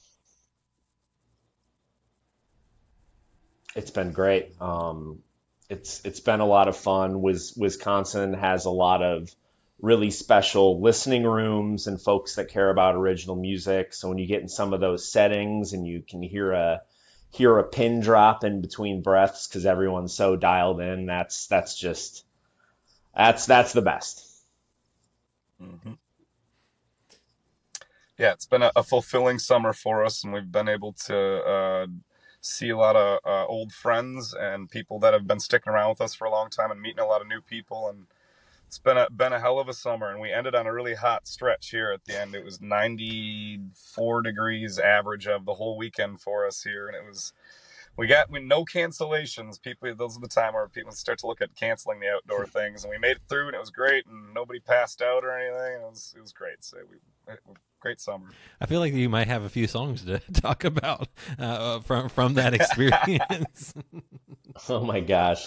It's 3.75 3.91
been 3.91 4.11
great. 4.11 4.59
Um, 4.59 5.19
it's 5.69 6.01
it's 6.05 6.19
been 6.19 6.39
a 6.39 6.45
lot 6.45 6.67
of 6.67 6.77
fun. 6.77 7.21
Wisconsin 7.21 8.33
has 8.33 8.65
a 8.65 8.71
lot 8.71 9.01
of 9.01 9.33
really 9.81 10.11
special 10.11 10.81
listening 10.81 11.23
rooms 11.23 11.87
and 11.87 12.01
folks 12.01 12.35
that 12.35 12.49
care 12.49 12.69
about 12.69 12.95
original 12.95 13.35
music. 13.35 13.93
So 13.93 14.09
when 14.09 14.17
you 14.17 14.27
get 14.27 14.41
in 14.41 14.47
some 14.47 14.73
of 14.73 14.79
those 14.79 15.11
settings 15.11 15.73
and 15.73 15.85
you 15.85 16.01
can 16.01 16.21
hear 16.21 16.51
a 16.51 16.81
hear 17.31 17.57
a 17.57 17.63
pin 17.63 17.99
drop 17.99 18.43
in 18.43 18.61
between 18.61 19.01
breaths 19.01 19.47
because 19.47 19.65
everyone's 19.65 20.13
so 20.13 20.35
dialed 20.35 20.79
in, 20.81 21.05
that's 21.05 21.47
that's 21.47 21.77
just 21.77 22.25
that's 23.15 23.45
that's 23.45 23.73
the 23.73 23.81
best. 23.81 24.25
Mm-hmm. 25.61 25.93
Yeah, 28.17 28.31
it's 28.31 28.45
been 28.45 28.61
a, 28.61 28.71
a, 28.77 28.83
fulfilling 28.83 29.39
summer 29.39 29.73
for 29.73 30.05
us, 30.05 30.23
and 30.23 30.31
we've 30.31 30.51
been 30.51 30.69
able 30.69 30.93
to 31.05 31.17
uh, 31.17 31.87
see 32.45 32.69
a 32.69 32.77
lot 32.77 32.95
of 32.95 33.19
uh, 33.25 33.45
old 33.47 33.73
friends 33.73 34.35
and 34.39 34.69
people 34.69 34.99
that 34.99 35.13
have 35.13 35.27
been 35.27 35.39
sticking 35.39 35.73
around 35.73 35.89
with 35.89 36.01
us 36.01 36.13
for 36.13 36.25
a 36.25 36.31
long 36.31 36.49
time, 36.49 36.71
and 36.71 36.81
meeting 36.81 36.99
a 36.99 37.07
lot 37.07 37.21
of 37.21 37.27
new 37.27 37.41
people. 37.41 37.89
And 37.89 38.05
it's 38.67 38.79
been 38.79 38.97
a 38.97 39.09
been 39.09 39.33
a 39.33 39.39
hell 39.39 39.59
of 39.59 39.67
a 39.67 39.73
summer, 39.73 40.09
and 40.11 40.19
we 40.19 40.31
ended 40.31 40.55
on 40.55 40.67
a 40.67 40.73
really 40.73 40.95
hot 40.95 41.27
stretch 41.27 41.71
here 41.71 41.91
at 41.91 42.05
the 42.05 42.19
end. 42.19 42.35
It 42.35 42.45
was 42.45 42.61
94 42.61 44.21
degrees 44.21 44.79
average 44.79 45.27
of 45.27 45.45
the 45.45 45.55
whole 45.55 45.77
weekend 45.77 46.21
for 46.21 46.45
us 46.45 46.63
here, 46.63 46.87
and 46.87 46.95
it 46.95 47.05
was 47.07 47.33
we 47.97 48.07
got 48.07 48.29
we 48.29 48.41
no 48.41 48.65
cancellations. 48.65 49.61
People, 49.61 49.93
those 49.95 50.17
are 50.17 50.21
the 50.21 50.27
time 50.27 50.53
where 50.53 50.67
people 50.67 50.91
start 50.91 51.19
to 51.19 51.27
look 51.27 51.41
at 51.41 51.55
canceling 51.55 51.99
the 51.99 52.09
outdoor 52.09 52.45
things, 52.47 52.83
and 52.83 52.91
we 52.91 52.97
made 52.97 53.17
it 53.17 53.23
through, 53.29 53.47
and 53.47 53.55
it 53.55 53.59
was 53.59 53.71
great, 53.71 54.05
and 54.07 54.33
nobody 54.33 54.59
passed 54.59 55.01
out 55.01 55.23
or 55.23 55.37
anything. 55.37 55.81
It 55.81 55.89
was 55.89 56.13
it 56.17 56.21
was 56.21 56.33
great. 56.33 56.63
So 56.63 56.77
we, 56.89 56.97
great 57.85 58.01
summer. 58.01 58.25
I 58.59 58.65
feel 58.65 58.79
like 58.79 58.93
you 58.93 59.09
might 59.09 59.27
have 59.27 59.43
a 59.43 59.49
few 59.49 59.67
songs 59.67 60.03
to 60.05 60.19
talk 60.33 60.63
about 60.63 61.07
uh, 61.37 61.81
from 61.81 62.09
from 62.09 62.33
that 62.33 62.55
experience. 62.55 63.75
oh 64.69 64.83
my 64.83 65.01
gosh. 65.01 65.45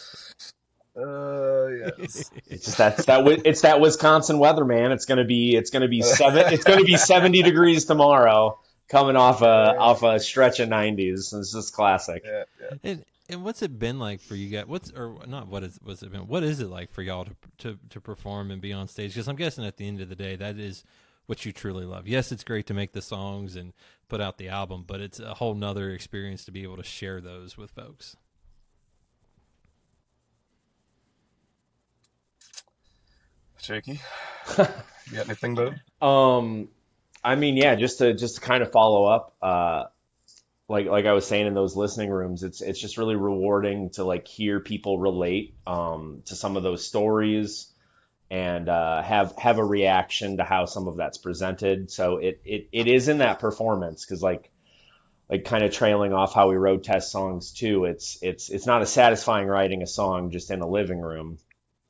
Uh, 0.96 1.66
yes. 1.98 2.30
It's 2.46 2.64
just 2.64 2.78
that, 2.78 2.96
that 3.06 3.26
it's 3.44 3.62
that 3.62 3.80
Wisconsin 3.80 4.38
weather, 4.38 4.64
man. 4.64 4.92
It's 4.92 5.04
gonna 5.04 5.24
be 5.24 5.56
it's 5.56 5.70
gonna 5.70 5.88
be 5.88 6.02
seven 6.02 6.52
it's 6.52 6.64
gonna 6.64 6.84
be 6.84 6.96
seventy 6.96 7.42
degrees 7.42 7.86
tomorrow 7.86 8.58
coming 8.88 9.16
off 9.16 9.42
a 9.42 9.72
yeah. 9.74 9.80
off 9.80 10.02
a 10.04 10.20
stretch 10.20 10.60
of 10.60 10.68
90s. 10.68 11.34
It's 11.34 11.52
just 11.52 11.72
classic. 11.72 12.22
Yeah, 12.24 12.44
yeah. 12.60 12.76
And, 12.82 13.04
and 13.28 13.44
what's 13.44 13.62
it 13.62 13.78
been 13.78 13.98
like 13.98 14.20
for 14.20 14.34
you 14.34 14.48
guys? 14.48 14.66
What's 14.66 14.92
or 14.92 15.18
not? 15.26 15.48
What 15.48 15.64
is 15.64 15.78
what's 15.82 16.02
it 16.02 16.12
been? 16.12 16.28
What 16.28 16.42
is 16.44 16.60
it 16.60 16.68
like 16.68 16.92
for 16.92 17.02
y'all 17.02 17.24
to 17.24 17.34
to, 17.58 17.78
to 17.90 18.00
perform 18.00 18.50
and 18.52 18.60
be 18.60 18.72
on 18.72 18.86
stage? 18.88 19.14
Because 19.14 19.28
I'm 19.28 19.36
guessing 19.36 19.64
at 19.64 19.76
the 19.76 19.86
end 19.86 20.00
of 20.00 20.08
the 20.08 20.16
day, 20.16 20.36
that 20.36 20.56
is 20.56 20.84
what 21.28 21.44
you 21.44 21.52
truly 21.52 21.84
love. 21.84 22.08
Yes, 22.08 22.32
it's 22.32 22.42
great 22.42 22.66
to 22.68 22.74
make 22.74 22.92
the 22.92 23.02
songs 23.02 23.54
and 23.54 23.74
put 24.08 24.18
out 24.18 24.38
the 24.38 24.48
album, 24.48 24.82
but 24.86 25.02
it's 25.02 25.20
a 25.20 25.34
whole 25.34 25.54
nother 25.54 25.90
experience 25.90 26.42
to 26.46 26.50
be 26.50 26.62
able 26.62 26.78
to 26.78 26.82
share 26.82 27.20
those 27.20 27.58
with 27.58 27.70
folks. 27.70 28.16
Jakey, 33.60 34.00
you 34.58 34.64
got 35.12 35.26
anything, 35.26 35.54
bud? 35.54 35.78
Um, 36.00 36.68
I 37.22 37.34
mean, 37.34 37.58
yeah, 37.58 37.74
just 37.74 37.98
to 37.98 38.14
just 38.14 38.36
to 38.36 38.40
kind 38.40 38.62
of 38.62 38.72
follow 38.72 39.04
up, 39.04 39.36
uh, 39.42 39.84
like 40.66 40.86
like 40.86 41.04
I 41.04 41.12
was 41.12 41.26
saying 41.26 41.46
in 41.46 41.52
those 41.52 41.76
listening 41.76 42.08
rooms, 42.08 42.42
it's 42.42 42.62
it's 42.62 42.80
just 42.80 42.96
really 42.96 43.16
rewarding 43.16 43.90
to 43.90 44.04
like 44.04 44.26
hear 44.26 44.60
people 44.60 44.98
relate 44.98 45.56
um, 45.66 46.22
to 46.26 46.36
some 46.36 46.56
of 46.56 46.62
those 46.62 46.86
stories 46.86 47.70
and 48.30 48.68
uh, 48.68 49.02
have 49.02 49.34
have 49.38 49.58
a 49.58 49.64
reaction 49.64 50.36
to 50.36 50.44
how 50.44 50.66
some 50.66 50.88
of 50.88 50.96
that's 50.96 51.18
presented. 51.18 51.90
So 51.90 52.18
it 52.18 52.40
it, 52.44 52.68
it 52.72 52.86
is 52.88 53.08
in 53.08 53.18
that 53.18 53.38
performance 53.38 54.04
because 54.04 54.22
like 54.22 54.50
like 55.30 55.44
kind 55.44 55.64
of 55.64 55.72
trailing 55.72 56.12
off 56.12 56.34
how 56.34 56.48
we 56.48 56.56
road 56.56 56.84
test 56.84 57.10
songs 57.10 57.52
too. 57.52 57.84
It's 57.84 58.18
it's 58.22 58.50
it's 58.50 58.66
not 58.66 58.82
as 58.82 58.92
satisfying 58.92 59.46
writing 59.46 59.82
a 59.82 59.86
song 59.86 60.30
just 60.30 60.50
in 60.50 60.60
a 60.60 60.68
living 60.68 61.00
room 61.00 61.38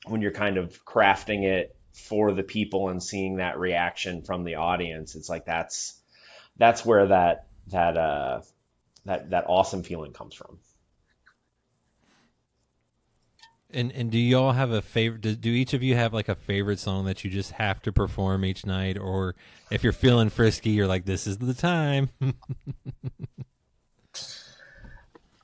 when 0.06 0.22
you're 0.22 0.32
kind 0.32 0.56
of 0.56 0.84
crafting 0.84 1.44
it 1.44 1.76
for 1.92 2.32
the 2.32 2.42
people 2.42 2.88
and 2.88 3.02
seeing 3.02 3.36
that 3.36 3.58
reaction 3.58 4.22
from 4.22 4.44
the 4.44 4.56
audience, 4.56 5.14
it's 5.14 5.28
like 5.28 5.44
that's 5.44 6.00
that's 6.56 6.84
where 6.84 7.08
that 7.08 7.46
that 7.68 7.96
uh, 7.96 8.40
that 9.04 9.30
that 9.30 9.44
awesome 9.48 9.82
feeling 9.82 10.12
comes 10.12 10.34
from. 10.34 10.58
And 13.70 13.92
and 13.92 14.10
do 14.10 14.18
y'all 14.18 14.52
have 14.52 14.70
a 14.70 14.80
favorite? 14.80 15.20
Do, 15.20 15.34
do, 15.34 15.50
each 15.50 15.74
of 15.74 15.82
you 15.82 15.94
have 15.94 16.14
like 16.14 16.30
a 16.30 16.34
favorite 16.34 16.78
song 16.78 17.04
that 17.04 17.22
you 17.22 17.30
just 17.30 17.52
have 17.52 17.82
to 17.82 17.92
perform 17.92 18.46
each 18.46 18.64
night, 18.64 18.96
or 18.96 19.34
if 19.70 19.84
you're 19.84 19.92
feeling 19.92 20.30
frisky, 20.30 20.70
you're 20.70 20.86
like, 20.86 21.04
"This 21.04 21.26
is 21.26 21.36
the 21.36 21.52
time." 21.52 22.08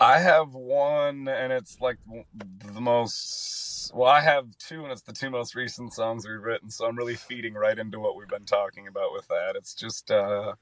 I 0.00 0.20
have 0.20 0.54
one, 0.54 1.28
and 1.28 1.52
it's 1.52 1.78
like 1.82 1.98
the 2.34 2.80
most. 2.80 3.92
Well, 3.94 4.10
I 4.10 4.22
have 4.22 4.46
two, 4.58 4.84
and 4.84 4.90
it's 4.90 5.02
the 5.02 5.12
two 5.12 5.28
most 5.28 5.54
recent 5.54 5.92
songs 5.92 6.26
we've 6.26 6.42
written. 6.42 6.70
So 6.70 6.86
I'm 6.86 6.96
really 6.96 7.16
feeding 7.16 7.52
right 7.52 7.78
into 7.78 8.00
what 8.00 8.16
we've 8.16 8.26
been 8.26 8.46
talking 8.46 8.88
about 8.88 9.12
with 9.12 9.28
that. 9.28 9.54
It's 9.54 9.74
just, 9.74 10.10
uh, 10.10 10.54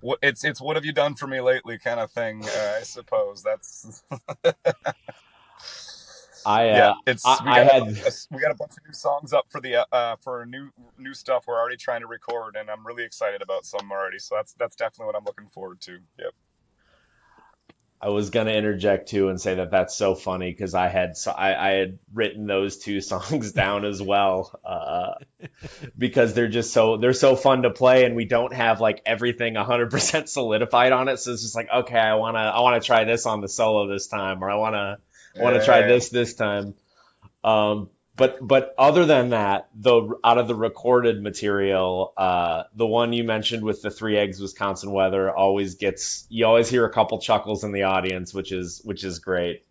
what 0.00 0.20
it's 0.22 0.44
it's 0.44 0.60
what 0.60 0.76
have 0.76 0.84
you 0.84 0.92
done 0.92 1.16
for 1.16 1.26
me 1.26 1.40
lately, 1.40 1.76
kind 1.76 1.98
of 1.98 2.12
thing. 2.12 2.44
Uh, 2.44 2.76
I 2.78 2.82
suppose 2.84 3.42
that's. 3.42 4.04
I 6.46 6.70
uh, 6.70 6.76
yeah, 6.76 6.92
it's 7.06 7.24
I, 7.24 7.38
we, 7.40 7.50
got 7.50 7.72
had... 7.72 7.82
a, 7.82 8.10
we 8.30 8.40
got 8.40 8.50
a 8.50 8.54
bunch 8.54 8.72
of 8.72 8.86
new 8.86 8.92
songs 8.92 9.32
up 9.32 9.46
for 9.50 9.60
the 9.60 9.86
uh, 9.92 10.16
for 10.16 10.44
new 10.46 10.70
new 10.98 11.14
stuff 11.14 11.44
we're 11.46 11.58
already 11.58 11.76
trying 11.76 12.00
to 12.00 12.06
record, 12.06 12.56
and 12.56 12.70
I'm 12.70 12.86
really 12.86 13.04
excited 13.04 13.42
about 13.42 13.64
some 13.64 13.90
already. 13.90 14.18
So 14.18 14.34
that's 14.34 14.52
that's 14.54 14.76
definitely 14.76 15.06
what 15.06 15.16
I'm 15.16 15.24
looking 15.24 15.48
forward 15.48 15.80
to. 15.82 15.98
Yep. 16.18 16.34
I 18.04 18.08
was 18.08 18.28
gonna 18.28 18.50
interject 18.50 19.08
too 19.08 19.30
and 19.30 19.40
say 19.40 19.54
that 19.54 19.70
that's 19.70 19.96
so 19.96 20.14
funny 20.14 20.50
because 20.50 20.74
I 20.74 20.88
had 20.88 21.16
so 21.16 21.30
I, 21.30 21.68
I, 21.68 21.70
had 21.76 21.98
written 22.12 22.46
those 22.46 22.76
two 22.76 23.00
songs 23.12 23.52
down 23.52 23.86
as 23.86 24.02
well 24.02 24.60
uh, 24.62 25.14
because 25.96 26.34
they're 26.34 26.48
just 26.48 26.74
so 26.74 26.98
they're 26.98 27.14
so 27.14 27.34
fun 27.34 27.62
to 27.62 27.70
play 27.70 28.04
and 28.04 28.14
we 28.14 28.26
don't 28.26 28.52
have 28.52 28.78
like 28.82 29.00
everything 29.06 29.54
100% 29.54 30.28
solidified 30.28 30.92
on 30.92 31.08
it 31.08 31.16
so 31.16 31.32
it's 31.32 31.40
just 31.40 31.54
like 31.54 31.68
okay 31.74 31.98
I 31.98 32.16
wanna 32.16 32.40
I 32.40 32.60
wanna 32.60 32.80
try 32.80 33.04
this 33.04 33.24
on 33.24 33.40
the 33.40 33.48
solo 33.48 33.88
this 33.88 34.06
time 34.06 34.44
or 34.44 34.50
I 34.50 34.56
wanna 34.56 34.98
I 35.38 35.42
wanna 35.42 35.64
try 35.64 35.86
this 35.86 36.08
this 36.08 36.34
time 36.34 36.74
um, 37.44 37.90
but 38.16 38.38
but 38.40 38.74
other 38.78 39.04
than 39.04 39.30
that, 39.30 39.68
the 39.74 40.14
out 40.24 40.38
of 40.38 40.48
the 40.48 40.54
recorded 40.54 41.22
material, 41.22 42.12
uh, 42.16 42.64
the 42.74 42.86
one 42.86 43.12
you 43.12 43.24
mentioned 43.24 43.62
with 43.62 43.82
the 43.82 43.90
three 43.90 44.16
eggs 44.16 44.40
Wisconsin 44.40 44.92
weather 44.92 45.34
always 45.34 45.74
gets 45.74 46.26
you 46.30 46.46
always 46.46 46.68
hear 46.68 46.86
a 46.86 46.92
couple 46.92 47.20
chuckles 47.20 47.64
in 47.64 47.72
the 47.72 47.82
audience, 47.82 48.32
which 48.32 48.50
is 48.50 48.80
which 48.84 49.04
is 49.04 49.18
great. 49.18 49.66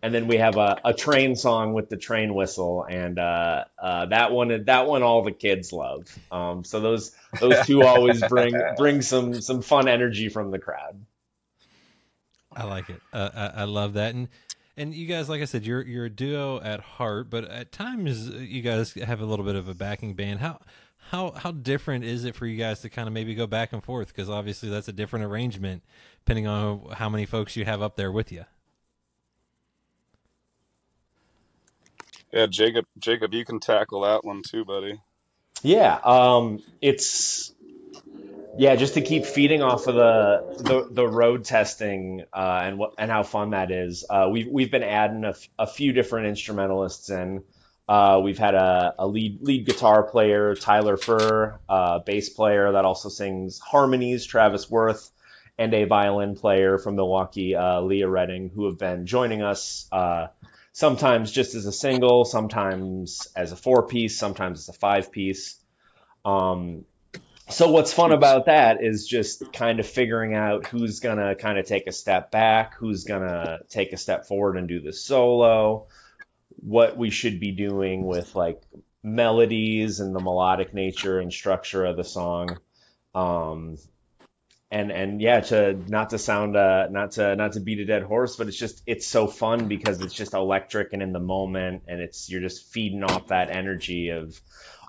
And 0.00 0.14
then 0.14 0.28
we 0.28 0.36
have 0.36 0.56
a, 0.56 0.78
a 0.84 0.94
train 0.94 1.34
song 1.34 1.74
with 1.74 1.88
the 1.88 1.96
train 1.96 2.32
whistle, 2.32 2.86
and 2.88 3.18
uh, 3.18 3.64
uh, 3.82 4.06
that 4.06 4.32
one 4.32 4.64
that 4.64 4.86
one 4.86 5.02
all 5.02 5.22
the 5.22 5.32
kids 5.32 5.72
love. 5.72 6.06
Um, 6.30 6.64
so 6.64 6.80
those 6.80 7.14
those 7.40 7.66
two 7.66 7.82
always 7.82 8.22
bring 8.22 8.54
bring 8.76 9.02
some 9.02 9.40
some 9.40 9.60
fun 9.60 9.86
energy 9.86 10.28
from 10.28 10.50
the 10.50 10.58
crowd. 10.58 11.04
I 12.58 12.64
like 12.64 12.90
it. 12.90 13.00
Uh, 13.12 13.30
I, 13.34 13.62
I 13.62 13.64
love 13.64 13.94
that, 13.94 14.14
and 14.14 14.28
and 14.76 14.94
you 14.94 15.06
guys, 15.06 15.28
like 15.28 15.40
I 15.42 15.44
said, 15.44 15.64
you're 15.64 15.82
you're 15.82 16.06
a 16.06 16.10
duo 16.10 16.60
at 16.60 16.80
heart, 16.80 17.30
but 17.30 17.44
at 17.44 17.72
times 17.72 18.28
uh, 18.28 18.38
you 18.38 18.62
guys 18.62 18.94
have 18.94 19.20
a 19.20 19.24
little 19.24 19.44
bit 19.44 19.54
of 19.54 19.68
a 19.68 19.74
backing 19.74 20.14
band. 20.14 20.40
How 20.40 20.60
how 21.10 21.32
how 21.32 21.52
different 21.52 22.04
is 22.04 22.24
it 22.24 22.34
for 22.34 22.46
you 22.46 22.56
guys 22.56 22.80
to 22.80 22.90
kind 22.90 23.06
of 23.08 23.14
maybe 23.14 23.34
go 23.34 23.46
back 23.46 23.72
and 23.72 23.82
forth? 23.82 24.08
Because 24.08 24.28
obviously 24.28 24.68
that's 24.68 24.88
a 24.88 24.92
different 24.92 25.24
arrangement 25.24 25.82
depending 26.24 26.46
on 26.46 26.90
how 26.92 27.08
many 27.08 27.24
folks 27.24 27.56
you 27.56 27.64
have 27.64 27.80
up 27.80 27.96
there 27.96 28.12
with 28.12 28.30
you. 28.30 28.44
Yeah, 32.32 32.46
Jacob, 32.46 32.84
Jacob, 32.98 33.32
you 33.32 33.44
can 33.46 33.60
tackle 33.60 34.02
that 34.02 34.24
one 34.24 34.42
too, 34.42 34.64
buddy. 34.64 35.00
Yeah, 35.62 35.98
um, 36.04 36.62
it's 36.82 37.54
yeah, 38.58 38.74
just 38.74 38.94
to 38.94 39.00
keep 39.00 39.24
feeding 39.24 39.62
off 39.62 39.86
of 39.86 39.94
the 39.94 40.62
the, 40.64 40.88
the 40.90 41.06
road 41.06 41.44
testing 41.44 42.24
uh, 42.32 42.60
and 42.64 42.76
what 42.76 42.94
and 42.98 43.08
how 43.08 43.22
fun 43.22 43.50
that 43.50 43.70
is. 43.70 44.04
Uh, 44.08 44.28
we've 44.30 44.48
we've 44.48 44.70
been 44.70 44.82
adding 44.82 45.24
a, 45.24 45.30
f- 45.30 45.48
a 45.58 45.66
few 45.66 45.92
different 45.92 46.26
instrumentalists 46.26 47.08
in. 47.08 47.44
Uh, 47.88 48.20
we've 48.22 48.36
had 48.36 48.54
a, 48.54 48.94
a, 48.98 49.06
lead 49.06 49.40
lead 49.40 49.64
guitar 49.64 50.02
player, 50.02 50.54
Tyler 50.56 50.96
Furr, 50.96 51.58
a 51.68 52.00
bass 52.04 52.28
player 52.28 52.72
that 52.72 52.84
also 52.84 53.08
sings 53.08 53.60
harmonies, 53.60 54.26
Travis 54.26 54.68
Worth, 54.68 55.10
and 55.56 55.72
a 55.72 55.84
violin 55.84 56.34
player 56.34 56.78
from 56.78 56.96
Milwaukee, 56.96 57.54
uh, 57.54 57.80
Leah 57.80 58.08
Redding, 58.08 58.50
who 58.54 58.66
have 58.66 58.76
been 58.76 59.06
joining 59.06 59.40
us 59.40 59.88
uh, 59.92 60.26
sometimes 60.72 61.30
just 61.30 61.54
as 61.54 61.64
a 61.64 61.72
single, 61.72 62.24
sometimes 62.24 63.28
as 63.36 63.52
a 63.52 63.56
four 63.56 63.86
piece, 63.86 64.18
sometimes 64.18 64.58
as 64.58 64.68
a 64.68 64.78
five 64.78 65.12
piece. 65.12 65.56
Um, 66.24 66.84
so 67.50 67.70
what's 67.70 67.92
fun 67.92 68.12
about 68.12 68.46
that 68.46 68.82
is 68.82 69.06
just 69.06 69.52
kind 69.52 69.80
of 69.80 69.86
figuring 69.86 70.34
out 70.34 70.66
who's 70.66 71.00
gonna 71.00 71.34
kind 71.34 71.58
of 71.58 71.66
take 71.66 71.86
a 71.86 71.92
step 71.92 72.30
back, 72.30 72.74
who's 72.74 73.04
gonna 73.04 73.60
take 73.68 73.92
a 73.92 73.96
step 73.96 74.26
forward 74.26 74.56
and 74.56 74.68
do 74.68 74.80
the 74.80 74.92
solo, 74.92 75.86
what 76.56 76.96
we 76.96 77.10
should 77.10 77.40
be 77.40 77.52
doing 77.52 78.04
with 78.04 78.34
like 78.34 78.62
melodies 79.02 80.00
and 80.00 80.14
the 80.14 80.20
melodic 80.20 80.74
nature 80.74 81.20
and 81.20 81.32
structure 81.32 81.84
of 81.84 81.96
the 81.96 82.04
song. 82.04 82.58
Um, 83.14 83.78
and 84.70 84.92
and 84.92 85.22
yeah, 85.22 85.40
to 85.40 85.72
not 85.72 86.10
to 86.10 86.18
sound 86.18 86.54
uh, 86.54 86.88
not 86.90 87.12
to 87.12 87.34
not 87.36 87.52
to 87.52 87.60
beat 87.60 87.78
a 87.78 87.86
dead 87.86 88.02
horse, 88.02 88.36
but 88.36 88.48
it's 88.48 88.58
just 88.58 88.82
it's 88.86 89.06
so 89.06 89.26
fun 89.26 89.66
because 89.66 90.02
it's 90.02 90.12
just 90.12 90.34
electric 90.34 90.92
and 90.92 91.02
in 91.02 91.12
the 91.12 91.20
moment, 91.20 91.84
and 91.88 92.00
it's 92.00 92.28
you're 92.28 92.42
just 92.42 92.70
feeding 92.70 93.02
off 93.02 93.28
that 93.28 93.48
energy 93.48 94.10
of 94.10 94.38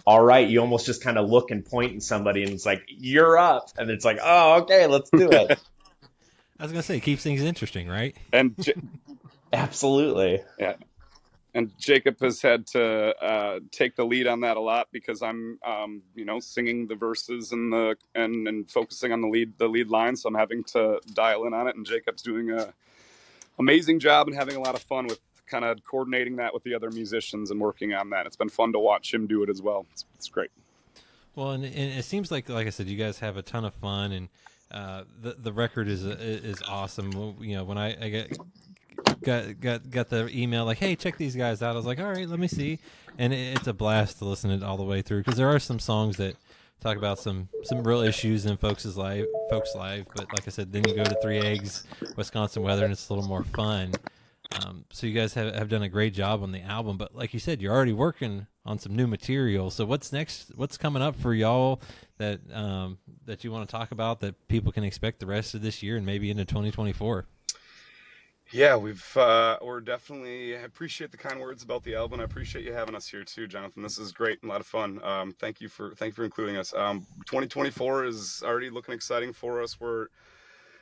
all 0.05 0.21
right, 0.23 0.47
you 0.47 0.59
almost 0.61 0.85
just 0.85 1.03
kind 1.03 1.17
of 1.17 1.29
look 1.29 1.51
and 1.51 1.65
point 1.65 1.95
at 1.95 2.03
somebody, 2.03 2.43
and 2.43 2.51
it's 2.51 2.65
like 2.65 2.83
you're 2.87 3.37
up, 3.37 3.69
and 3.77 3.89
it's 3.89 4.05
like 4.05 4.19
oh 4.21 4.61
okay, 4.61 4.87
let's 4.87 5.09
do 5.09 5.29
it. 5.29 5.59
I 6.59 6.63
was 6.63 6.71
gonna 6.71 6.83
say, 6.83 6.97
it 6.97 7.01
keeps 7.01 7.23
things 7.23 7.41
interesting, 7.41 7.87
right? 7.87 8.15
And 8.33 8.55
J- 8.59 8.73
Absolutely. 9.53 10.41
yeah, 10.57 10.73
and 11.53 11.71
Jacob 11.77 12.19
has 12.21 12.41
had 12.41 12.67
to 12.67 13.15
uh, 13.23 13.59
take 13.71 13.95
the 13.95 14.05
lead 14.05 14.27
on 14.27 14.41
that 14.41 14.57
a 14.57 14.59
lot 14.59 14.87
because 14.91 15.21
I'm, 15.21 15.57
um, 15.65 16.03
you 16.15 16.25
know, 16.25 16.39
singing 16.39 16.87
the 16.87 16.95
verses 16.95 17.51
and 17.51 17.71
the 17.71 17.95
and 18.13 18.47
and 18.47 18.69
focusing 18.69 19.11
on 19.11 19.21
the 19.21 19.27
lead 19.27 19.57
the 19.57 19.67
lead 19.67 19.89
line. 19.89 20.15
So 20.15 20.29
I'm 20.29 20.35
having 20.35 20.63
to 20.65 20.99
dial 21.13 21.45
in 21.45 21.53
on 21.53 21.67
it, 21.67 21.75
and 21.75 21.85
Jacob's 21.85 22.21
doing 22.21 22.51
a 22.51 22.73
amazing 23.57 23.99
job 23.99 24.27
and 24.27 24.35
having 24.35 24.55
a 24.55 24.59
lot 24.59 24.75
of 24.75 24.81
fun 24.83 25.07
with 25.07 25.19
kind 25.49 25.65
of 25.65 25.79
coordinating 25.83 26.35
that 26.37 26.53
with 26.53 26.63
the 26.63 26.73
other 26.73 26.89
musicians 26.91 27.51
and 27.51 27.59
working 27.59 27.93
on 27.93 28.09
that. 28.11 28.25
It's 28.25 28.35
been 28.35 28.49
fun 28.49 28.71
to 28.73 28.79
watch 28.79 29.13
him 29.13 29.27
do 29.27 29.43
it 29.43 29.49
as 29.49 29.61
well. 29.61 29.85
It's, 29.91 30.05
it's 30.15 30.29
great. 30.29 30.51
Well, 31.35 31.51
and, 31.51 31.63
and 31.63 31.99
it 31.99 32.05
seems 32.05 32.31
like, 32.31 32.49
like 32.49 32.67
I 32.67 32.69
said, 32.69 32.87
you 32.87 32.97
guys 32.97 33.19
have 33.19 33.37
a 33.37 33.41
ton 33.41 33.65
of 33.65 33.73
fun, 33.75 34.11
and 34.11 34.29
uh, 34.71 35.03
the 35.21 35.33
the 35.33 35.53
record 35.53 35.87
is 35.87 36.03
is 36.03 36.61
awesome. 36.67 37.35
You 37.39 37.57
know, 37.57 37.63
when 37.63 37.77
I, 37.77 38.05
I 38.05 38.09
get 38.09 38.37
got 39.21 39.59
got 39.59 39.89
got 39.89 40.09
the 40.09 40.29
email 40.35 40.65
like, 40.65 40.77
"Hey, 40.77 40.95
check 40.95 41.17
these 41.17 41.35
guys 41.35 41.61
out," 41.61 41.73
I 41.73 41.77
was 41.77 41.85
like, 41.85 41.99
"All 41.99 42.11
right, 42.11 42.27
let 42.27 42.39
me 42.39 42.47
see," 42.47 42.79
and 43.17 43.33
it, 43.33 43.57
it's 43.57 43.67
a 43.67 43.73
blast 43.73 44.19
to 44.19 44.25
listen 44.25 44.49
to 44.49 44.57
it 44.57 44.63
all 44.63 44.77
the 44.77 44.83
way 44.83 45.01
through 45.01 45.19
because 45.19 45.37
there 45.37 45.49
are 45.49 45.59
some 45.59 45.79
songs 45.79 46.17
that 46.17 46.35
talk 46.81 46.97
about 46.97 47.19
some 47.19 47.49
some 47.63 47.83
real 47.83 48.01
issues 48.01 48.45
in 48.45 48.57
folks' 48.57 48.85
life, 48.95 49.25
folks' 49.49 49.75
life. 49.75 50.05
But 50.15 50.31
like 50.33 50.47
I 50.47 50.51
said, 50.51 50.71
then 50.71 50.87
you 50.87 50.95
go 50.95 51.03
to 51.03 51.17
Three 51.21 51.39
Eggs, 51.39 51.85
Wisconsin 52.15 52.63
weather, 52.63 52.83
and 52.83 52.91
it's 52.91 53.09
a 53.09 53.13
little 53.13 53.27
more 53.27 53.43
fun. 53.43 53.93
Um, 54.51 54.85
so 54.91 55.05
you 55.05 55.13
guys 55.13 55.35
have, 55.35 55.53
have 55.53 55.69
done 55.69 55.83
a 55.83 55.89
great 55.89 56.13
job 56.13 56.41
on 56.41 56.51
the 56.51 56.61
album, 56.61 56.97
but 56.97 57.13
like 57.15 57.33
you 57.33 57.39
said, 57.39 57.61
you're 57.61 57.73
already 57.73 57.93
working 57.93 58.47
on 58.65 58.79
some 58.79 58.95
new 58.95 59.05
material. 59.05 59.69
So 59.69 59.85
what's 59.85 60.11
next? 60.11 60.51
What's 60.55 60.75
coming 60.75 61.03
up 61.03 61.15
for 61.15 61.33
y'all 61.33 61.81
that 62.17 62.39
um, 62.51 62.97
that 63.25 63.43
you 63.43 63.51
want 63.51 63.69
to 63.69 63.71
talk 63.71 63.91
about 63.91 64.21
that 64.21 64.47
people 64.47 64.71
can 64.71 64.83
expect 64.83 65.19
the 65.19 65.27
rest 65.27 65.53
of 65.53 65.61
this 65.61 65.83
year 65.83 65.97
and 65.97 66.05
maybe 66.05 66.31
into 66.31 66.45
2024? 66.45 67.27
Yeah, 68.51 68.75
we've 68.75 69.15
uh, 69.15 69.59
we're 69.61 69.81
definitely 69.81 70.57
I 70.57 70.61
appreciate 70.61 71.11
the 71.11 71.17
kind 71.17 71.39
words 71.39 71.61
about 71.61 71.83
the 71.83 71.93
album. 71.93 72.19
I 72.19 72.23
appreciate 72.23 72.65
you 72.65 72.73
having 72.73 72.95
us 72.95 73.07
here 73.07 73.23
too, 73.23 73.47
Jonathan. 73.47 73.83
This 73.83 73.99
is 73.99 74.11
great, 74.11 74.39
and 74.41 74.49
a 74.49 74.51
lot 74.51 74.61
of 74.61 74.67
fun. 74.67 74.99
Um, 75.03 75.31
thank 75.33 75.61
you 75.61 75.69
for 75.69 75.93
thank 75.93 76.11
you 76.11 76.15
for 76.15 76.23
including 76.23 76.57
us. 76.57 76.73
Um, 76.73 77.05
2024 77.27 78.05
is 78.05 78.41
already 78.43 78.71
looking 78.71 78.95
exciting 78.95 79.33
for 79.33 79.61
us. 79.61 79.79
We're 79.79 80.07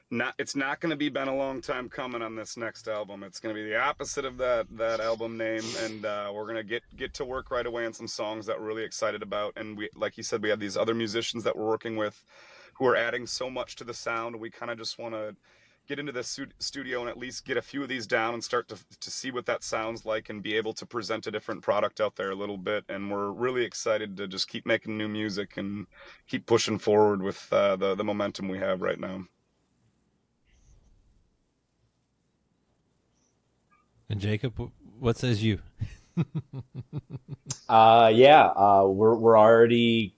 not 0.09 0.33
it's 0.37 0.55
not 0.55 0.79
going 0.79 0.89
to 0.89 0.95
be 0.95 1.09
been 1.09 1.27
a 1.27 1.35
long 1.35 1.61
time 1.61 1.89
coming 1.89 2.21
on 2.21 2.35
this 2.35 2.55
next 2.55 2.87
album. 2.87 3.23
It's 3.23 3.39
going 3.39 3.53
to 3.53 3.61
be 3.61 3.67
the 3.67 3.77
opposite 3.77 4.25
of 4.25 4.37
that 4.37 4.67
that 4.77 4.99
album 4.99 5.37
name, 5.37 5.63
and 5.81 6.05
uh, 6.05 6.31
we're 6.33 6.45
going 6.45 6.55
to 6.55 6.63
get 6.63 6.83
get 6.95 7.13
to 7.15 7.25
work 7.25 7.51
right 7.51 7.65
away 7.65 7.85
on 7.85 7.93
some 7.93 8.07
songs 8.07 8.45
that 8.45 8.59
we're 8.59 8.67
really 8.67 8.83
excited 8.83 9.21
about. 9.21 9.53
And 9.57 9.77
we, 9.77 9.89
like 9.95 10.17
you 10.17 10.23
said, 10.23 10.41
we 10.41 10.49
have 10.49 10.59
these 10.59 10.77
other 10.77 10.93
musicians 10.93 11.43
that 11.43 11.57
we're 11.57 11.67
working 11.67 11.97
with 11.97 12.23
who 12.75 12.85
are 12.85 12.95
adding 12.95 13.27
so 13.27 13.49
much 13.49 13.75
to 13.77 13.83
the 13.83 13.93
sound. 13.93 14.35
We 14.35 14.49
kind 14.49 14.71
of 14.71 14.77
just 14.77 14.97
want 14.97 15.13
to 15.13 15.35
get 15.87 15.99
into 15.99 16.11
the 16.11 16.23
studio 16.59 16.99
and 16.99 17.09
at 17.09 17.17
least 17.17 17.45
get 17.45 17.55
a 17.57 17.61
few 17.61 17.81
of 17.81 17.87
these 17.87 18.05
down 18.05 18.33
and 18.33 18.43
start 18.43 18.67
to, 18.67 18.77
to 18.99 19.09
see 19.09 19.31
what 19.31 19.45
that 19.45 19.63
sounds 19.63 20.05
like 20.05 20.29
and 20.29 20.43
be 20.43 20.53
able 20.53 20.73
to 20.73 20.85
present 20.85 21.27
a 21.27 21.31
different 21.31 21.61
product 21.61 22.01
out 22.01 22.15
there 22.17 22.31
a 22.31 22.35
little 22.35 22.57
bit 22.57 22.83
and 22.89 23.09
we're 23.09 23.31
really 23.31 23.63
excited 23.63 24.17
to 24.17 24.27
just 24.27 24.49
keep 24.49 24.65
making 24.65 24.97
new 24.97 25.07
music 25.07 25.55
and 25.55 25.87
keep 26.27 26.45
pushing 26.45 26.77
forward 26.77 27.21
with 27.21 27.47
uh, 27.53 27.77
the, 27.77 27.95
the 27.95 28.03
momentum 28.03 28.49
we 28.49 28.57
have 28.57 28.81
right 28.81 28.99
now 28.99 29.23
and 34.09 34.19
jacob 34.19 34.71
what 34.99 35.17
says 35.17 35.43
you 35.43 35.59
uh, 37.69 38.11
yeah 38.13 38.45
uh, 38.45 38.85
we're, 38.87 39.15
we're 39.15 39.37
already 39.37 40.17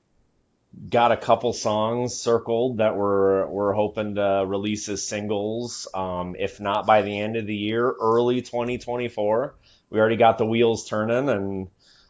got 0.88 1.12
a 1.12 1.18
couple 1.18 1.52
songs 1.54 2.16
circled 2.16 2.78
that 2.78 2.96
we're 2.96 3.48
we're 3.48 3.74
hoping 3.74 4.16
to 4.16 4.46
release 4.48 4.88
as 4.90 5.06
singles. 5.06 5.88
Um, 5.94 6.36
if 6.38 6.60
not 6.60 6.86
by 6.86 7.02
the 7.02 7.20
end 7.20 7.36
of 7.36 7.48
the 7.48 7.56
year, 7.56 7.94
early 8.00 8.42
2024. 8.42 9.56
We 9.90 10.00
already 10.00 10.18
got 10.18 10.38
the 10.38 10.46
wheels 10.46 10.88
turning, 10.88 11.30
and 11.30 11.68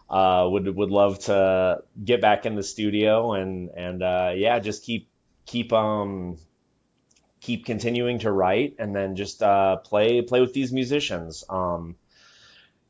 uh, 0.09 0.47
would 0.49 0.75
would 0.75 0.91
love 0.91 1.19
to 1.25 1.83
get 2.03 2.21
back 2.21 2.45
in 2.45 2.55
the 2.55 2.63
studio 2.63 3.33
and 3.33 3.69
and 3.69 4.03
uh, 4.03 4.31
yeah, 4.35 4.59
just 4.59 4.83
keep 4.83 5.09
keep 5.45 5.71
um 5.71 6.37
keep 7.49 7.65
continuing 7.65 8.19
to 8.19 8.31
write, 8.31 8.75
and 8.77 8.95
then 8.95 9.15
just 9.15 9.41
uh, 9.41 9.77
play 9.77 10.21
play 10.21 10.39
with 10.39 10.53
these 10.53 10.71
musicians. 10.71 11.43
Um, 11.49 11.95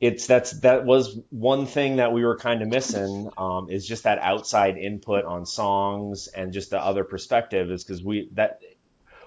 it's 0.00 0.26
that's 0.26 0.50
that 0.60 0.84
was 0.84 1.18
one 1.30 1.64
thing 1.64 1.96
that 1.96 2.12
we 2.12 2.26
were 2.26 2.36
kind 2.36 2.60
of 2.60 2.68
missing 2.68 3.30
um, 3.38 3.70
is 3.70 3.86
just 3.86 4.02
that 4.04 4.18
outside 4.18 4.76
input 4.76 5.24
on 5.24 5.46
songs 5.46 6.28
and 6.28 6.52
just 6.52 6.68
the 6.68 6.78
other 6.78 7.04
perspective 7.04 7.70
is 7.70 7.82
because 7.82 8.04
we 8.04 8.28
that 8.32 8.60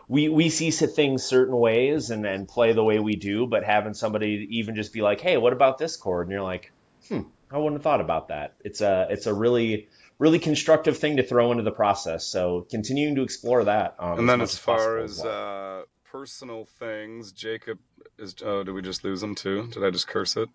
we 0.07 0.29
we 0.29 0.49
see 0.49 0.69
things 0.69 1.23
certain 1.23 1.57
ways 1.57 2.11
and 2.11 2.27
and 2.27 2.47
play 2.47 2.73
the 2.73 2.83
way 2.83 2.99
we 2.99 3.15
do, 3.15 3.47
but 3.47 3.63
having 3.63 3.95
somebody 3.95 4.47
even 4.51 4.75
just 4.75 4.93
be 4.93 5.01
like, 5.01 5.19
hey, 5.19 5.37
what 5.37 5.51
about 5.51 5.79
this 5.79 5.97
chord? 5.97 6.27
And 6.27 6.31
you're 6.31 6.43
like, 6.43 6.71
hmm, 7.09 7.21
I 7.49 7.57
wouldn't 7.57 7.77
have 7.77 7.83
thought 7.83 8.01
about 8.01 8.27
that. 8.27 8.53
It's 8.63 8.81
a 8.81 9.07
it's 9.09 9.25
a 9.25 9.33
really 9.33 9.87
really 10.19 10.39
constructive 10.39 10.97
thing 10.97 11.17
to 11.17 11.23
throw 11.23 11.51
into 11.51 11.63
the 11.63 11.71
process. 11.71 12.25
So 12.25 12.67
continuing 12.69 13.15
to 13.15 13.23
explore 13.23 13.63
that. 13.65 13.95
Um, 13.99 14.19
and 14.19 14.29
then 14.29 14.41
as, 14.41 14.53
as 14.53 14.59
far 14.59 14.97
as, 14.99 15.19
as 15.19 15.25
well. 15.25 15.79
uh, 15.79 15.83
personal 16.03 16.65
things, 16.65 17.31
Jacob 17.31 17.79
is. 18.17 18.35
Oh, 18.43 18.63
did 18.63 18.71
we 18.71 18.81
just 18.81 19.03
lose 19.03 19.21
him 19.21 19.35
too? 19.35 19.67
Did 19.71 19.83
I 19.83 19.89
just 19.89 20.07
curse 20.07 20.37
it? 20.37 20.49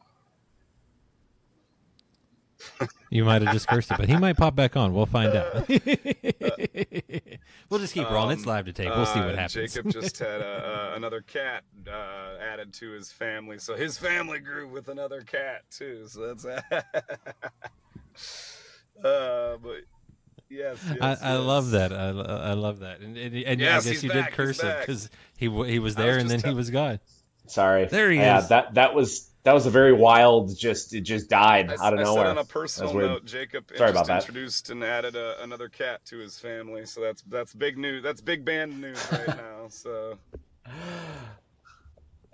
You 3.11 3.25
might 3.25 3.41
have 3.41 3.55
just 3.55 3.67
cursed 3.69 3.91
it, 3.91 3.97
but 3.97 4.07
he 4.07 4.17
might 4.17 4.37
pop 4.37 4.55
back 4.55 4.77
on. 4.77 4.93
We'll 4.93 5.07
find 5.07 5.35
out. 5.35 5.67
we'll 7.71 7.81
just 7.81 7.95
keep 7.95 8.07
um, 8.07 8.13
rolling. 8.13 8.37
It's 8.37 8.45
live 8.45 8.67
to 8.67 8.73
tape. 8.75 8.91
We'll 8.95 9.07
see 9.07 9.21
what 9.21 9.31
uh, 9.31 9.37
happens. 9.37 9.73
Jacob 9.73 9.91
just 9.91 10.19
had 10.19 10.43
a, 10.43 10.91
uh, 10.93 10.97
another 10.97 11.23
cat 11.23 11.65
uh, 11.91 12.37
added 12.39 12.75
to 12.75 12.91
his 12.91 13.11
family, 13.11 13.59
so 13.59 13.77
his 13.77 13.97
family 13.97 14.41
grew 14.41 14.69
with 14.69 14.89
another 14.89 15.23
cat 15.23 15.63
too. 15.71 16.07
So 16.07 16.35
that's. 16.35 16.47
uh, 19.05 19.57
but 19.63 19.81
yes, 20.49 20.79
yes 20.85 21.23
I, 21.23 21.33
I 21.33 21.37
love 21.37 21.71
that. 21.71 21.93
I, 21.93 22.09
I 22.09 22.53
love 22.55 22.81
that, 22.81 23.01
and, 23.01 23.17
and, 23.17 23.35
and 23.35 23.61
yes, 23.61 23.87
I 23.87 23.93
guess 23.93 24.03
you 24.03 24.11
back, 24.11 24.31
did 24.31 24.37
curse 24.37 24.61
him 24.61 24.77
because 24.81 25.11
he 25.37 25.47
he 25.67 25.79
was 25.79 25.95
there 25.95 26.19
and 26.19 26.29
then 26.29 26.41
he 26.41 26.55
was 26.55 26.71
gone. 26.71 27.01
Sorry. 27.49 27.87
There 27.87 28.11
he 28.11 28.19
yeah, 28.19 28.39
is. 28.39 28.49
That 28.49 28.75
that 28.75 28.95
was 28.95 29.29
that 29.43 29.55
was 29.55 29.67
a 29.67 29.71
very 29.71 29.93
wild. 29.93 30.57
Just 30.57 30.95
it 30.95 31.01
just 31.01 31.29
died 31.31 31.71
I, 31.71 31.87
out 31.87 31.95
of 31.95 32.01
I 32.01 32.03
nowhere. 32.03 32.25
Said 32.25 32.31
on 32.31 32.39
a 32.39 32.45
personal 32.45 32.95
note, 32.95 33.25
Jacob 33.25 33.71
Sorry 33.75 33.91
about 33.91 34.07
that. 34.07 34.21
introduced 34.21 34.71
and 34.71 34.85
added 34.85 35.17
a, 35.17 35.43
another 35.43 35.69
cat 35.69 36.05
to 36.07 36.19
his 36.19 36.39
family. 36.39 36.87
So 36.87 37.01
that's 37.01 37.23
that's 37.23 37.55
big 37.55 37.79
news. 37.79 38.03
That's 38.03 38.21
big 38.21 38.45
band 38.45 38.81
news 38.81 39.05
right 39.11 39.29
now. 39.29 39.69
So. 39.69 40.19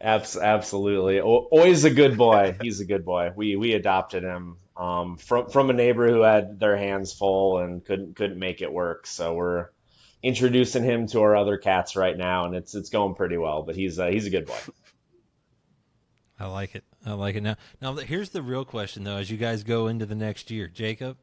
Abs- 0.00 0.36
absolutely. 0.36 1.20
O- 1.20 1.48
Oi's 1.52 1.84
a 1.84 1.90
good 1.90 2.18
boy. 2.18 2.56
He's 2.60 2.80
a 2.80 2.84
good 2.84 3.04
boy. 3.04 3.30
We 3.34 3.56
we 3.56 3.72
adopted 3.74 4.24
him 4.24 4.56
um, 4.76 5.16
from 5.16 5.48
from 5.50 5.70
a 5.70 5.72
neighbor 5.72 6.08
who 6.08 6.22
had 6.22 6.58
their 6.58 6.76
hands 6.76 7.12
full 7.12 7.58
and 7.58 7.84
couldn't 7.84 8.16
couldn't 8.16 8.38
make 8.38 8.62
it 8.62 8.72
work. 8.72 9.06
So 9.06 9.34
we're 9.34 9.68
introducing 10.22 10.82
him 10.82 11.06
to 11.08 11.20
our 11.20 11.36
other 11.36 11.58
cats 11.58 11.96
right 11.96 12.16
now, 12.16 12.46
and 12.46 12.54
it's 12.54 12.74
it's 12.74 12.90
going 12.90 13.14
pretty 13.14 13.36
well. 13.36 13.62
But 13.62 13.76
he's 13.76 13.98
uh, 13.98 14.06
he's 14.06 14.26
a 14.26 14.30
good 14.30 14.46
boy. 14.46 14.58
I 16.38 16.46
like 16.46 16.74
it. 16.74 16.84
I 17.06 17.12
like 17.12 17.36
it. 17.36 17.42
Now, 17.42 17.56
now 17.80 17.94
here's 17.94 18.30
the 18.30 18.42
real 18.42 18.64
question 18.64 19.04
though. 19.04 19.16
As 19.16 19.30
you 19.30 19.36
guys 19.36 19.62
go 19.62 19.86
into 19.86 20.06
the 20.06 20.16
next 20.16 20.50
year, 20.50 20.66
Jacob, 20.66 21.16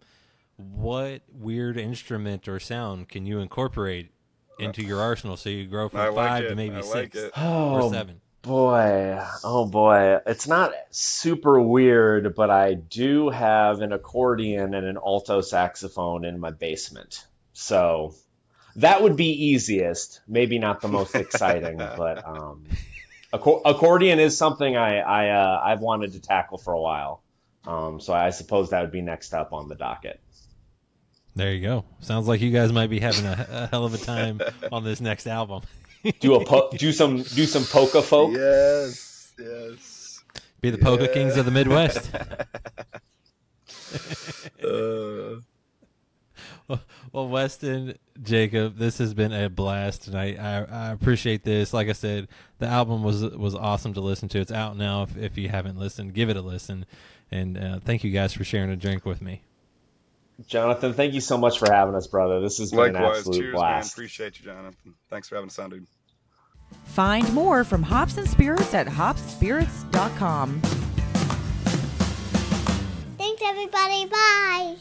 what 0.56 1.24
weird 1.32 1.78
instrument 1.78 2.48
or 2.48 2.60
sound 2.60 3.10
can 3.10 3.26
you 3.26 3.40
incorporate 3.40 4.12
into 4.60 4.84
your 4.84 5.02
arsenal 5.02 5.36
so 5.36 5.50
you 5.50 5.66
grow 5.66 5.90
from 5.90 6.00
like 6.00 6.16
five 6.16 6.44
it. 6.46 6.50
to 6.50 6.56
maybe 6.56 6.76
I 6.76 6.82
six 6.82 7.16
like 7.16 7.32
oh, 7.36 7.74
or 7.74 7.92
seven? 7.92 8.22
Boy, 8.42 9.24
oh 9.44 9.66
boy, 9.66 10.18
it's 10.26 10.48
not 10.48 10.74
super 10.90 11.62
weird, 11.62 12.34
but 12.36 12.50
I 12.50 12.74
do 12.74 13.30
have 13.30 13.82
an 13.82 13.94
accordion 13.94 14.74
and 14.74 14.86
an 14.86 14.98
alto 14.98 15.42
saxophone 15.42 16.26
in 16.26 16.40
my 16.40 16.50
basement. 16.50 17.26
So 17.54 18.16
that 18.78 19.04
would 19.04 19.16
be 19.16 19.50
easiest. 19.50 20.22
Maybe 20.28 20.58
not 20.58 20.82
the 20.82 20.88
most 20.88 21.14
exciting, 21.14 21.78
but 21.78 22.28
um, 22.28 22.66
accordion 23.32 24.20
is 24.20 24.38
something 24.38 24.76
I, 24.76 24.98
I 25.00 25.30
uh, 25.30 25.62
I've 25.64 25.82
wanted 25.82 26.14
to 26.14 26.20
tackle 26.20 26.58
for 26.58 26.74
a 26.74 26.82
while. 26.82 27.22
Um, 27.68 28.00
so 28.00 28.12
I 28.12 28.32
suppose 28.32 28.72
that 28.72 28.82
would 28.82 28.92
be 28.92 29.02
next 29.02 29.36
up 29.36 29.54
on 29.54 29.70
the 29.70 29.76
docket. 29.76 30.20
There 31.36 31.54
you 31.54 31.62
go. 31.62 31.86
Sounds 32.00 32.28
like 32.28 32.42
you 32.42 32.52
guys 32.52 32.74
might 32.74 32.90
be 32.90 33.00
having 33.00 33.26
a, 33.26 33.48
a 33.50 33.68
hell 33.68 33.86
of 33.86 33.94
a 33.94 33.98
time 33.98 34.42
on 34.72 34.84
this 34.84 35.00
next 35.00 35.28
album. 35.28 35.62
Do 36.20 36.36
a 36.36 36.46
po- 36.46 36.70
do 36.78 36.92
some 36.92 37.18
do 37.22 37.46
some 37.46 37.64
polka 37.66 38.02
folk. 38.02 38.34
Yes, 38.34 39.34
yes. 39.40 40.24
Be 40.62 40.70
the 40.70 40.78
yeah. 40.78 40.84
polka 40.84 41.08
kings 41.08 41.38
of 41.38 41.46
the 41.46 41.52
Midwest. 41.52 42.14
uh, 44.64 45.42
well, 47.12 47.28
Weston, 47.28 47.98
Jacob, 48.22 48.78
this 48.78 48.98
has 49.00 49.14
been 49.14 49.34
a 49.34 49.50
blast 49.50 50.04
tonight. 50.04 50.40
I, 50.40 50.64
I 50.64 50.92
appreciate 50.92 51.44
this. 51.44 51.74
Like 51.74 51.90
I 51.90 51.94
said, 51.94 52.28
the 52.60 52.68
album 52.68 53.04
was 53.04 53.24
was 53.24 53.56
awesome 53.56 53.94
to 53.94 54.02
listen 54.02 54.30
to. 54.30 54.40
It's 54.40 54.52
out 54.52 54.78
now. 54.78 55.04
If, 55.04 55.18
if 55.18 55.38
you 55.38 55.50
haven't 55.50 55.78
listened, 55.78 56.14
give 56.14 56.30
it 56.30 56.38
a 56.38 56.42
listen. 56.42 56.86
And 57.32 57.58
uh, 57.58 57.80
thank 57.80 58.04
you 58.04 58.12
guys 58.12 58.34
for 58.34 58.44
sharing 58.44 58.70
a 58.70 58.76
drink 58.76 59.06
with 59.06 59.22
me. 59.22 59.42
Jonathan, 60.48 60.94
thank 60.94 61.14
you 61.14 61.22
so 61.22 61.38
much 61.38 61.60
for 61.60 61.72
having 61.72 61.96
us, 61.96 62.08
brother. 62.08 62.42
This 62.42 62.58
has 62.58 62.72
been 62.72 62.94
Likewise. 62.94 63.02
an 63.02 63.18
absolute 63.18 63.38
Cheers, 63.42 63.54
blast. 63.54 63.86
man. 63.86 64.04
Appreciate 64.04 64.40
you, 64.40 64.46
Jonathan. 64.46 64.94
Thanks 65.10 65.30
for 65.30 65.36
having 65.36 65.50
us 65.50 65.60
on, 65.60 65.70
dude. 65.70 65.88
Find 66.86 67.32
more 67.34 67.64
from 67.64 67.84
Hops 67.84 68.18
and 68.18 68.28
Spirits 68.28 68.74
at 68.74 68.88
hopsspirits.com. 68.88 70.62
Thanks, 73.18 73.42
everybody. 73.46 74.06
Bye. 74.06 74.78